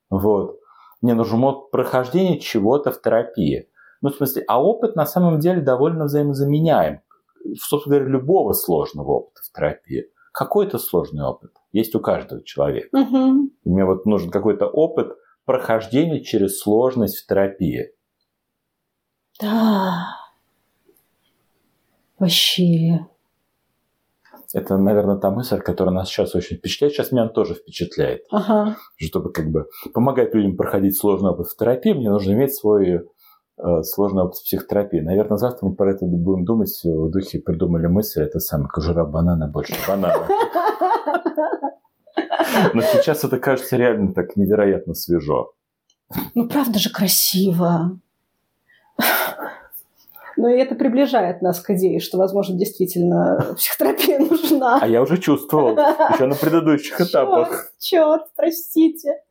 Вот. 0.09 0.59
Мне 1.01 1.13
нужен 1.13 1.43
опыт 1.43 1.71
прохождения 1.71 2.39
чего-то 2.39 2.91
в 2.91 3.01
терапии. 3.01 3.69
Ну, 4.01 4.09
в 4.09 4.15
смысле, 4.15 4.43
а 4.47 4.61
опыт 4.63 4.95
на 4.95 5.05
самом 5.05 5.39
деле 5.39 5.61
довольно 5.61 6.05
взаимозаменяем. 6.05 7.01
Собственно 7.57 7.97
говоря, 7.97 8.11
любого 8.11 8.53
сложного 8.53 9.11
опыта 9.11 9.41
в 9.43 9.55
терапии. 9.55 10.05
Какой-то 10.31 10.77
сложный 10.77 11.25
опыт 11.25 11.51
есть 11.71 11.95
у 11.95 11.99
каждого 11.99 12.43
человека. 12.43 12.89
И 12.97 13.69
мне 13.69 13.85
вот 13.85 14.05
нужен 14.05 14.29
какой-то 14.29 14.67
опыт 14.67 15.13
прохождения 15.45 16.23
через 16.23 16.59
сложность 16.59 17.17
в 17.17 17.27
терапии. 17.27 17.91
Да. 19.41 20.07
Вообще. 22.19 23.05
Это, 24.53 24.77
наверное, 24.77 25.17
та 25.17 25.29
мысль, 25.29 25.59
которая 25.59 25.93
нас 25.93 26.09
сейчас 26.09 26.33
очень 26.33 26.57
впечатляет. 26.57 26.93
Сейчас 26.93 27.11
меня 27.11 27.23
она 27.23 27.31
тоже 27.31 27.53
впечатляет. 27.53 28.23
Ага. 28.31 28.77
Чтобы 28.97 29.31
как 29.31 29.51
бы 29.51 29.67
помогать 29.93 30.33
людям 30.33 30.57
проходить 30.57 30.97
сложный 30.97 31.31
опыт 31.31 31.47
в 31.47 31.55
терапии, 31.55 31.93
мне 31.93 32.09
нужно 32.09 32.33
иметь 32.33 32.55
свой 32.55 32.87
э, 33.57 33.81
сложный 33.83 34.23
опыт 34.23 34.39
психотерапии. 34.43 35.01
Наверное, 35.01 35.37
завтра 35.37 35.67
мы 35.67 35.75
про 35.75 35.91
это 35.91 36.05
будем 36.05 36.45
думать. 36.45 36.81
В 36.83 37.11
духе 37.11 37.39
придумали 37.39 37.85
мысль, 37.85 38.23
это 38.23 38.39
самое, 38.39 38.69
кожура 38.69 39.05
банана 39.05 39.47
больше 39.47 39.75
банана. 39.87 40.27
Но 42.73 42.81
сейчас 42.81 43.23
это 43.23 43.37
кажется 43.37 43.77
реально 43.77 44.13
так 44.13 44.35
невероятно 44.35 44.95
свежо. 44.95 45.53
Ну, 46.33 46.47
правда 46.47 46.79
же 46.79 46.89
красиво. 46.89 47.99
Но 50.39 50.47
и 50.47 50.57
это 50.57 50.73
приближает 50.73 51.41
нас 51.41 51.59
к 51.59 51.71
идее, 51.71 51.99
что, 51.99 52.17
возможно, 52.17 52.57
действительно 52.57 53.53
психотерапия 53.57 54.19
нужна. 54.19 54.79
А 54.81 54.87
я 54.87 55.01
уже 55.01 55.17
чувствовал, 55.17 55.71
еще 55.71 56.27
на 56.27 56.35
предыдущих 56.35 57.01
этапах. 57.01 57.73
Черт, 57.77 58.21
простите. 58.37 59.21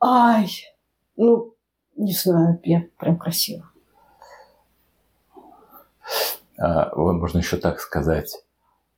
Ай, 0.00 0.46
ну, 1.16 1.56
Не 1.96 2.12
знаю, 2.12 2.60
я 2.62 2.84
прям 2.96 3.18
красиво. 3.18 3.68
А, 6.56 6.94
можно 6.94 7.38
еще 7.38 7.56
так 7.56 7.80
сказать. 7.80 8.44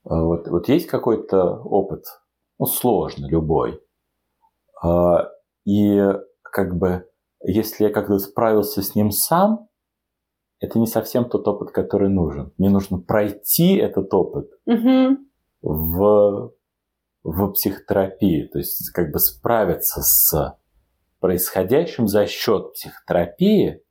А, 0.05 0.23
вот, 0.23 0.47
вот 0.49 0.69
есть 0.69 0.89
какой-то 0.89 1.55
опыт, 1.63 2.05
ну, 2.59 2.67
сложный, 2.67 3.31
любой. 3.31 3.81
А, 4.83 5.31
и 5.65 6.03
как 6.43 6.77
бы, 6.77 7.09
если 7.41 7.85
я 7.85 7.91
как-то 7.91 8.19
справился 8.19 8.83
с 8.83 8.95
ним 8.95 9.11
сам, 9.11 9.71
это 10.61 10.79
не 10.79 10.87
совсем 10.87 11.29
тот 11.29 11.47
опыт, 11.49 11.71
который 11.71 12.09
нужен. 12.09 12.53
Мне 12.59 12.71
нужно 12.71 12.99
пройти 12.99 13.77
этот 13.77 14.13
опыт 14.15 14.51
угу. 14.65 15.19
в, 15.63 16.53
в 17.23 17.53
психотерапии, 17.53 18.49
то 18.53 18.59
есть 18.59 18.91
как 18.91 19.13
бы 19.13 19.19
справиться 19.19 20.03
с 20.03 20.59
происходящим 21.21 22.09
за 22.09 22.27
счет 22.27 22.73
психотерапии, 22.75 23.83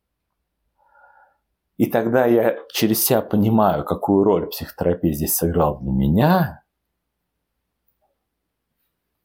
и 1.78 1.88
тогда 1.88 2.26
я 2.26 2.58
через 2.72 3.06
себя 3.06 3.22
понимаю, 3.22 3.84
какую 3.84 4.24
роль 4.24 4.48
психотерапия 4.48 5.12
здесь 5.12 5.36
сыграла 5.36 5.80
для 5.82 5.92
меня, 5.92 6.64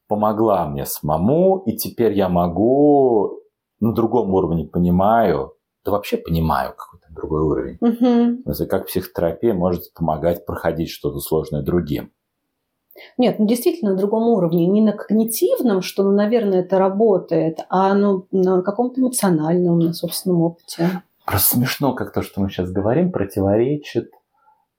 помогла 0.08 0.66
мне 0.66 0.84
самому, 0.84 1.58
и 1.66 1.76
теперь 1.76 2.14
я 2.14 2.28
могу 2.28 3.40
на 3.78 3.94
другом 3.94 4.34
уровне 4.34 4.64
понимаю, 4.64 5.54
да 5.84 5.92
вообще 5.92 6.16
понимаю 6.16 6.74
какой-то 6.76 6.99
другой 7.14 7.42
уровень. 7.42 7.78
Угу. 7.80 8.42
Смысле, 8.42 8.66
как 8.66 8.86
психотерапия 8.86 9.54
может 9.54 9.92
помогать 9.94 10.46
проходить 10.46 10.90
что-то 10.90 11.18
сложное 11.18 11.62
другим. 11.62 12.12
Нет, 13.16 13.38
ну 13.38 13.46
действительно 13.46 13.92
на 13.92 13.96
другом 13.96 14.28
уровне, 14.28 14.66
не 14.66 14.82
на 14.82 14.92
когнитивном, 14.92 15.80
что, 15.80 16.02
ну, 16.02 16.12
наверное, 16.12 16.60
это 16.60 16.78
работает, 16.78 17.60
а 17.68 17.94
ну, 17.94 18.26
на 18.30 18.62
каком-то 18.62 19.00
эмоциональном, 19.00 19.78
на 19.78 19.92
собственном 19.92 20.42
опыте. 20.42 21.02
Просто 21.24 21.56
смешно, 21.56 21.94
как 21.94 22.12
то, 22.12 22.22
что 22.22 22.40
мы 22.40 22.50
сейчас 22.50 22.70
говорим, 22.70 23.12
противоречит 23.12 24.06
э, 24.06 24.10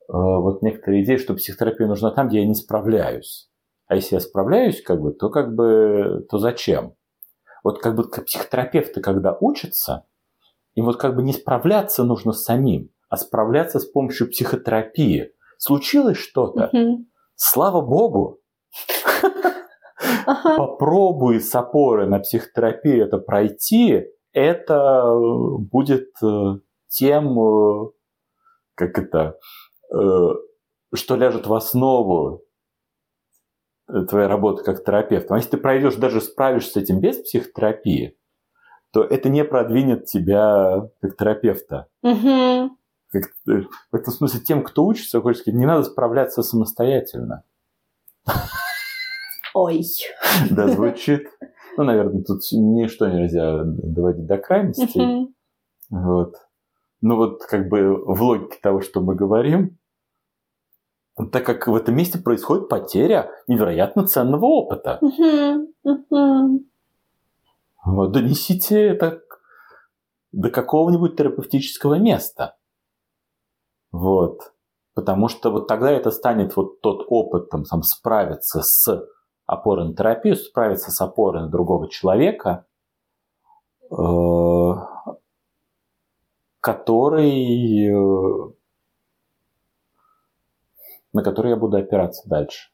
вот 0.09 0.61
некоторые 0.61 1.03
идеи, 1.03 1.17
что 1.17 1.33
психотерапия 1.33 1.87
нужна 1.87 2.11
там, 2.11 2.27
где 2.27 2.41
я 2.41 2.47
не 2.47 2.55
справляюсь. 2.55 3.49
А 3.87 3.95
если 3.95 4.15
я 4.15 4.21
справляюсь, 4.21 4.81
как 4.81 5.01
бы, 5.01 5.13
то 5.13 5.29
как 5.29 5.55
бы, 5.55 6.25
то 6.29 6.37
зачем? 6.37 6.95
Вот 7.63 7.81
как 7.81 7.95
бы 7.95 8.03
психотерапевты, 8.03 9.01
когда 9.01 9.37
учатся, 9.39 10.05
им 10.75 10.85
вот 10.85 10.97
как 10.97 11.15
бы 11.15 11.23
не 11.23 11.33
справляться 11.33 12.03
нужно 12.03 12.31
самим, 12.33 12.89
а 13.09 13.17
справляться 13.17 13.79
с 13.79 13.85
помощью 13.85 14.29
психотерапии. 14.29 15.31
Случилось 15.57 16.17
что-то, 16.17 16.69
Угу. 16.73 17.05
слава 17.35 17.81
богу, 17.81 18.39
Ага. 20.25 20.57
попробуй 20.57 21.39
с 21.39 21.53
опорой 21.53 22.07
на 22.07 22.19
психотерапию 22.19 23.05
это 23.05 23.17
пройти, 23.17 24.05
это 24.33 25.13
будет 25.59 26.09
э, 26.23 26.55
тем, 26.87 27.39
э, 27.39 27.89
как 28.75 28.97
это, 28.97 29.37
э, 29.93 30.27
что 30.93 31.15
ляжет 31.15 31.47
в 31.47 31.53
основу 31.53 32.43
э, 33.89 34.01
твоей 34.09 34.27
работы 34.27 34.63
как 34.63 34.83
терапевта. 34.83 35.33
А 35.35 35.37
если 35.37 35.51
ты 35.51 35.57
пройдешь, 35.57 35.95
даже 35.95 36.21
справишься 36.21 36.71
с 36.71 36.77
этим 36.77 36.99
без 37.01 37.17
психотерапии, 37.17 38.17
то 38.91 39.03
это 39.03 39.29
не 39.29 39.43
продвинет 39.43 40.05
тебя 40.05 40.89
как 41.01 41.17
терапевта. 41.17 41.87
Угу. 42.03 42.77
Как, 43.11 43.23
э, 43.47 43.63
в 43.91 43.95
этом 43.95 44.13
смысле 44.13 44.39
тем, 44.41 44.63
кто 44.63 44.85
учится, 44.85 45.21
хочется 45.21 45.43
сказать, 45.43 45.59
не 45.59 45.65
надо 45.65 45.83
справляться 45.83 46.43
самостоятельно. 46.43 47.43
Ой. 49.53 49.83
Да, 50.49 50.67
звучит. 50.67 51.27
Ну, 51.77 51.83
наверное, 51.83 52.23
тут 52.23 52.41
ничто 52.51 53.07
нельзя 53.07 53.63
доводить 53.65 54.25
до 54.25 54.37
крайности. 54.37 54.97
Мгм. 54.97 55.33
Вот. 55.89 56.35
Ну 57.01 57.15
вот 57.15 57.43
как 57.43 57.67
бы 57.67 57.95
в 57.95 58.21
логике 58.21 58.59
того, 58.61 58.81
что 58.81 59.01
мы 59.01 59.15
говорим, 59.15 59.77
так 61.31 61.45
как 61.45 61.67
в 61.67 61.75
этом 61.75 61.95
месте 61.95 62.19
происходит 62.19 62.69
потеря 62.69 63.31
невероятно 63.47 64.05
ценного 64.05 64.45
опыта. 64.45 64.99
Мгм. 65.01 65.67
Мгм. 65.83 66.70
Донесите 67.85 68.79
это 68.79 69.21
до 70.31 70.49
какого-нибудь 70.49 71.15
терапевтического 71.15 71.95
места. 71.95 72.57
Вот. 73.91 74.53
Потому 74.93 75.27
что 75.27 75.51
вот 75.51 75.67
тогда 75.67 75.91
это 75.91 76.11
станет 76.11 76.55
вот 76.55 76.81
тот 76.81 77.05
опыт, 77.07 77.49
там, 77.49 77.65
сам 77.65 77.81
справиться 77.81 78.61
с 78.61 79.07
опорой 79.45 79.87
на 79.87 79.95
терапию, 79.95 80.35
справиться 80.35 80.91
с 80.91 81.01
опорой 81.01 81.43
на 81.43 81.49
другого 81.49 81.89
человека, 81.89 82.65
э, 83.89 84.71
который, 86.59 87.87
э, 87.87 88.51
на 91.13 91.23
который 91.23 91.51
я 91.51 91.57
буду 91.57 91.77
опираться 91.77 92.27
дальше, 92.29 92.69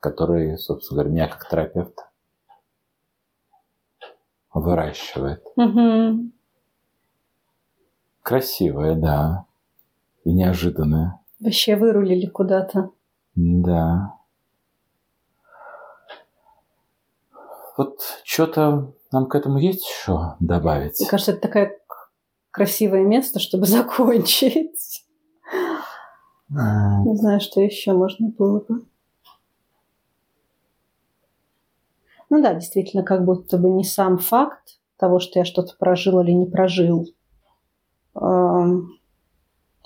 который, 0.00 0.56
собственно 0.58 1.02
говоря, 1.02 1.14
меня 1.14 1.28
как 1.28 1.48
терапевта 1.48 2.07
выращивает. 4.60 5.42
Мгм. 5.56 6.32
Красивая, 8.22 8.94
да. 8.94 9.44
И 10.24 10.32
неожиданная. 10.32 11.20
Вообще 11.40 11.76
вырулили 11.76 12.26
куда-то. 12.26 12.90
Да. 13.34 14.14
Вот 17.76 18.00
что-то 18.24 18.92
нам 19.12 19.26
к 19.26 19.34
этому 19.34 19.58
есть 19.58 19.88
еще 19.88 20.36
добавить? 20.40 20.98
Мне 21.00 21.08
кажется, 21.08 21.32
это 21.32 21.40
такое 21.42 21.78
красивое 22.50 23.04
место, 23.04 23.38
чтобы 23.38 23.66
закончить. 23.66 25.04
А, 26.56 27.02
Не 27.04 27.16
знаю, 27.16 27.40
что 27.40 27.60
еще 27.60 27.92
можно 27.92 28.28
было 28.30 28.60
бы. 28.60 28.84
Ну 32.30 32.42
да, 32.42 32.54
действительно, 32.54 33.02
как 33.02 33.24
будто 33.24 33.58
бы 33.58 33.70
не 33.70 33.84
сам 33.84 34.18
факт 34.18 34.78
того, 34.98 35.18
что 35.18 35.38
я 35.38 35.44
что-то 35.44 35.74
прожил 35.78 36.20
или 36.20 36.32
не 36.32 36.46
прожил, 36.46 37.06
эм, 38.14 38.98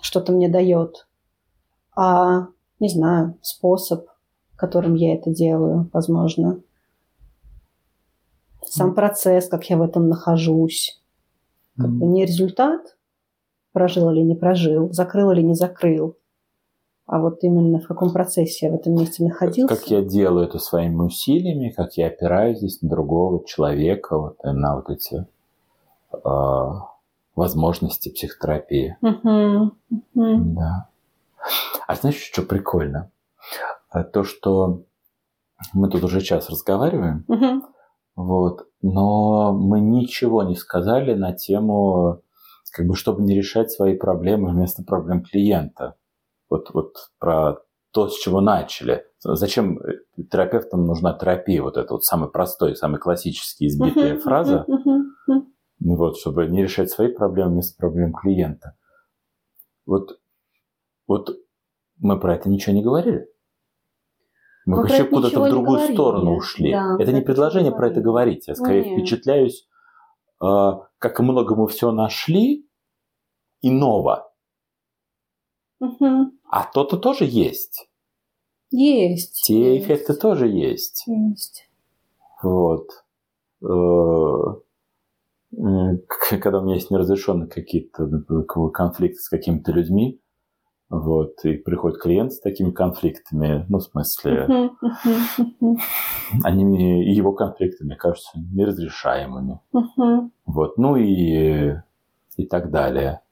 что-то 0.01 0.33
мне 0.33 0.49
дает, 0.49 1.07
а, 1.95 2.49
не 2.81 2.89
знаю, 2.89 3.39
способ, 3.43 4.07
которым 4.57 4.95
я 4.95 5.15
это 5.15 5.31
делаю, 5.31 5.89
возможно. 5.93 6.61
Сам 8.65 8.95
процесс, 8.95 9.49
как 9.49 9.69
я 9.69 9.77
в 9.77 9.83
этом 9.83 10.09
нахожусь. 10.09 11.01
Как 11.77 11.91
бы 11.91 12.07
не 12.07 12.25
результат, 12.25 12.97
прожил 13.73 14.11
или 14.11 14.21
не 14.21 14.35
прожил, 14.35 14.93
закрыл 14.93 15.31
или 15.31 15.43
не 15.43 15.55
закрыл, 15.55 16.17
а 17.07 17.19
вот 17.21 17.39
именно 17.43 17.79
в 17.79 17.87
каком 17.87 18.13
процессе 18.13 18.67
я 18.67 18.73
в 18.73 18.77
этом 18.77 18.95
месте 18.95 19.25
находился. 19.25 19.75
Как 19.75 19.87
я 19.89 20.03
делаю 20.03 20.47
это 20.47 20.59
своими 20.59 21.01
усилиями, 21.01 21.71
как 21.71 21.97
я 21.97 22.07
опираюсь 22.07 22.59
здесь 22.59 22.81
на 22.81 22.89
другого 22.89 23.45
человека, 23.45 24.19
вот, 24.19 24.37
и 24.45 24.49
на 24.49 24.77
вот 24.77 24.89
эти 24.89 25.27
а, 26.25 26.89
возможности 27.35 28.11
психотерапии. 28.11 28.97
Да. 30.15 30.89
А 31.87 31.95
знаешь, 31.97 32.17
что 32.17 32.43
прикольно? 32.43 33.11
А 33.91 34.05
То, 34.05 34.25
что 34.25 34.83
мы 35.73 35.91
тут 35.91 36.05
уже 36.05 36.21
час 36.21 36.49
разговариваем, 36.49 37.25
вот, 38.15 38.69
но 38.81 39.53
мы 39.53 39.81
ничего 39.81 40.43
не 40.43 40.55
сказали 40.55 41.15
на 41.15 41.33
тему, 41.33 42.21
как 42.71 42.87
бы, 42.87 42.95
чтобы 42.95 43.23
не 43.23 43.35
решать 43.35 43.71
свои 43.71 43.97
проблемы 43.97 44.51
вместо 44.51 44.83
проблем 44.83 45.23
клиента. 45.23 45.97
Вот, 46.53 46.69
вот 46.75 46.97
про 47.19 47.63
то, 47.93 48.09
с 48.09 48.19
чего 48.19 48.43
начали. 48.43 49.07
Зачем 49.21 49.81
терапевтам 50.31 50.85
нужна 50.85 51.15
терапия? 51.15 51.63
Вот 51.63 51.79
это 51.79 51.95
вот 51.95 52.05
самый 52.05 52.31
простой, 52.31 52.77
самый 52.77 53.01
классический 53.01 53.69
избитая 53.69 54.19
фраза. 54.19 54.67
Ну 54.67 55.97
Вот, 55.97 56.19
чтобы 56.19 56.47
не 56.49 56.63
решать 56.63 56.91
свои 56.91 57.09
проблемы 57.09 57.53
вместо 57.53 57.75
проблем 57.79 58.13
клиента. 58.13 58.77
Вот, 59.87 60.21
вот 61.07 61.39
мы 61.99 62.21
про 62.21 62.35
это 62.35 62.51
ничего 62.51 62.75
не 62.75 62.83
говорили. 62.83 63.27
Мы, 64.67 64.77
Мы 64.77 64.83
вообще 64.83 65.05
куда-то 65.05 65.41
в 65.41 65.49
другую 65.49 65.79
говорили. 65.79 65.95
сторону 65.95 66.37
ушли. 66.37 66.73
Да, 66.73 66.97
это 66.99 67.13
не 67.13 67.23
предложение 67.23 67.73
про 67.73 67.89
это 67.89 68.03
говорить. 68.03 68.47
Я 68.47 68.55
скорее 68.55 68.85
Нет. 68.85 68.99
впечатляюсь, 68.99 69.67
э, 70.45 70.71
как 70.99 71.19
много 71.21 71.57
мы 71.57 71.67
все 71.67 71.93
нашли 71.93 72.69
иного. 73.63 74.31
Мгм. 75.81 76.39
А 76.55 76.65
то-то 76.65 76.99
тоже 76.99 77.25
есть. 77.25 77.89
Есть. 78.71 79.43
Те 79.45 79.75
есть, 79.75 79.87
эффекты 79.87 80.13
тоже 80.13 80.49
есть. 80.49 81.05
Есть. 81.07 81.71
Вот. 82.43 82.91
Э, 83.63 84.61
Когда 86.43 86.59
у 86.59 86.65
меня 86.65 86.75
есть 86.75 86.91
неразрешенные 86.91 87.49
какие-то 87.49 88.07
конфликты 88.71 89.19
с 89.19 89.31
какими-то 89.31 89.73
людьми, 89.73 90.21
Вот, 90.93 91.43
и 91.45 91.55
приходит 91.55 91.99
клиент 92.03 92.35
с 92.35 92.41
такими 92.41 92.71
конфликтами, 92.71 93.65
ну, 93.71 93.79
в 93.79 93.83
смысле, 93.83 94.71
они 96.45 96.67
мне, 96.67 97.11
и 97.11 97.15
его 97.15 97.33
конфликты, 97.33 97.87
мне 97.87 97.97
кажутся 97.97 98.39
неразрешаемыми. 98.53 99.59
Вот, 100.45 100.77
ну 100.77 100.97
и, 100.97 101.77
и 102.37 102.47
так 102.47 102.71
далее. 102.71 103.23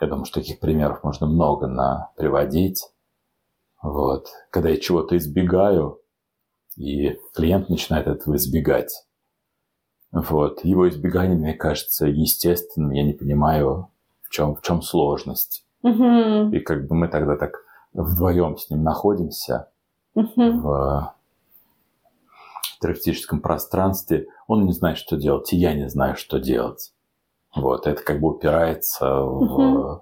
Я 0.00 0.06
думаю, 0.08 0.24
что 0.24 0.40
таких 0.40 0.60
примеров 0.60 1.02
можно 1.02 1.26
много 1.26 1.66
на 1.66 2.10
приводить. 2.16 2.84
Вот. 3.82 4.28
Когда 4.50 4.70
я 4.70 4.78
чего-то 4.78 5.16
избегаю, 5.16 6.00
и 6.76 7.18
клиент 7.34 7.68
начинает 7.68 8.06
этого 8.06 8.36
избегать. 8.36 9.06
Вот. 10.12 10.64
Его 10.64 10.88
избегание, 10.88 11.36
мне 11.36 11.54
кажется, 11.54 12.06
естественным. 12.06 12.90
Я 12.90 13.04
не 13.04 13.14
понимаю, 13.14 13.90
в 14.22 14.30
чем, 14.30 14.54
в 14.54 14.62
чем 14.62 14.82
сложность. 14.82 15.64
Мгм, 15.82 16.52
И 16.52 16.60
как 16.60 16.86
бы 16.86 16.94
мы 16.94 17.08
тогда 17.08 17.36
так 17.36 17.64
вдвоем 17.92 18.56
с 18.58 18.68
ним 18.70 18.82
находимся 18.82 19.70
мгм. 20.14 20.60
в 20.60 21.14
терапевтическом 22.80 23.40
пространстве. 23.40 24.26
Он 24.46 24.64
не 24.64 24.72
знает, 24.72 24.98
что 24.98 25.16
делать, 25.16 25.52
и 25.52 25.56
я 25.56 25.74
не 25.74 25.88
знаю, 25.88 26.16
что 26.16 26.38
делать. 26.38 26.92
Вот. 27.56 27.86
Это 27.86 28.02
как 28.02 28.20
бы 28.20 28.28
упирается 28.28 29.06
в... 29.22 29.42
Мгм. 29.42 30.00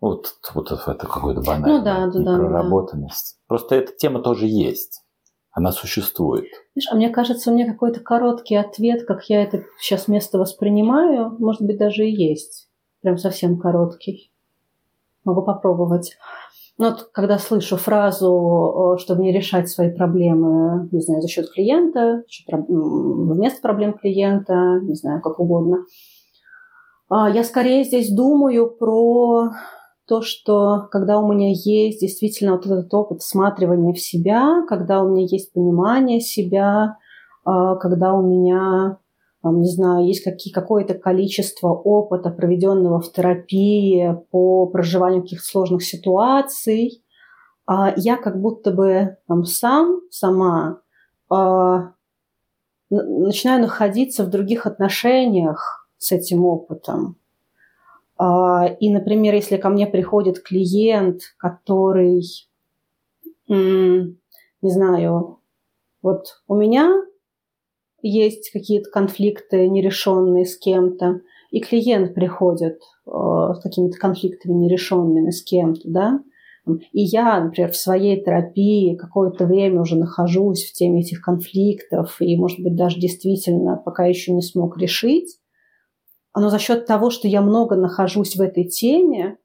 Вот, 0.00 0.34
вот 0.54 0.68
в 0.68 0.88
это 0.88 1.06
какую-то 1.06 1.40
банальную 1.40 1.78
Ну 1.78 1.84
да, 1.84 2.06
да, 2.06 2.12
да, 2.12 2.22
да. 2.22 2.32
непроработанность. 2.32 3.38
Просто 3.48 3.74
эта 3.74 3.92
тема 3.92 4.22
тоже 4.22 4.46
есть. 4.46 5.02
Она 5.50 5.72
существует. 5.72 6.44
Знаешь, 6.74 6.88
а 6.92 6.94
мне 6.94 7.08
кажется, 7.10 7.50
у 7.50 7.54
меня 7.54 7.66
какой-то 7.66 7.98
короткий 7.98 8.54
ответ, 8.54 9.04
как 9.06 9.24
я 9.24 9.42
это 9.42 9.64
сейчас 9.80 10.06
место 10.06 10.38
воспринимаю, 10.38 11.34
может 11.40 11.62
быть, 11.62 11.78
даже 11.78 12.06
и 12.06 12.14
есть. 12.14 12.68
Прям 13.02 13.18
совсем 13.18 13.58
короткий. 13.58 14.30
Могу 15.24 15.42
попробовать. 15.42 16.16
Ну, 16.78 16.90
вот, 16.90 17.10
когда 17.12 17.38
слышу 17.38 17.76
фразу, 17.76 18.96
чтобы 19.00 19.22
не 19.22 19.32
решать 19.32 19.68
свои 19.68 19.90
проблемы, 19.90 20.88
не 20.92 21.00
знаю, 21.00 21.22
за 21.22 21.26
счет 21.26 21.50
клиента, 21.50 22.22
вместо 22.46 23.60
проблем 23.60 23.94
клиента, 23.94 24.78
не 24.82 24.94
знаю, 24.94 25.20
как 25.22 25.40
угодно, 25.40 25.78
я 27.10 27.42
скорее 27.44 27.84
здесь 27.84 28.10
думаю 28.14 28.70
про 28.70 29.50
то, 30.08 30.22
что 30.22 30.88
когда 30.90 31.18
у 31.18 31.32
меня 31.32 31.50
есть 31.52 32.00
действительно 32.00 32.52
вот 32.52 32.66
этот 32.66 32.92
опыт 32.92 33.20
всматривания 33.20 33.92
в 33.92 34.00
себя, 34.00 34.64
когда 34.66 35.02
у 35.02 35.10
меня 35.10 35.26
есть 35.28 35.52
понимание 35.52 36.20
себя, 36.20 36.96
а, 37.44 37.76
когда 37.76 38.14
у 38.14 38.26
меня, 38.26 38.98
не 39.44 39.68
знаю, 39.68 40.06
есть 40.06 40.24
какие, 40.24 40.52
какое-то 40.52 40.94
количество 40.94 41.68
опыта, 41.68 42.30
проведенного 42.30 43.00
в 43.00 43.12
терапии 43.12 44.16
по 44.30 44.66
проживанию 44.66 45.22
каких-то 45.22 45.46
сложных 45.46 45.84
ситуаций, 45.84 47.04
а, 47.66 47.92
я 47.96 48.16
как 48.16 48.40
будто 48.40 48.70
бы 48.70 49.18
там, 49.26 49.44
сам, 49.44 50.00
сама 50.10 50.80
а, 51.30 51.92
начинаю 52.88 53.60
находиться 53.60 54.24
в 54.24 54.30
других 54.30 54.64
отношениях 54.64 55.77
с 55.98 56.12
этим 56.12 56.44
опытом. 56.44 57.16
А, 58.16 58.66
И, 58.80 58.90
например, 58.90 59.34
если 59.34 59.56
ко 59.56 59.68
мне 59.68 59.86
приходит 59.86 60.42
клиент, 60.42 61.22
который, 61.38 62.22
не 63.48 64.16
знаю, 64.62 65.40
вот 66.02 66.42
у 66.46 66.54
меня 66.54 67.04
есть 68.02 68.50
какие-то 68.50 68.90
конфликты 68.90 69.68
нерешенные 69.68 70.46
с 70.46 70.56
кем-то, 70.56 71.20
и 71.50 71.60
клиент 71.60 72.14
приходит 72.14 72.80
э, 73.06 73.10
с 73.10 73.60
какими-то 73.62 73.98
конфликтами 73.98 74.52
нерешенными 74.52 75.30
с 75.30 75.42
кем-то, 75.42 75.80
да, 75.84 76.20
и 76.92 77.02
я, 77.02 77.40
например, 77.40 77.70
в 77.70 77.76
своей 77.76 78.22
терапии 78.22 78.94
какое-то 78.96 79.46
время 79.46 79.80
уже 79.80 79.96
нахожусь 79.96 80.64
в 80.64 80.72
теме 80.74 81.00
этих 81.00 81.22
конфликтов, 81.22 82.16
и, 82.20 82.36
может 82.36 82.60
быть, 82.60 82.76
даже 82.76 83.00
действительно 83.00 83.76
пока 83.76 84.04
еще 84.04 84.32
не 84.32 84.42
смог 84.42 84.76
решить, 84.76 85.38
но 86.40 86.50
за 86.50 86.58
счет 86.58 86.86
того, 86.86 87.10
что 87.10 87.28
я 87.28 87.40
много 87.40 87.76
нахожусь 87.76 88.36
в 88.36 88.40
этой 88.40 88.64
теме, 88.64 89.36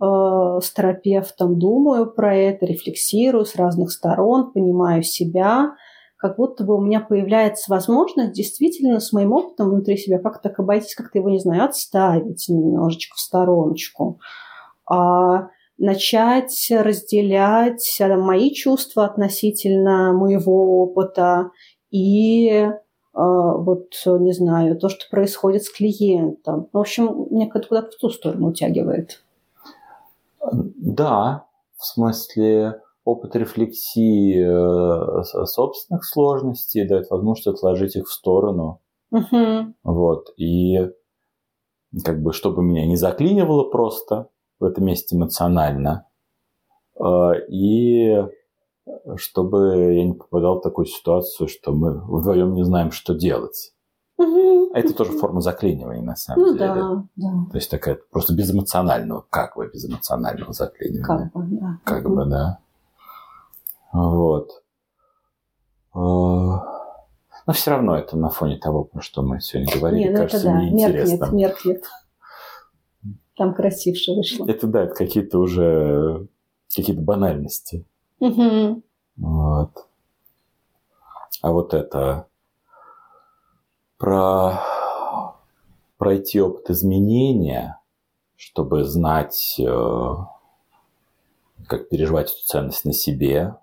э, 0.00 0.04
с 0.04 0.70
терапевтом 0.72 1.58
думаю 1.58 2.10
про 2.10 2.36
это, 2.36 2.66
рефлексирую 2.66 3.44
с 3.44 3.56
разных 3.56 3.90
сторон, 3.90 4.52
понимаю 4.52 5.02
себя, 5.02 5.74
как 6.16 6.36
будто 6.36 6.64
бы 6.64 6.76
у 6.76 6.80
меня 6.80 7.00
появляется 7.00 7.70
возможность 7.70 8.32
действительно 8.32 9.00
с 9.00 9.12
моим 9.12 9.32
опытом 9.32 9.70
внутри 9.70 9.96
себя 9.96 10.18
как-то 10.18 10.48
так 10.48 10.58
обойтись, 10.58 10.94
как-то 10.94 11.18
его, 11.18 11.30
не 11.30 11.38
знаю, 11.38 11.64
отставить 11.64 12.48
немножечко 12.48 13.14
в 13.16 13.20
стороночку, 13.20 14.20
а 14.84 15.48
начать 15.78 16.70
разделять 16.70 17.98
э, 18.00 18.16
мои 18.16 18.52
чувства 18.52 19.04
относительно 19.04 20.12
моего 20.12 20.82
опыта 20.82 21.50
и 21.90 22.68
вот, 23.24 23.92
не 24.06 24.32
знаю, 24.32 24.78
то, 24.78 24.88
что 24.88 25.04
происходит 25.10 25.64
с 25.64 25.70
клиентом. 25.70 26.68
В 26.72 26.78
общем, 26.78 27.26
меня 27.30 27.50
куда-то 27.50 27.90
в 27.90 27.96
ту 27.96 28.10
сторону 28.10 28.48
утягивает. 28.48 29.22
Да, 30.52 31.46
в 31.76 31.84
смысле 31.84 32.80
опыт 33.04 33.34
рефлексии 33.34 34.38
э, 34.38 35.22
собственных 35.46 36.04
сложностей 36.04 36.86
дает 36.86 37.10
возможность 37.10 37.46
отложить 37.46 37.96
их 37.96 38.06
в 38.06 38.12
сторону. 38.12 38.80
Мгм. 39.10 39.74
Вот. 39.82 40.32
И 40.36 40.90
как 42.04 42.22
бы, 42.22 42.32
чтобы 42.32 42.62
меня 42.62 42.86
не 42.86 42.96
заклинивало 42.96 43.64
просто 43.64 44.28
в 44.60 44.64
этом 44.64 44.84
месте 44.84 45.16
эмоционально, 45.16 46.06
э, 47.00 47.30
и 47.48 48.24
чтобы 49.16 49.94
я 49.94 50.04
не 50.04 50.14
попадал 50.14 50.58
в 50.58 50.62
такую 50.62 50.86
ситуацию, 50.86 51.48
что 51.48 51.72
мы 51.72 52.00
вдвоем 52.00 52.52
не 52.54 52.64
знаем, 52.64 52.90
что 52.90 53.14
делать. 53.14 53.72
А 54.18 54.78
это 54.78 54.92
тоже 54.94 55.12
форма 55.12 55.40
заклинивания, 55.40 56.02
на 56.02 56.16
самом 56.16 56.42
Ну 56.42 56.52
деле. 56.54 56.66
да, 56.74 57.04
да, 57.16 57.30
То 57.52 57.56
есть 57.56 57.70
такая 57.70 57.98
просто 58.10 58.34
безэмоционального, 58.34 59.24
как 59.30 59.56
бы 59.56 59.68
безэмоционального 59.72 60.52
заклинивания. 60.52 61.30
как 61.32 61.32
бы, 61.32 61.56
да. 61.60 61.78
Как 61.84 62.04
Мгм. 62.04 62.14
бы, 62.16 62.24
да. 62.26 62.58
Вот. 63.92 64.50
Э, 65.94 65.98
Но 67.46 67.52
все 67.54 67.70
равно 67.70 67.96
это 67.96 68.16
на 68.16 68.28
фоне 68.28 68.58
того, 68.58 68.84
про 68.84 69.00
что 69.00 69.22
мы 69.22 69.40
сегодня 69.40 69.72
говорили, 69.74 70.00
Не, 70.02 70.10
ну 70.10 70.12
это 70.18 70.20
кажется 70.22 70.46
да, 70.48 70.60
неинтересно. 70.62 71.12
меркнет, 71.30 71.32
меркнет. 71.64 71.84
Там 73.36 73.54
красивше 73.54 74.12
вышло. 74.14 74.44
Это 74.48 74.66
да, 74.66 74.82
это 74.82 74.94
какие-то 74.94 75.38
уже 75.38 76.26
какие-то 76.74 77.00
банальности. 77.02 77.86
Мгм. 78.20 78.82
Вот. 79.16 79.88
А 81.42 81.52
вот 81.52 81.74
это 81.74 82.28
про 83.98 84.62
пройти 85.98 86.40
опыт 86.40 86.70
изменения, 86.70 87.80
чтобы 88.36 88.84
знать, 88.84 89.56
э, 89.60 90.14
как 91.66 91.88
переживать 91.88 92.30
эту 92.32 92.42
ценность 92.44 92.84
на 92.84 92.92
себе, 92.92 93.56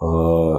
э, 0.00 0.54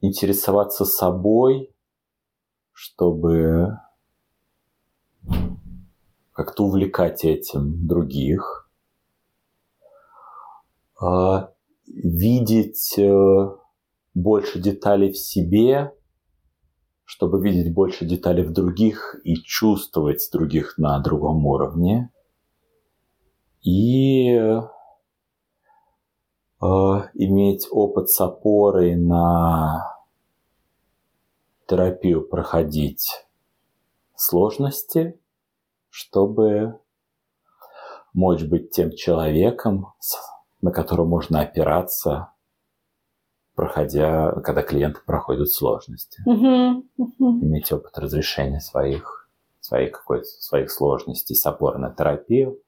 интересоваться 0.00 0.84
собой, 0.84 1.74
чтобы 2.72 3.78
как-то 6.32 6.64
увлекать 6.64 7.24
этим 7.24 7.86
других, 7.86 8.70
э, 11.00 11.48
видеть 11.86 12.98
э, 12.98 13.56
больше 14.14 14.60
деталей 14.60 15.12
в 15.12 15.18
себе, 15.18 15.94
чтобы 17.04 17.42
видеть 17.42 17.74
больше 17.74 18.06
деталей 18.06 18.44
в 18.44 18.52
других 18.52 19.20
и 19.24 19.36
чувствовать 19.36 20.26
других 20.32 20.78
на 20.78 20.98
другом 21.00 21.44
уровне. 21.46 22.10
И 23.62 24.30
э, 24.30 24.60
иметь 26.60 27.68
опыт 27.70 28.08
с 28.08 28.20
опорой 28.20 28.96
на 28.96 29.92
терапию 31.66 32.26
проходить 32.26 33.26
сложности, 34.14 35.18
чтобы 35.92 36.80
мочь 38.14 38.42
быть 38.44 38.70
тем 38.70 38.92
человеком, 38.92 39.92
на 40.62 40.72
которого 40.72 41.06
можно 41.06 41.40
опираться, 41.40 42.32
проходя, 43.54 44.32
когда 44.40 44.62
клиенты 44.62 45.00
проходят 45.04 45.50
сложности. 45.50 46.22
Мгм. 46.24 46.88
Мгм. 46.96 47.44
Иметь 47.44 47.70
опыт 47.72 47.98
разрешения 47.98 48.60
своих, 48.60 49.28
своих, 49.60 49.92
какой-то, 49.92 50.24
своих 50.24 50.70
сложностей 50.70 51.36
с 51.36 51.44
опорой 51.44 51.78
на 51.80 51.94
терапию, 51.94 52.58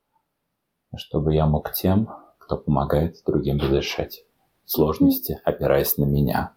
чтобы 0.94 1.34
я 1.34 1.46
мог 1.46 1.72
тем, 1.72 2.10
кто 2.38 2.58
помогает 2.58 3.16
другим 3.24 3.56
разрешать 3.58 4.26
сложности, 4.66 5.40
опираясь 5.44 5.96
на 5.96 6.04
меня. 6.04 6.54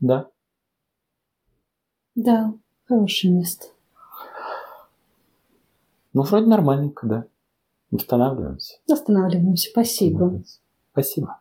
Да. 0.00 0.28
Да, 2.14 2.52
хорошее 2.86 3.32
место. 3.32 3.73
Ну, 6.14 6.22
вроде 6.22 6.46
нормальненько, 6.46 7.06
да. 7.06 7.26
Восстанавливаемся. 7.90 8.78
Останавливаемся. 8.90 9.70
Спасибо. 9.70 10.42
Спасибо. 10.92 11.40